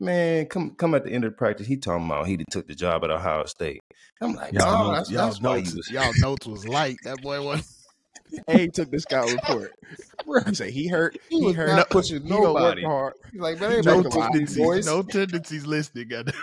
Man, 0.00 0.46
come 0.46 0.74
come 0.76 0.94
at 0.94 1.04
the 1.04 1.10
end 1.12 1.24
of 1.24 1.32
the 1.32 1.36
practice, 1.36 1.66
he 1.66 1.76
talking 1.76 2.06
about 2.06 2.26
he 2.26 2.38
took 2.50 2.66
the 2.66 2.74
job 2.74 3.04
at 3.04 3.10
Ohio 3.10 3.44
State. 3.46 3.80
I'm 4.20 4.34
like, 4.34 4.52
Y'all, 4.52 4.90
oh, 4.90 4.94
that's, 4.94 5.10
y'all 5.10 5.26
that's 5.26 5.40
notes, 5.40 5.74
was. 5.74 5.90
y'all 5.90 6.12
notes 6.18 6.46
was 6.46 6.66
light. 6.66 6.96
That 7.04 7.20
boy 7.22 7.42
was. 7.44 7.78
Hey, 8.46 8.62
he 8.62 8.68
took 8.68 8.90
the 8.90 8.98
scout 8.98 9.30
report. 9.30 9.72
He 10.46 10.54
said 10.54 10.70
he 10.70 10.88
hurt. 10.88 11.18
He 11.28 11.40
He, 11.40 11.44
was 11.44 11.56
hurt. 11.56 11.66
not 11.76 11.90
pushing 11.90 12.22
He 12.22 12.28
gonna 12.28 12.42
work 12.54 12.54
nobody. 12.54 12.82
hard. 12.84 13.12
He's 13.32 13.40
like, 13.40 13.60
man, 13.60 13.72
ain't 13.72 13.84
No 13.84 13.98
about 14.00 14.02
to 14.04 14.08
push 14.10 14.14
these 14.14 14.30
tendencies. 14.32 14.56
boys. 14.56 14.86
No 14.86 15.02
tendencies 15.02 15.66
listed. 15.66 16.08
goddamn. 16.08 16.34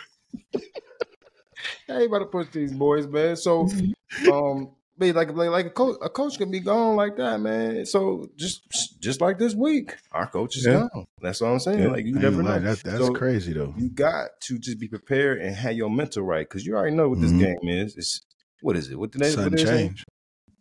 I 1.90 1.94
ain't 1.94 2.06
about 2.08 2.20
to 2.20 2.26
push 2.26 2.48
these 2.52 2.72
boys, 2.74 3.08
man. 3.08 3.36
So, 3.36 3.68
um, 4.32 4.72
be 5.00 5.14
like 5.14 5.32
like 5.34 5.50
like 5.50 5.66
a 5.68 5.70
coach, 5.70 5.98
a 6.02 6.10
coach 6.10 6.38
can 6.38 6.52
be 6.52 6.60
gone 6.60 6.96
like 6.96 7.16
that, 7.18 7.40
man. 7.40 7.86
So 7.86 8.30
just 8.36 8.62
just 9.00 9.22
like 9.22 9.40
this 9.40 9.56
week, 9.56 9.96
our 10.12 10.28
coach 10.28 10.58
is 10.58 10.66
Yeah. 10.66 10.88
gone. 10.94 11.06
That's 11.22 11.42
what 11.42 11.48
I'm 11.52 11.60
saying. 11.60 11.80
Yeah. 11.80 11.88
Like 11.88 12.06
you 12.06 12.14
never 12.14 12.44
know. 12.44 12.60
That, 12.60 12.80
that's 12.84 12.98
So, 12.98 13.14
crazy 13.14 13.54
though. 13.54 13.74
You 13.78 13.90
got 13.90 14.30
to 14.42 14.60
just 14.60 14.80
be 14.80 14.88
prepared 14.88 15.42
and 15.42 15.56
have 15.56 15.74
your 15.74 15.90
mental 15.90 16.24
right 16.24 16.48
because 16.48 16.66
you 16.66 16.76
already 16.76 16.96
know 16.96 17.10
what 17.10 17.22
this 17.22 17.32
Mhm. 17.32 17.40
game 17.40 17.58
is. 17.70 17.96
It's 17.98 18.22
what 18.62 18.76
is 18.76 18.90
it? 18.92 19.00
What 19.00 19.12
the 19.14 19.20
name? 19.20 19.32
Sudden 19.32 19.44
What 19.46 19.58
they 19.60 19.66
say? 19.66 19.78
change. 19.88 20.06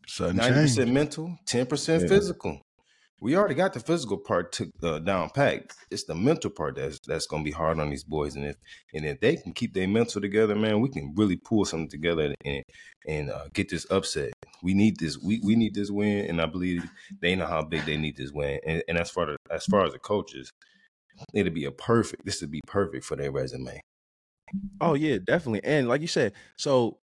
Sudden 0.07 0.37
Ninety 0.37 0.55
change. 0.55 0.71
percent 0.71 0.93
mental, 0.93 1.37
ten 1.45 1.67
percent 1.67 2.03
Yeah. 2.03 2.09
physical. 2.09 2.61
We 3.21 3.37
already 3.37 3.55
got 3.55 3.73
the 3.73 3.81
physical 3.81 4.17
part 4.17 4.53
took 4.53 4.69
uh, 4.83 5.01
down 5.01 5.31
packed. 5.31 5.75
It's 5.91 6.05
the 6.05 6.15
mental 6.15 6.51
part 6.51 6.77
that's 6.77 7.01
that's 7.05 7.27
gonna 7.27 7.43
be 7.43 7.51
hard 7.51 7.81
on 7.81 7.91
these 7.91 8.05
boys. 8.05 8.37
And 8.37 8.45
if 8.45 8.57
and 8.95 9.05
if 9.05 9.21
they 9.21 9.37
can 9.37 9.53
keep 9.53 9.75
their 9.75 9.89
mental 9.89 10.21
together, 10.21 10.55
man, 10.55 10.81
we 10.81 10.89
can 10.89 11.15
really 11.17 11.37
pull 11.37 11.65
something 11.65 11.89
together 11.89 12.35
and 12.45 12.63
and 13.09 13.31
uh, 13.31 13.49
get 13.53 13.71
this 13.71 13.91
upset. 13.91 14.33
We 14.63 14.75
need 14.75 14.99
this. 14.99 15.19
We, 15.19 15.41
we 15.43 15.57
need 15.57 15.75
this 15.75 15.91
win, 15.91 16.27
and 16.27 16.41
I 16.41 16.47
believe 16.47 16.89
they 17.21 17.35
know 17.35 17.47
how 17.47 17.63
big 17.63 17.85
they 17.87 17.97
need 17.97 18.17
this 18.17 18.31
win. 18.31 18.61
And, 18.65 18.83
and 18.89 18.99
as 18.99 19.11
far 19.11 19.31
as 19.31 19.37
as 19.51 19.65
far 19.67 19.85
as 19.85 19.93
the 19.93 19.99
coaches, 19.99 20.51
it'll 21.35 21.53
be 21.53 21.65
a 21.65 21.73
perfect. 21.73 22.25
This 22.25 22.41
would 22.41 22.53
be 22.53 22.61
perfect 22.67 23.05
for 23.05 23.17
their 23.17 23.33
resume. 23.33 23.81
Oh 24.81 24.95
yeah, 24.95 25.19
definitely. 25.25 25.63
And 25.65 25.89
like 25.89 26.03
you 26.03 26.07
said, 26.07 26.35
so 26.57 26.99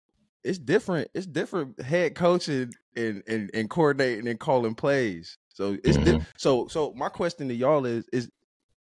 it's 0.44 0.58
different. 0.58 1.08
It's 1.14 1.26
different 1.26 1.80
head 1.80 2.14
coaching 2.14 2.72
and 2.96 3.22
and, 3.26 3.50
and 3.54 3.70
coordinating 3.70 4.28
and 4.28 4.38
calling 4.38 4.74
plays. 4.74 5.38
So 5.54 5.76
it's 5.84 5.96
di- 5.98 6.12
Mhm. 6.12 6.26
so 6.36 6.66
so. 6.68 6.92
My 6.96 7.08
question 7.08 7.48
to 7.48 7.54
y'all 7.54 7.84
is 7.86 8.04
is 8.12 8.28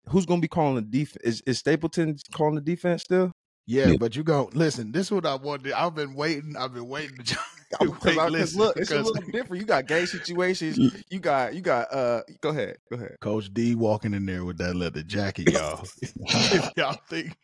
who's 0.07 0.25
gonna 0.25 0.41
be 0.41 0.47
calling 0.47 0.75
the 0.75 0.81
defense? 0.81 1.23
Is, 1.23 1.41
is 1.45 1.59
Stapleton 1.59 2.17
calling 2.33 2.55
the 2.55 2.61
defense 2.61 3.03
still? 3.03 3.31
Yeah, 3.65 3.89
Yeah. 3.89 3.97
but 3.99 4.15
you 4.15 4.23
go 4.23 4.49
listen. 4.53 4.91
This 4.91 5.07
is 5.07 5.11
what 5.11 5.25
I 5.25 5.35
wanted. 5.35 5.71
I've 5.73 5.93
been 5.95 6.15
waiting. 6.15 6.55
I've 6.57 6.73
been 6.73 6.87
waiting 6.87 7.17
to. 7.17 7.37
Because 7.79 7.87
Wait, 8.03 8.17
I- 8.17 8.23
'cause 8.23 8.31
listen, 8.31 8.59
look, 8.61 8.77
it's 8.77 8.89
a 8.89 8.97
little 9.03 9.13
different. 9.31 9.61
You 9.61 9.67
got 9.67 9.85
game 9.85 10.07
situations. 10.07 10.79
You 11.11 11.19
got 11.19 11.53
you 11.53 11.61
got. 11.61 11.93
Uh, 11.93 12.21
go 12.41 12.49
ahead, 12.49 12.77
go 12.89 12.97
ahead. 12.97 13.17
Coach 13.21 13.53
D 13.53 13.75
walking 13.75 14.15
in 14.15 14.25
there 14.25 14.43
with 14.43 14.57
that 14.57 14.75
leather 14.75 15.03
jacket, 15.03 15.49
y'all. 15.53 15.85
if 16.01 16.71
y'all 16.75 16.97
think, 17.07 17.37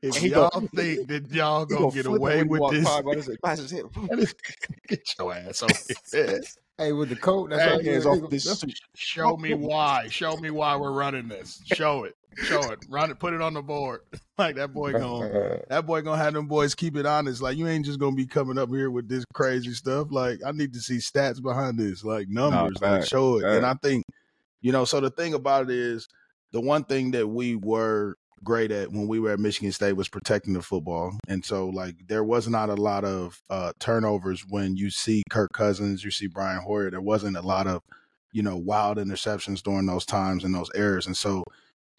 if 0.00 0.16
He 0.16 0.28
y'all 0.28 0.48
gon- 0.48 0.68
think 0.68 1.06
that 1.08 1.30
y'all 1.30 1.66
He 1.68 1.74
gonna 1.74 1.90
get 1.90 2.06
away 2.06 2.44
with 2.44 2.60
walk 2.62 2.72
this, 2.72 2.84
by, 2.86 3.02
but 3.02 3.18
it's 3.18 3.26
his 3.26 4.34
get 4.88 5.00
your 5.18 5.34
ass 5.34 5.62
over 5.62 5.74
here. 6.10 6.40
Hey, 6.76 6.92
with 6.92 7.08
the 7.08 7.16
coat, 7.16 7.52
Hey, 7.52 7.70
all 7.70 7.82
hands 7.82 8.04
you- 8.04 8.10
off 8.10 8.30
this 8.30 8.44
that's- 8.44 8.74
Show 8.96 9.36
me 9.36 9.54
why. 9.54 10.08
Show 10.08 10.36
me 10.38 10.50
why 10.50 10.74
we're 10.76 10.92
running 10.92 11.28
this. 11.28 11.60
Show 11.66 12.04
it. 12.04 12.16
Show 12.36 12.72
it. 12.72 12.80
Run 12.88 13.12
it. 13.12 13.20
Put 13.20 13.32
it 13.32 13.40
on 13.40 13.54
the 13.54 13.62
board. 13.62 14.00
Like 14.36 14.56
that 14.56 14.74
boy 14.74 14.90
going. 14.90 15.30
That 15.68 15.86
boy 15.86 16.02
gonna 16.02 16.20
have 16.20 16.34
them 16.34 16.48
boys 16.48 16.74
keep 16.74 16.96
it 16.96 17.06
honest. 17.06 17.40
Like 17.40 17.56
you 17.56 17.68
ain't 17.68 17.84
just 17.84 18.00
gonna 18.00 18.16
be 18.16 18.26
coming 18.26 18.58
up 18.58 18.68
here 18.68 18.90
with 18.90 19.08
this 19.08 19.24
crazy 19.32 19.72
stuff. 19.74 20.08
Like 20.10 20.40
I 20.44 20.50
need 20.50 20.72
to 20.72 20.80
see 20.80 20.96
stats 20.96 21.40
behind 21.40 21.78
this, 21.78 22.02
like 22.02 22.28
numbers, 22.28 22.82
like 22.82 23.06
show 23.06 23.38
it. 23.38 23.44
And. 23.44 23.64
I 23.64 23.74
think, 23.74 24.04
you 24.60 24.72
know, 24.72 24.84
so 24.84 24.98
the 24.98 25.10
thing 25.10 25.34
about 25.34 25.70
it 25.70 25.76
is, 25.76 26.08
the 26.50 26.60
one 26.60 26.82
thing 26.82 27.12
that 27.12 27.28
we 27.28 27.54
were 27.54 28.16
great 28.44 28.70
at 28.70 28.90
when 28.90 29.08
we 29.08 29.18
were 29.18 29.32
at 29.32 29.40
Michigan 29.40 29.72
State 29.72 29.94
was 29.94 30.08
protecting 30.08 30.52
the 30.52 30.62
football, 30.62 31.18
and 31.28 31.44
so 31.44 31.68
like 31.68 31.96
there 32.06 32.24
was 32.24 32.48
not 32.48 32.68
a 32.70 32.74
lot 32.74 33.04
of 33.04 33.42
uh, 33.50 33.72
turnovers 33.80 34.44
when 34.48 34.76
you 34.76 34.90
see 34.90 35.22
Kirk 35.30 35.52
Cousins, 35.52 36.04
you 36.04 36.10
see 36.10 36.26
Brian 36.26 36.62
Hoyer. 36.62 36.90
There 36.90 37.00
wasn't 37.00 37.36
a 37.36 37.42
lot 37.42 37.66
of, 37.66 37.82
you 38.32 38.42
know, 38.42 38.56
wild 38.56 38.98
interceptions 38.98 39.62
during 39.62 39.86
those 39.86 40.06
times 40.06 40.44
and 40.44 40.54
those 40.54 40.70
errors, 40.74 41.06
and 41.06 41.16
so 41.16 41.42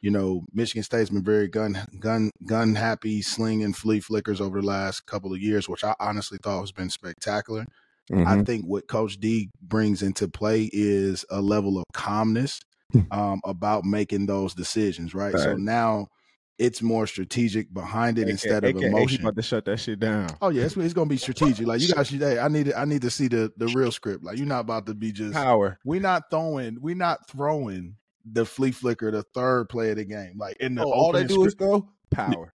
you 0.02 0.12
know, 0.12 0.46
Michigan 0.54 0.84
State's 0.84 1.10
been 1.10 1.24
very 1.24 1.48
gun 1.48 1.80
gun 2.00 2.30
gun 2.46 2.76
happy, 2.76 3.24
sling 3.24 3.64
and 3.64 3.76
flea 3.76 4.00
flickers 4.00 4.40
over 4.40 4.62
the 4.62 4.68
last 4.68 5.08
couple 5.08 5.34
of 5.34 5.40
years, 5.40 5.68
which 5.68 5.84
I 5.84 5.96
honestly 6.00 6.38
thought 6.44 6.62
has 6.62 6.72
been 6.72 6.92
spectacular. 6.92 7.66
I 8.14 8.44
think 8.44 8.66
what 8.66 8.88
Coach 8.88 9.20
D 9.20 9.50
brings 9.64 10.04
into 10.04 10.28
play 10.28 10.70
is 10.72 11.26
a 11.32 11.42
level 11.42 11.80
of 11.80 11.86
calmness 11.94 12.60
um, 13.12 13.42
about 13.44 13.84
making 13.84 14.28
those 14.28 14.54
decisions, 14.54 15.16
right? 15.16 15.36
So 15.38 15.56
now 15.56 16.10
it's 16.58 16.82
more 16.82 17.06
strategic 17.08 17.74
behind 17.74 18.18
it 18.18 18.30
instead 18.30 18.64
of 18.64 18.76
AKA, 18.78 18.88
emotion. 18.88 19.22
about 19.22 19.36
to 19.36 19.42
shut 19.42 19.66
that 19.66 19.78
shit 19.78 20.00
down. 20.00 20.30
Oh 20.42 20.50
yeah, 20.50 20.64
it's, 20.64 20.78
it's 20.78 20.94
gonna 20.94 21.10
be 21.10 21.18
strategic. 21.18 21.68
Like 21.68 21.82
you 21.82 21.90
guys, 21.94 22.10
hey, 22.10 22.40
I 22.40 22.48
need 22.48 22.68
to, 22.68 22.78
I 22.80 22.86
need 22.86 23.02
to 23.02 23.10
see 23.10 23.28
the 23.28 23.52
the 23.58 23.68
real 23.68 23.92
script. 23.92 24.24
Like 24.24 24.38
you're 24.38 24.48
not 24.48 24.62
about 24.62 24.86
to 24.88 24.94
be 24.94 25.12
just 25.12 25.34
Power. 25.34 25.78
we're 25.84 26.00
not 26.02 26.30
throwing 26.30 26.78
we're 26.82 26.96
not 26.96 27.28
throwing 27.30 27.96
the 28.32 28.46
flea 28.46 28.72
flicker 28.72 29.12
the 29.12 29.24
third 29.34 29.70
play 29.70 29.92
of 29.92 29.98
the 29.98 30.06
game 30.06 30.34
like 30.38 30.58
in 30.60 30.74
the 30.76 30.84
Oh, 30.84 30.92
all 30.92 31.12
they 31.12 31.26
do 31.26 31.44
is 31.46 31.52
script- 31.52 31.72
go 31.72 31.90
power. 32.12 32.54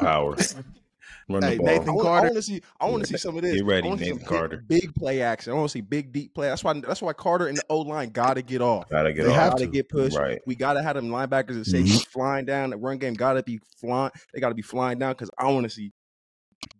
Power. 0.00 0.36
Run 1.28 1.42
Hey, 1.42 1.52
the 1.52 1.56
ball. 1.58 1.66
Nathan 1.66 1.88
I 1.88 1.92
want, 1.92 2.06
Carter. 2.06 2.30
to 2.34 2.42
see. 2.42 2.60
I 2.80 2.86
want 2.86 3.02
to 3.02 3.08
see 3.08 3.16
some 3.18 3.36
of 3.36 3.42
this. 3.42 3.54
Get 3.56 3.64
ready, 3.64 3.88
I 3.88 3.96
see 3.96 4.04
Nathan 4.12 4.24
Carter. 4.26 4.64
Big, 4.66 4.82
big 4.82 4.94
play 4.94 5.22
action. 5.22 5.52
I 5.52 5.56
want 5.56 5.68
to 5.68 5.72
see 5.72 5.80
big 5.80 6.12
deep 6.12 6.34
play. 6.34 6.48
That's 6.48 6.62
why. 6.64 6.72
That's 6.80 7.02
why 7.02 7.12
Carter 7.12 7.46
and 7.48 7.56
the 7.58 7.64
O 7.68 7.80
line 7.80 8.10
got 8.10 8.34
to 8.34 8.42
get 8.42 8.60
off. 8.60 8.88
Gotta 8.88 9.12
get 9.12 9.24
They 9.24 9.30
off. 9.30 9.36
have 9.36 9.50
Got 9.52 9.58
to 9.58 9.66
to. 9.66 9.70
get 9.72 9.88
pushed. 9.88 10.16
Right. 10.16 10.40
We 10.46 10.54
got 10.54 10.74
to 10.74 10.82
have 10.82 10.96
them 10.96 11.08
linebackers 11.08 11.50
and 11.56 11.66
safeties 11.66 12.00
mm-hmm. 12.02 12.10
flying 12.10 12.44
down. 12.44 12.70
The 12.70 12.76
run 12.76 12.98
game 12.98 13.14
got 13.14 13.34
to 13.34 13.42
be 13.42 13.60
flying. 13.80 14.12
They 14.32 14.40
got 14.40 14.50
to 14.50 14.54
be 14.54 14.62
flying 14.62 14.98
down 14.98 15.12
because 15.12 15.30
I 15.38 15.46
want 15.50 15.64
to 15.64 15.70
see 15.70 15.92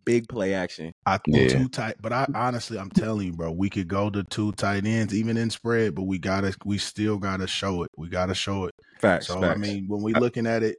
big 0.05 0.29
play 0.29 0.55
action. 0.55 0.93
I 1.05 1.18
think 1.18 1.37
Yeah. 1.37 1.49
two 1.49 1.68
tight, 1.68 1.97
but 2.01 2.12
I 2.12 2.27
honestly, 2.35 2.79
I'm 2.79 2.91
telling 2.91 3.27
you, 3.27 3.33
bro, 3.33 3.53
we 3.53 3.68
could 3.70 3.89
go 3.89 4.09
to 4.11 4.22
two 4.24 4.53
tight 4.53 4.87
ends, 4.87 5.14
even 5.14 5.37
in 5.37 5.51
spread, 5.51 5.95
but 5.95 6.05
we 6.05 6.18
gotta, 6.18 6.55
we 6.64 6.79
still 6.79 7.18
gotta 7.18 7.47
show 7.47 7.83
it. 7.83 7.91
We 7.97 8.09
gotta 8.09 8.35
show 8.35 8.64
it. 8.64 8.74
Facts. 8.99 9.27
So 9.29 9.41
facts. 9.41 9.57
I 9.57 9.61
mean, 9.61 9.87
when 9.89 10.03
we 10.03 10.14
looking 10.14 10.47
at 10.47 10.62
it, 10.62 10.77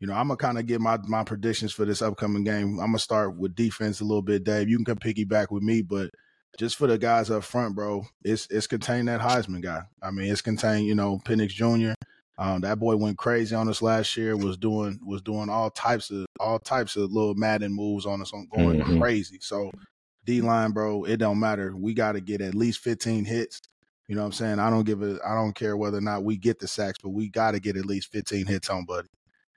you 0.00 0.06
know, 0.06 0.14
I'm 0.14 0.28
gonna 0.28 0.36
kind 0.36 0.58
of 0.58 0.66
get 0.66 0.80
my 0.80 0.98
my 1.06 1.22
predictions 1.24 1.72
for 1.72 1.84
this 1.84 2.02
upcoming 2.02 2.42
game. 2.42 2.80
I'm 2.80 2.86
gonna 2.86 2.98
start 2.98 3.36
with 3.36 3.54
defense 3.54 4.00
a 4.00 4.04
little 4.04 4.22
bit, 4.22 4.44
Dave. 4.44 4.68
You 4.68 4.76
can 4.76 4.84
come 4.86 4.98
piggyback 4.98 5.50
with 5.50 5.62
me, 5.62 5.82
but 5.82 6.10
just 6.58 6.76
for 6.76 6.86
the 6.86 6.98
guys 6.98 7.30
up 7.30 7.44
front, 7.44 7.74
bro, 7.76 8.04
it's 8.24 8.46
it's 8.50 8.66
contained 8.66 9.08
that 9.08 9.20
Heisman 9.20 9.62
guy. 9.62 9.82
I 10.02 10.10
mean, 10.10 10.30
it's 10.30 10.42
contained, 10.42 10.86
you 10.86 10.94
know, 10.94 11.20
Penix 11.24 11.50
Jr. 11.50 11.92
Um, 12.38 12.62
that 12.62 12.78
boy 12.78 12.96
went 12.96 13.18
crazy 13.18 13.54
on 13.54 13.68
us 13.68 13.82
last 13.82 14.16
year. 14.16 14.34
Was 14.36 14.56
doing 14.56 14.98
was 15.04 15.20
doing 15.20 15.50
all 15.50 15.70
types 15.70 16.10
of 16.10 16.24
all 16.40 16.58
types 16.58 16.96
of 16.96 17.12
little 17.12 17.34
Madden 17.34 17.74
moves 17.74 18.06
on 18.06 18.22
us, 18.22 18.32
on 18.32 18.48
going 18.50 18.80
Mhm. 18.80 18.98
crazy. 18.98 19.38
So 19.42 19.70
D 20.24 20.40
line, 20.40 20.72
bro, 20.72 21.04
it 21.04 21.18
don't 21.18 21.38
matter. 21.38 21.76
We 21.76 21.92
got 21.92 22.12
to 22.12 22.20
get 22.20 22.40
at 22.40 22.54
least 22.54 22.80
15 22.80 23.24
hits. 23.26 23.60
You 24.08 24.14
know 24.16 24.22
what 24.22 24.26
I'm 24.26 24.32
saying? 24.32 24.58
I 24.58 24.70
don't 24.70 24.84
give 24.84 25.02
a 25.02 25.18
I 25.24 25.34
don't 25.34 25.54
care 25.54 25.76
whether 25.76 25.98
or 25.98 26.02
not 26.02 26.24
we 26.24 26.36
get 26.38 26.58
the 26.58 26.68
sacks, 26.68 26.98
but 27.02 27.10
we 27.10 27.28
got 27.28 27.50
to 27.52 27.60
get 27.60 27.76
at 27.76 27.84
least 27.86 28.10
15 28.10 28.46
hits 28.46 28.70
on 28.70 28.84
Buddy. 28.86 29.08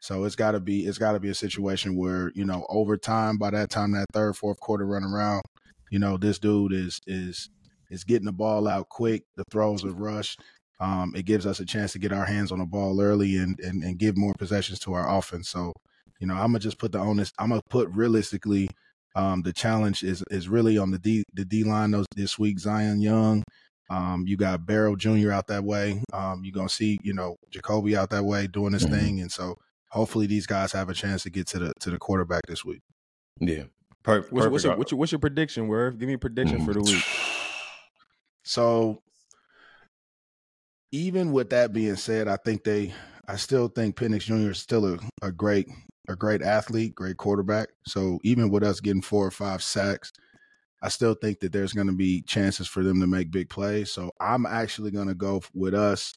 So 0.04 0.26
it's 0.26 0.36
got 0.36 0.52
to 0.52 0.60
be 0.60 0.86
it's 0.86 0.98
got 0.98 1.14
to 1.14 1.20
be 1.22 1.30
a 1.30 1.34
situation 1.34 1.96
where 1.96 2.30
you 2.36 2.44
know 2.44 2.66
over 2.68 2.98
time 2.98 3.38
by 3.38 3.52
that 3.52 3.70
time 3.70 3.94
that 3.94 4.08
third 4.12 4.36
fourth 4.36 4.60
quarter 4.60 4.86
run 4.86 5.06
around, 5.06 5.44
you 5.92 5.98
know 5.98 6.18
this 6.18 6.40
dude 6.40 6.74
is 6.74 7.00
is 7.08 7.50
is 7.90 8.04
getting 8.04 8.26
the 8.26 8.34
ball 8.34 8.68
out 8.68 8.90
quick. 8.90 9.24
The 9.38 9.46
throws 9.50 9.86
are 9.86 9.94
rushed. 9.94 10.42
Um, 10.82 11.14
it 11.16 11.24
gives 11.24 11.46
us 11.46 11.62
a 11.62 11.66
chance 11.66 11.94
to 11.94 12.00
get 12.00 12.12
our 12.12 12.26
hands 12.26 12.52
on 12.52 12.60
the 12.60 12.66
ball 12.66 13.00
early 13.00 13.38
and 13.38 13.58
and, 13.62 13.82
and 13.82 13.98
give 13.98 14.18
more 14.18 14.34
possessions 14.38 14.80
to 14.80 14.92
our 14.92 15.10
offense. 15.18 15.48
So 15.48 15.72
you 16.20 16.28
know 16.28 16.34
I'm 16.34 16.48
gonna 16.48 16.60
just 16.60 16.80
put 16.80 16.92
the 16.92 17.00
onus. 17.00 17.32
I'm 17.40 17.48
gonna 17.50 17.62
put 17.70 17.88
realistically. 17.92 18.68
Um, 19.16 19.42
the 19.42 19.54
challenge 19.54 20.04
is 20.04 20.22
is 20.30 20.50
really 20.50 20.78
on 20.78 20.92
the 20.92 21.00
D 21.00 21.24
the 21.34 21.46
D 21.46 21.64
line 21.64 21.92
those 21.92 22.08
this 22.18 22.38
week. 22.38 22.60
Zion 22.60 23.00
Young, 23.00 23.42
um, 23.90 24.26
you 24.28 24.36
got 24.36 24.66
Barrow 24.66 24.98
Jr. 24.98 25.32
out 25.32 25.48
that 25.48 25.64
way. 25.64 26.04
Um, 26.12 26.42
you're 26.44 26.52
gonna 26.52 26.68
see, 26.68 26.98
you 27.04 27.14
know, 27.14 27.38
Jacoby 27.52 27.96
out 27.96 28.10
that 28.10 28.26
way 28.26 28.48
doing 28.48 28.74
his 28.74 28.84
Mhm. 28.86 28.90
thing, 28.92 29.22
and 29.22 29.32
so 29.32 29.56
hopefully 29.94 30.26
these 30.26 30.48
guys 30.48 30.72
have 30.72 30.90
a 30.90 30.94
chance 30.94 31.24
to 31.24 31.30
get 31.30 31.48
to 31.48 31.60
the 31.60 31.74
to 31.80 31.92
the 31.92 32.00
quarterback 32.00 32.42
this 32.48 32.66
week. 32.66 32.82
Yeah. 33.40 33.64
Per- 34.04 34.24
what's, 34.32 34.48
what's, 34.48 34.64
your, 34.66 34.74
uh, 34.74 34.76
what's, 34.76 34.92
your, 34.92 34.98
what's 34.98 35.12
your 35.14 35.20
prediction, 35.20 35.70
Werv? 35.70 35.98
Give 35.98 36.08
me 36.08 36.16
a 36.16 36.18
prediction 36.18 36.66
for 36.66 36.74
the 36.74 36.82
week. 36.82 37.04
So 38.46 39.02
even 40.92 41.32
with 41.32 41.52
that 41.52 41.72
being 41.72 41.96
said, 41.96 42.28
I 42.28 42.36
think 42.36 42.66
they 42.66 42.94
I 43.26 43.38
still 43.38 43.70
think 43.70 43.96
Penix 43.96 44.24
Jr. 44.24 44.52
is 44.52 44.60
still 44.60 44.86
a, 44.86 45.00
a 45.22 45.32
great 45.32 45.70
a 46.10 46.16
great 46.18 46.42
athlete, 46.42 46.94
great 46.94 47.16
quarterback. 47.16 47.70
So 47.88 48.20
even 48.24 48.50
with 48.50 48.64
us 48.64 48.82
getting 48.82 49.02
four 49.02 49.26
or 49.26 49.32
five 49.32 49.64
sacks, 49.64 50.12
I 50.82 50.90
still 50.90 51.14
think 51.14 51.40
that 51.40 51.54
there's 51.54 51.72
going 51.72 51.88
to 51.88 51.94
be 51.94 52.22
chances 52.24 52.68
for 52.68 52.84
them 52.84 53.00
to 53.00 53.08
make 53.08 53.32
big 53.32 53.50
plays. 53.50 53.94
So 53.94 54.12
I'm 54.20 54.46
actually 54.46 54.92
going 54.92 55.08
to 55.08 55.16
go 55.16 55.42
with 55.54 55.74
us 55.74 56.14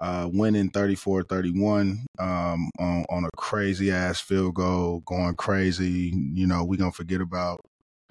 uh, 0.00 0.28
winning 0.32 0.70
34-31 0.70 2.04
um, 2.18 2.70
on, 2.78 3.04
on 3.10 3.24
a 3.24 3.30
crazy 3.36 3.90
ass 3.90 4.20
field 4.20 4.54
goal, 4.54 5.00
going 5.00 5.34
crazy. 5.34 6.12
You 6.34 6.46
know, 6.46 6.64
we're 6.64 6.78
going 6.78 6.90
to 6.90 6.96
forget 6.96 7.20
about 7.20 7.60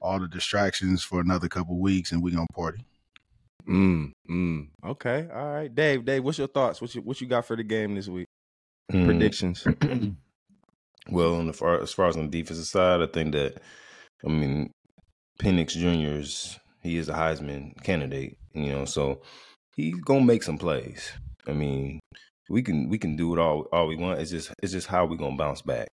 all 0.01 0.19
the 0.19 0.27
distractions 0.27 1.03
for 1.03 1.19
another 1.19 1.47
couple 1.47 1.79
weeks 1.79 2.11
and 2.11 2.23
we're 2.23 2.35
going 2.35 2.47
to 2.47 2.53
party. 2.53 2.85
Mm, 3.67 4.11
mm. 4.29 4.67
Okay. 4.85 5.27
All 5.33 5.51
right. 5.51 5.73
Dave, 5.73 6.05
Dave, 6.05 6.23
what's 6.23 6.37
your 6.37 6.47
thoughts? 6.47 6.81
What 6.81 6.95
you 6.95 7.01
what 7.01 7.21
you 7.21 7.27
got 7.27 7.45
for 7.45 7.55
the 7.55 7.63
game 7.63 7.93
this 7.93 8.07
week? 8.07 8.25
Mm. 8.91 9.05
Predictions. 9.05 9.67
well, 11.09 11.35
on 11.35 11.45
the 11.45 11.53
far, 11.53 11.79
as 11.79 11.91
far 11.91 12.07
as 12.07 12.17
on 12.17 12.31
the 12.31 12.41
defensive 12.41 12.65
side, 12.65 13.01
I 13.01 13.05
think 13.05 13.33
that 13.33 13.61
I 14.25 14.29
mean 14.29 14.71
Penix 15.39 15.71
Jr.'s 15.71 16.57
he 16.81 16.97
is 16.97 17.09
a 17.09 17.13
Heisman 17.13 17.81
candidate, 17.83 18.37
you 18.53 18.71
know, 18.71 18.85
so 18.85 19.21
he's 19.75 19.99
gonna 19.99 20.25
make 20.25 20.43
some 20.43 20.57
plays. 20.57 21.11
I 21.50 21.54
mean, 21.54 22.00
we 22.50 22.62
can 22.62 22.89
we 22.89 22.97
can 22.97 23.16
do 23.16 23.34
it 23.34 23.39
all 23.39 23.68
all 23.72 23.88
we 23.88 23.95
want. 23.95 24.20
It's 24.20 24.32
just 24.32 24.52
it's 24.62 24.72
just 24.72 24.88
how 24.88 25.06
we 25.06 25.18
gonna 25.18 25.38
bounce 25.38 25.62
back. 25.62 25.88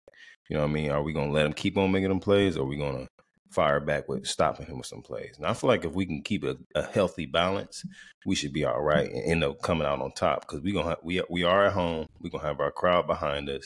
You 0.48 0.56
know 0.56 0.62
what 0.62 0.70
I 0.70 0.72
mean? 0.72 0.90
Are 0.90 1.02
we 1.02 1.12
gonna 1.12 1.32
let 1.32 1.46
him 1.46 1.52
keep 1.52 1.76
on 1.76 1.92
making 1.92 2.10
them 2.10 2.20
plays, 2.20 2.56
or 2.56 2.62
are 2.62 2.68
we 2.68 2.76
gonna 2.76 3.06
fire 3.50 3.80
back 3.80 4.08
with 4.08 4.26
stopping 4.26 4.66
him 4.66 4.78
with 4.78 4.86
some 4.86 5.02
plays? 5.02 5.34
And 5.36 5.46
I 5.46 5.54
feel 5.54 5.68
like 5.68 5.84
if 5.84 5.94
we 5.94 6.06
can 6.06 6.22
keep 6.22 6.44
a, 6.44 6.56
a 6.74 6.82
healthy 6.82 7.26
balance, 7.26 7.84
we 8.26 8.34
should 8.34 8.52
be 8.52 8.64
all 8.64 8.82
right 8.82 9.10
and 9.10 9.24
end 9.24 9.44
up 9.44 9.62
coming 9.62 9.86
out 9.86 10.00
on 10.00 10.12
top 10.12 10.42
because 10.42 10.60
we 10.62 10.72
gonna 10.72 10.96
we 11.02 11.22
we 11.30 11.44
are 11.44 11.66
at 11.66 11.72
home. 11.72 12.06
We 12.20 12.30
gonna 12.30 12.44
have 12.44 12.60
our 12.60 12.72
crowd 12.72 13.06
behind 13.06 13.48
us. 13.48 13.64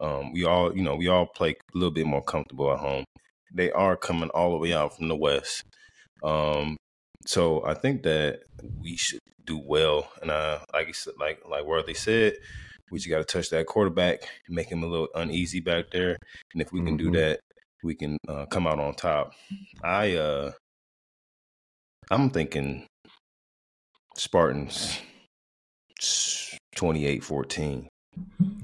Um, 0.00 0.32
we 0.32 0.44
all 0.44 0.76
you 0.76 0.82
know 0.82 0.96
we 0.96 1.08
all 1.08 1.26
play 1.26 1.50
a 1.50 1.78
little 1.78 1.92
bit 1.92 2.06
more 2.06 2.22
comfortable 2.22 2.72
at 2.72 2.80
home. 2.80 3.04
They 3.54 3.70
are 3.70 3.96
coming 3.96 4.30
all 4.30 4.52
the 4.52 4.58
way 4.58 4.72
out 4.74 4.96
from 4.96 5.08
the 5.08 5.16
west. 5.16 5.62
Um, 6.22 6.76
so 7.24 7.64
I 7.64 7.74
think 7.74 8.02
that 8.02 8.40
we 8.80 8.96
should 8.96 9.20
do 9.44 9.58
well. 9.58 10.10
And 10.22 10.30
uh, 10.30 10.60
like 10.72 10.88
you 10.88 10.92
said, 10.92 11.14
like 11.18 11.40
like 11.48 11.64
Worthy 11.64 11.94
said, 11.94 12.34
we 12.90 12.98
just 12.98 13.08
got 13.08 13.18
to 13.18 13.24
touch 13.24 13.50
that 13.50 13.66
quarterback, 13.66 14.20
make 14.48 14.68
him 14.70 14.82
a 14.82 14.86
little 14.86 15.08
uneasy 15.14 15.60
back 15.60 15.90
there, 15.90 16.16
and 16.52 16.62
if 16.62 16.72
we 16.72 16.82
can 16.82 16.96
do 16.96 17.10
Mhm. 17.10 17.14
that, 17.14 17.40
we 17.82 17.94
can 17.94 18.16
uh, 18.28 18.46
come 18.46 18.66
out 18.66 18.78
on 18.78 18.94
top. 18.94 19.32
I 19.82 20.14
uh, 20.16 20.52
I'm 22.10 22.30
thinking 22.30 22.86
Spartans 24.16 25.00
28-14. 26.76 27.86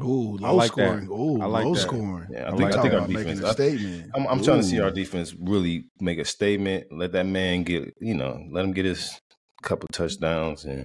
Ooh, 0.03 0.39
I 0.43 0.51
low 0.51 0.57
like 0.57 0.75
that. 0.75 0.89
scoring. 0.89 1.09
Ooh, 1.09 1.41
I 1.41 1.47
like 1.47 1.65
low 1.65 1.75
that. 1.75 1.81
scoring. 1.81 2.29
Yeah, 2.31 2.51
I 2.53 2.57
think 2.57 2.75
I 2.75 2.83
think 2.83 2.95
our 2.95 3.07
defense. 3.07 3.41
a 3.41 3.49
I, 3.49 3.53
statement. 3.53 4.11
I'm, 4.15 4.27
I'm 4.27 4.43
trying 4.43 4.61
to 4.61 4.67
see 4.67 4.81
our 4.81 4.91
defense 4.91 5.35
really 5.39 5.87
make 6.01 6.19
a 6.19 6.25
statement. 6.25 6.87
Let 6.91 7.13
that 7.13 7.27
man 7.27 7.63
get, 7.63 7.95
you 8.01 8.15
know, 8.15 8.43
let 8.51 8.65
him 8.65 8.73
get 8.73 8.85
his 8.85 9.21
couple 9.63 9.89
touchdowns, 9.93 10.65
and 10.65 10.85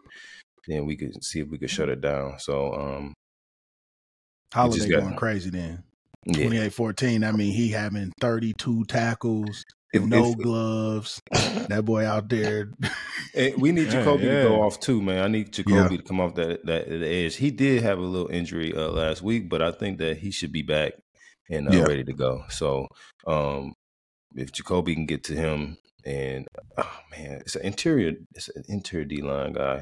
then 0.67 0.85
we 0.85 0.95
could 0.95 1.23
see 1.23 1.39
if 1.39 1.47
we 1.47 1.57
could 1.57 1.69
shut 1.69 1.89
it 1.89 2.01
down. 2.01 2.39
So, 2.39 2.73
um, 2.73 3.13
Haladay 4.53 5.01
going 5.01 5.15
crazy 5.15 5.49
then. 5.49 5.83
28-14. 6.27 7.27
I 7.27 7.31
mean, 7.31 7.53
he 7.53 7.69
having 7.69 8.11
32 8.19 8.85
tackles, 8.85 9.63
If- 9.93 10.03
no 10.03 10.31
if- 10.31 10.37
gloves. 10.37 11.21
that 11.69 11.83
boy 11.85 12.05
out 12.05 12.29
there. 12.29 12.71
And 13.35 13.53
we 13.61 13.71
need 13.71 13.85
Yeah, 13.87 13.99
Jacoby 14.03 14.23
to 14.23 14.43
go 14.43 14.61
off 14.63 14.79
too, 14.79 14.99
man. 15.01 15.23
I 15.23 15.27
need 15.27 15.51
Jacoby 15.53 15.97
to 15.97 16.03
come 16.03 16.19
off 16.19 16.33
that 16.35 16.65
that 16.65 16.89
the 16.89 17.07
edge. 17.07 17.35
He 17.35 17.51
did 17.51 17.83
have 17.83 17.99
a 17.99 18.01
little 18.01 18.29
injury 18.29 18.73
uh, 18.73 18.89
last 18.89 19.21
week, 19.21 19.47
but 19.47 19.61
I 19.61 19.71
think 19.71 19.99
that 19.99 20.17
he 20.17 20.31
should 20.31 20.51
be 20.51 20.63
back 20.63 20.93
and 21.49 21.67
uh, 21.67 21.71
Yeah. 21.71 21.83
ready 21.83 22.03
to 22.03 22.13
go. 22.13 22.43
So, 22.49 22.87
um, 23.27 23.73
if 24.35 24.51
Jacoby 24.53 24.95
can 24.95 25.05
get 25.05 25.23
to 25.25 25.35
him, 25.35 25.77
and 26.05 26.47
oh 26.77 26.99
man, 27.11 27.41
it's 27.41 27.55
an 27.55 27.63
interior, 27.63 28.13
it's 28.33 28.49
an 28.49 28.63
interior 28.67 29.05
D 29.05 29.21
line 29.21 29.53
guy. 29.53 29.81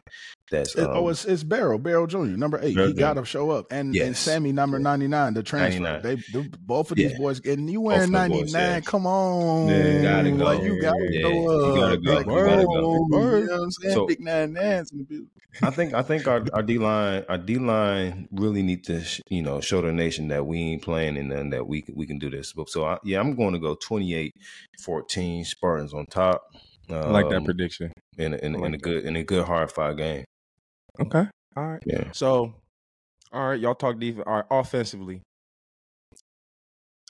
That's 0.51 0.75
It- 0.75 0.83
um, 0.83 0.91
oh, 0.93 1.09
it's 1.09 1.25
it's 1.25 1.43
Barrow, 1.43 1.77
Barrow 1.77 2.05
Jr. 2.07 2.17
Number 2.37 2.59
eight. 2.61 2.77
He 2.77 2.93
got 2.93 3.13
to 3.15 3.25
show 3.25 3.49
up, 3.51 3.65
and 3.71 3.95
and 3.95 4.15
Sammy 4.15 4.51
number 4.51 4.77
ninety 4.79 5.07
nine, 5.07 5.33
the 5.33 5.43
transfer. 5.43 5.79
99. 5.81 6.01
They, 6.33 6.39
they 6.41 6.47
both 6.59 6.91
of 6.91 6.97
these 6.97 7.11
Yeah. 7.13 7.17
boys, 7.17 7.39
and 7.45 7.69
you 7.69 7.81
wearing 7.81 8.11
ninety 8.11 8.43
nine. 8.43 8.51
yeah. 8.53 8.79
Come 8.81 9.07
on, 9.07 9.67
Yeah, 9.69 10.01
gotta 10.01 10.31
go. 10.31 10.43
Like 10.45 10.61
you 10.63 10.81
gotta 10.81 11.07
Yeah, 11.11 11.21
go 11.23 11.29
you 11.29 11.49
up. 11.49 11.75
gotta 11.75 11.97
go. 11.97 12.13
Like, 12.13 12.25
You 12.25 12.31
gotta 12.45 12.65
go. 12.65 13.07
Word. 13.09 13.39
You 13.41 13.45
know 13.47 13.51
what 13.57 13.63
I'm 13.63 13.71
saying? 13.71 13.93
So- 13.95 14.05
Big 14.07 14.19
nine 14.21 14.53
nines 14.53 14.91
in 14.91 14.99
the 14.99 15.03
building. 15.03 15.29
I 15.61 15.69
think 15.69 15.93
I 15.93 16.01
think 16.01 16.27
our 16.27 16.43
our 16.53 16.63
D 16.63 16.77
line 16.77 17.23
our 17.29 17.37
D 17.37 17.57
line 17.57 18.27
really 18.31 18.61
need 18.61 18.83
to 18.85 19.03
sh- 19.03 19.21
you 19.29 19.41
know 19.41 19.61
show 19.61 19.81
the 19.81 19.91
nation 19.91 20.27
that 20.29 20.45
we 20.45 20.59
ain't 20.59 20.81
playing 20.81 21.17
and 21.17 21.31
then 21.31 21.49
that 21.51 21.67
we 21.67 21.81
can, 21.81 21.95
we 21.95 22.05
can 22.05 22.19
do 22.19 22.29
this. 22.29 22.53
So 22.67 22.85
I, 22.85 22.97
yeah, 23.03 23.19
I'm 23.19 23.35
going 23.35 23.53
to 23.53 23.59
go 23.59 23.75
28-14 23.75 25.45
Spartans 25.45 25.93
on 25.93 26.05
top. 26.07 26.43
I 26.89 27.09
like 27.09 27.29
that 27.29 27.37
um, 27.37 27.45
prediction. 27.45 27.91
in 28.17 28.33
a, 28.33 28.37
in, 28.37 28.53
like 28.53 28.65
in 28.65 28.73
a 28.73 28.77
good 28.77 29.05
in 29.05 29.15
a 29.15 29.23
good 29.23 29.45
hard 29.45 29.71
fight 29.71 29.97
game. 29.97 30.25
Okay. 30.99 31.25
All 31.57 31.67
right. 31.67 31.83
Yeah. 31.85 32.11
So, 32.11 32.53
all 33.31 33.49
right, 33.49 33.59
y'all 33.59 33.75
talk 33.75 33.99
defense. 33.99 34.25
All 34.27 34.35
right, 34.35 34.45
offensively, 34.51 35.21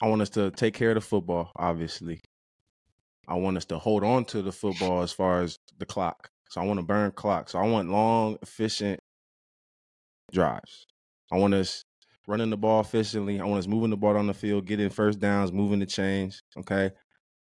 I 0.02 0.08
want 0.08 0.22
us 0.22 0.30
to 0.30 0.50
take 0.50 0.74
care 0.74 0.90
of 0.90 0.96
the 0.96 1.00
football. 1.00 1.50
Obviously, 1.56 2.20
I 3.28 3.34
want 3.34 3.56
us 3.56 3.64
to 3.66 3.78
hold 3.78 4.04
on 4.04 4.24
to 4.26 4.42
the 4.42 4.52
football 4.52 5.02
as 5.02 5.12
far 5.12 5.42
as 5.42 5.56
the 5.78 5.86
clock. 5.86 6.28
So 6.50 6.60
I 6.60 6.64
want 6.64 6.78
to 6.78 6.86
burn 6.86 7.10
clock. 7.12 7.48
So 7.48 7.58
I 7.58 7.66
want 7.66 7.90
long, 7.90 8.38
efficient 8.42 9.00
drives. 10.32 10.86
I 11.32 11.38
want 11.38 11.54
us 11.54 11.82
running 12.26 12.50
the 12.50 12.56
ball 12.56 12.80
efficiently. 12.80 13.40
I 13.40 13.44
want 13.44 13.58
us 13.58 13.66
moving 13.66 13.90
the 13.90 13.96
ball 13.96 14.16
on 14.16 14.26
the 14.26 14.34
field, 14.34 14.66
getting 14.66 14.90
first 14.90 15.20
downs, 15.20 15.52
moving 15.52 15.80
the 15.80 15.86
chains. 15.86 16.40
Okay. 16.58 16.90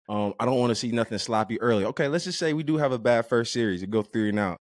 Um, 0.10 0.34
I 0.40 0.46
don't 0.46 0.60
want 0.60 0.72
to 0.72 0.76
see 0.76 0.92
nothing 0.92 1.18
sloppy 1.18 1.60
early. 1.62 1.86
Okay, 1.86 2.08
let's 2.08 2.26
just 2.26 2.40
say 2.40 2.54
we 2.54 2.64
do 2.64 2.78
have 2.78 2.92
a 2.92 3.00
bad 3.00 3.28
first 3.28 3.54
series. 3.54 3.82
We 3.82 3.88
go 3.88 4.02
three 4.02 4.30
and 4.30 4.40
out 4.40 4.58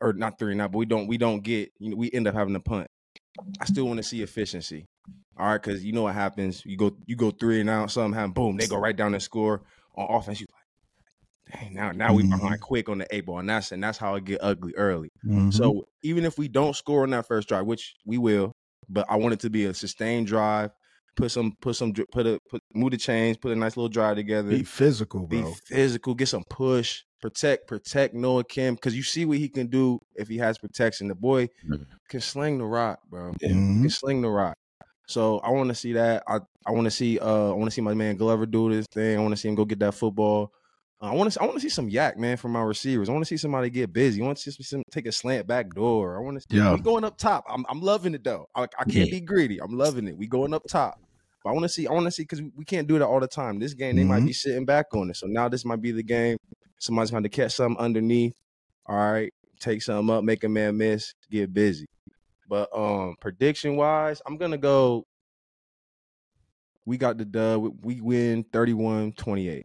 or 0.00 0.12
not 0.12 0.38
three 0.38 0.52
and 0.52 0.60
out, 0.60 0.72
but 0.72 0.78
we 0.78 0.86
don't 0.86 1.06
we 1.06 1.16
don't 1.16 1.42
get 1.42 1.70
you 1.78 1.90
know 1.90 1.96
we 1.96 2.10
end 2.12 2.26
up 2.26 2.34
having 2.34 2.54
to 2.54 2.60
punt. 2.60 2.88
I 3.60 3.64
still 3.64 3.86
want 3.86 3.98
to 3.98 4.02
see 4.02 4.22
efficiency. 4.22 4.84
All 5.38 5.46
right, 5.46 5.62
because 5.62 5.84
you 5.84 5.92
know 5.92 6.02
what 6.02 6.14
happens. 6.14 6.62
You 6.64 6.76
go 6.76 6.96
you 7.06 7.16
go 7.16 7.30
three 7.30 7.60
and 7.60 7.70
out, 7.70 7.90
something 7.90 8.12
happen, 8.12 8.32
boom, 8.32 8.56
they 8.56 8.66
go 8.66 8.78
right 8.78 8.96
down 8.96 9.12
the 9.12 9.20
score 9.20 9.62
on 9.94 10.14
offense. 10.14 10.40
You 10.40 10.46
like, 10.52 10.65
dang, 11.52 11.74
now 11.74 11.92
now 11.92 12.12
we 12.14 12.22
behind 12.24 12.60
quick 12.60 12.88
on 12.88 12.98
the 12.98 13.06
eight 13.14 13.26
ball, 13.26 13.38
and 13.38 13.48
that's 13.48 13.72
and 13.72 13.82
that's 13.82 13.98
how 13.98 14.14
it 14.14 14.24
get 14.24 14.38
ugly 14.42 14.74
early. 14.76 15.10
Mhm. 15.24 15.52
So 15.52 15.86
even 16.02 16.24
if 16.24 16.38
we 16.38 16.48
don't 16.48 16.74
score 16.76 17.02
on 17.02 17.10
that 17.10 17.26
first 17.26 17.48
drive, 17.48 17.66
which 17.66 17.94
we 18.04 18.18
will, 18.18 18.52
but 18.88 19.06
I 19.08 19.16
want 19.16 19.34
it 19.34 19.40
to 19.40 19.50
be 19.50 19.64
a 19.64 19.74
sustained 19.74 20.26
drive. 20.26 20.70
Put 21.16 21.30
some 21.30 21.52
put 21.62 21.76
some 21.76 21.94
put 22.12 22.26
a 22.26 22.38
put 22.50 22.62
move 22.74 22.90
the 22.90 22.98
chains, 22.98 23.38
put 23.38 23.50
a 23.52 23.56
nice 23.56 23.76
little 23.76 23.88
drive 23.88 24.16
together. 24.16 24.50
be 24.50 24.64
physical, 24.64 25.26
bro. 25.26 25.42
Be 25.42 25.56
physical, 25.64 26.14
get 26.14 26.28
some 26.28 26.44
push, 26.50 27.04
protect, 27.22 27.66
protect 27.68 28.12
Noah 28.14 28.44
Kim 28.44 28.74
because 28.74 28.94
you 28.94 29.02
see 29.02 29.24
what 29.24 29.38
he 29.38 29.48
can 29.48 29.68
do 29.68 29.98
if 30.14 30.28
he 30.28 30.36
has 30.38 30.58
protection. 30.58 31.08
The 31.08 31.14
boy 31.14 31.48
can 32.08 32.20
sling 32.20 32.58
the 32.58 32.66
rock, 32.66 33.00
bro. 33.08 33.32
He 33.40 33.48
Mhm. 33.48 33.80
can 33.82 33.90
sling 33.90 34.20
the 34.22 34.28
rock. 34.28 34.58
So 35.08 35.38
I 35.38 35.50
want 35.50 35.68
to 35.70 35.74
see 35.74 35.92
that. 35.94 36.22
I 36.28 36.40
I 36.66 36.72
want 36.72 36.84
to 36.86 36.90
see 36.90 37.18
uh 37.18 37.50
I 37.50 37.54
want 37.54 37.66
to 37.66 37.70
see 37.70 37.80
my 37.80 37.94
man 37.94 38.16
Glover 38.16 38.44
do 38.46 38.70
this 38.72 38.86
thing. 38.92 39.18
I 39.18 39.22
want 39.22 39.32
to 39.32 39.36
see 39.36 39.48
him 39.48 39.54
go 39.54 39.64
get 39.64 39.78
that 39.80 39.94
football. 39.94 40.52
I 41.06 41.14
want 41.14 41.32
to 41.32 41.40
I 41.40 41.44
want 41.44 41.56
to 41.56 41.60
see 41.60 41.68
some 41.68 41.88
YAC 41.90 42.16
man 42.16 42.36
from 42.36 42.52
my 42.52 42.62
receivers. 42.62 43.08
I 43.08 43.12
want 43.12 43.24
to 43.24 43.28
see 43.28 43.36
somebody 43.36 43.70
get 43.70 43.92
busy. 43.92 44.22
I 44.22 44.26
want 44.26 44.38
to 44.38 44.50
see 44.52 44.62
some 44.62 44.82
take 44.90 45.06
a 45.06 45.12
slant 45.12 45.46
back 45.46 45.70
door. 45.74 46.16
I 46.16 46.20
want 46.20 46.40
to. 46.40 46.56
Yeah. 46.56 46.74
We 46.74 46.80
going 46.80 47.04
up 47.04 47.16
top. 47.18 47.44
I'm 47.48 47.64
I'm 47.68 47.80
loving 47.80 48.14
it 48.14 48.24
though. 48.24 48.46
I, 48.54 48.62
I 48.78 48.84
can't 48.84 48.94
Yeah. 48.94 49.04
be 49.10 49.20
greedy. 49.20 49.60
I'm 49.60 49.76
loving 49.76 50.08
it. 50.08 50.16
We 50.16 50.26
going 50.26 50.54
up 50.54 50.62
top. 50.68 50.98
But 51.44 51.50
I 51.50 51.52
want 51.52 51.64
to 51.64 51.68
see. 51.68 51.86
I 51.86 51.92
want 51.92 52.06
to 52.06 52.10
see 52.10 52.22
because 52.24 52.42
we 52.56 52.64
can't 52.64 52.88
do 52.88 52.98
that 52.98 53.06
all 53.06 53.20
the 53.20 53.28
time. 53.28 53.58
This 53.58 53.74
game 53.74 53.96
they 53.96 54.04
might 54.04 54.22
Mhm. 54.22 54.26
be 54.26 54.32
sitting 54.32 54.64
back 54.64 54.86
on 54.94 55.10
it. 55.10 55.16
So 55.16 55.26
now 55.26 55.48
this 55.48 55.64
might 55.64 55.80
be 55.80 55.92
the 55.92 56.02
game. 56.02 56.36
Somebody's 56.80 57.10
going 57.10 57.22
to 57.22 57.28
catch 57.28 57.52
something 57.52 57.82
underneath. 57.82 58.34
All 58.86 58.96
right, 58.96 59.32
take 59.60 59.82
something 59.82 60.14
up, 60.14 60.24
make 60.24 60.44
a 60.44 60.48
man 60.48 60.76
miss, 60.76 61.12
get 61.30 61.52
busy. 61.52 61.86
But 62.48 62.68
um 62.76 63.14
prediction 63.20 63.76
wise, 63.76 64.20
I'm 64.26 64.36
gonna 64.36 64.58
go. 64.58 65.04
We 66.84 66.96
got 66.98 67.18
the 67.18 67.24
dub. 67.24 67.84
We 67.84 68.00
win 68.00 68.44
31-28. 68.44 69.64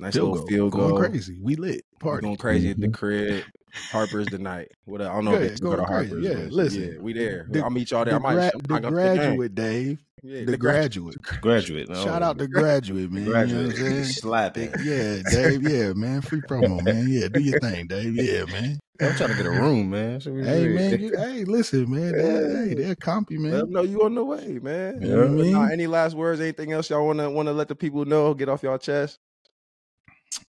Nice 0.00 0.14
Field 0.14 0.30
little 0.30 0.38
goal. 0.40 0.48
field 0.48 0.72
going 0.72 1.10
crazy. 1.10 1.38
We 1.40 1.54
lit. 1.56 1.82
Party. 2.00 2.22
going 2.24 2.36
crazy 2.36 2.70
at 2.70 2.80
the 2.80 2.88
Mhm. 2.88 2.94
crib. 2.94 3.44
Harper's 3.92 4.28
the 4.28 4.38
night. 4.38 4.68
What 4.86 5.00
I 5.00 5.12
don't 5.12 5.24
know 5.24 5.32
Go 5.32 5.36
if 5.36 5.40
they 5.40 5.46
ahead, 5.46 5.56
still 5.58 5.70
go 5.70 5.76
to 5.76 5.82
going 5.82 6.08
crazy. 6.08 6.28
Harper's. 6.28 6.48
Yeah, 6.50 6.56
listen. 6.56 6.82
yeah, 6.82 7.00
we 7.00 7.12
there. 7.12 7.46
The- 7.50 7.60
I'll 7.60 7.70
meet 7.70 7.90
y'all 7.90 8.04
there. 8.04 8.14
The, 8.14 8.20
I 8.20 8.22
might 8.22 8.34
gra- 8.34 8.50
the 8.54 8.68
got 8.68 8.82
the 8.82 8.90
graduate, 8.90 9.54
Dave. 9.54 10.04
Yeah, 10.22 10.44
the 10.46 10.56
graduate. 10.56 11.16
Graduate. 11.42 11.88
no. 11.88 11.94
Shout 12.02 12.22
out 12.22 12.38
to 12.38 12.46
graduate, 12.48 13.10
man. 13.12 13.24
graduate. 13.24 13.48
You 13.50 13.62
know 13.62 13.68
what 13.68 13.78
I'm 13.78 13.82
saying? 13.92 14.04
Slapping. 14.04 14.72
Yeah, 14.82 15.18
Dave. 15.30 15.62
Yeah, 15.62 15.92
man. 15.92 16.22
Free 16.22 16.40
promo, 16.40 16.82
man. 16.84 17.06
Yeah, 17.08 17.28
do 17.28 17.40
your 17.40 17.60
thing, 17.60 17.86
Dave. 17.88 18.14
Yeah, 18.22 18.44
man. 18.46 18.78
I'm 19.00 19.14
trying 19.16 19.30
to 19.30 19.34
get 19.36 19.46
a 19.46 19.50
room, 19.50 19.90
man. 19.90 20.20
Hey, 20.24 20.68
man. 20.68 21.00
You, 21.00 21.16
hey, 21.16 21.44
listen, 21.44 21.90
man. 21.90 22.14
Hey, 22.14 22.74
they're 22.74 22.94
compy, 22.94 23.32
Let 23.32 23.40
man. 23.40 23.50
them 23.52 23.70
know 23.70 23.82
you 23.82 24.02
on 24.04 24.14
the 24.14 24.24
way, 24.24 24.58
man. 24.62 25.02
You 25.02 25.08
know 25.08 25.18
what 25.18 25.26
I 25.26 25.30
mean? 25.30 25.52
nah, 25.52 25.66
any 25.66 25.86
last 25.86 26.14
words? 26.14 26.40
Anything 26.40 26.72
else 26.72 26.90
y'all 26.90 27.06
wanna 27.06 27.30
wanna 27.30 27.52
let 27.52 27.68
the 27.68 27.74
people 27.74 28.04
know? 28.04 28.32
Get 28.34 28.48
off 28.48 28.62
y'all 28.62 28.78
chest. 28.78 29.18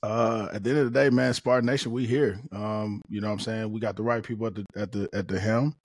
Uh, 0.05 0.49
at 0.53 0.63
the 0.63 0.69
end 0.69 0.79
of 0.79 0.93
the 0.93 0.99
day, 0.99 1.09
man, 1.09 1.33
Spartan 1.33 1.65
Nation, 1.65 1.91
we 1.91 2.05
here. 2.05 2.39
Um, 2.51 3.01
you 3.09 3.21
know 3.21 3.27
what 3.27 3.33
I'm 3.33 3.39
saying? 3.39 3.71
We 3.71 3.79
got 3.79 3.95
the 3.95 4.03
right 4.03 4.21
people 4.21 4.45
at 4.45 4.53
the 4.53 4.65
at 4.75 4.91
the 4.91 5.09
at 5.13 5.27
the 5.27 5.39
helm. 5.39 5.75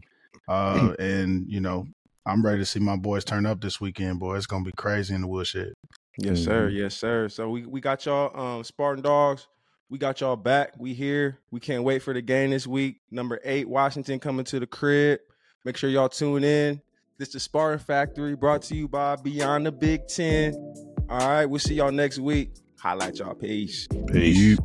Uh, 0.47 0.95
and 0.99 1.47
you 1.49 1.61
know, 1.61 1.87
I'm 2.27 2.45
ready 2.45 2.59
to 2.59 2.67
see 2.67 2.81
my 2.81 2.97
boys 2.97 3.25
turn 3.25 3.47
up 3.47 3.63
this 3.63 3.81
weekend, 3.81 4.21
boy. 4.21 4.37
It's 4.37 4.47
gonna 4.47 4.65
be 4.65 4.73
crazy 4.77 5.15
in 5.15 5.23
the 5.23 5.27
woodshed. 5.27 5.73
Yes, 6.19 6.45
sir. 6.45 6.67
Mm-hmm. 6.67 6.77
Yes, 6.77 6.97
sir. 6.97 7.31
So 7.31 7.49
we 7.49 7.65
we 7.65 7.81
got 7.81 8.05
y'all 8.05 8.39
um 8.39 8.63
Spartan 8.63 9.03
Dogs. 9.03 9.49
We 9.89 9.97
got 9.97 10.21
y'all 10.21 10.37
back. 10.37 10.75
We 10.79 10.93
here. 10.93 11.39
We 11.51 11.59
can't 11.59 11.83
wait 11.83 12.03
for 12.03 12.13
the 12.13 12.21
game 12.21 12.51
this 12.51 12.67
week. 12.67 13.01
Number 13.11 13.41
eight, 13.43 13.69
Washington 13.69 14.21
coming 14.21 14.45
to 14.47 14.61
the 14.61 14.67
crib. 14.67 15.21
Make 15.65 15.79
sure 15.79 15.89
y'all 15.89 16.11
tune 16.11 16.45
in. 16.45 16.83
This 17.19 17.29
is 17.29 17.35
the 17.35 17.41
Spartan 17.41 17.79
Factory 17.79 18.37
brought 18.37 18.63
to 18.63 18.77
you 18.77 18.87
by 18.87 19.17
Beyond 19.17 19.65
the 19.65 19.73
Big 19.73 20.07
Ten. 20.09 20.53
All 21.09 21.19
right, 21.19 21.47
we'll 21.47 21.59
see 21.59 21.75
y'all 21.75 21.91
next 21.91 22.19
week. 22.19 22.51
Highlight 22.81 23.19
y'all. 23.19 23.35
Peace. 23.35 23.87
Peace. 24.11 24.59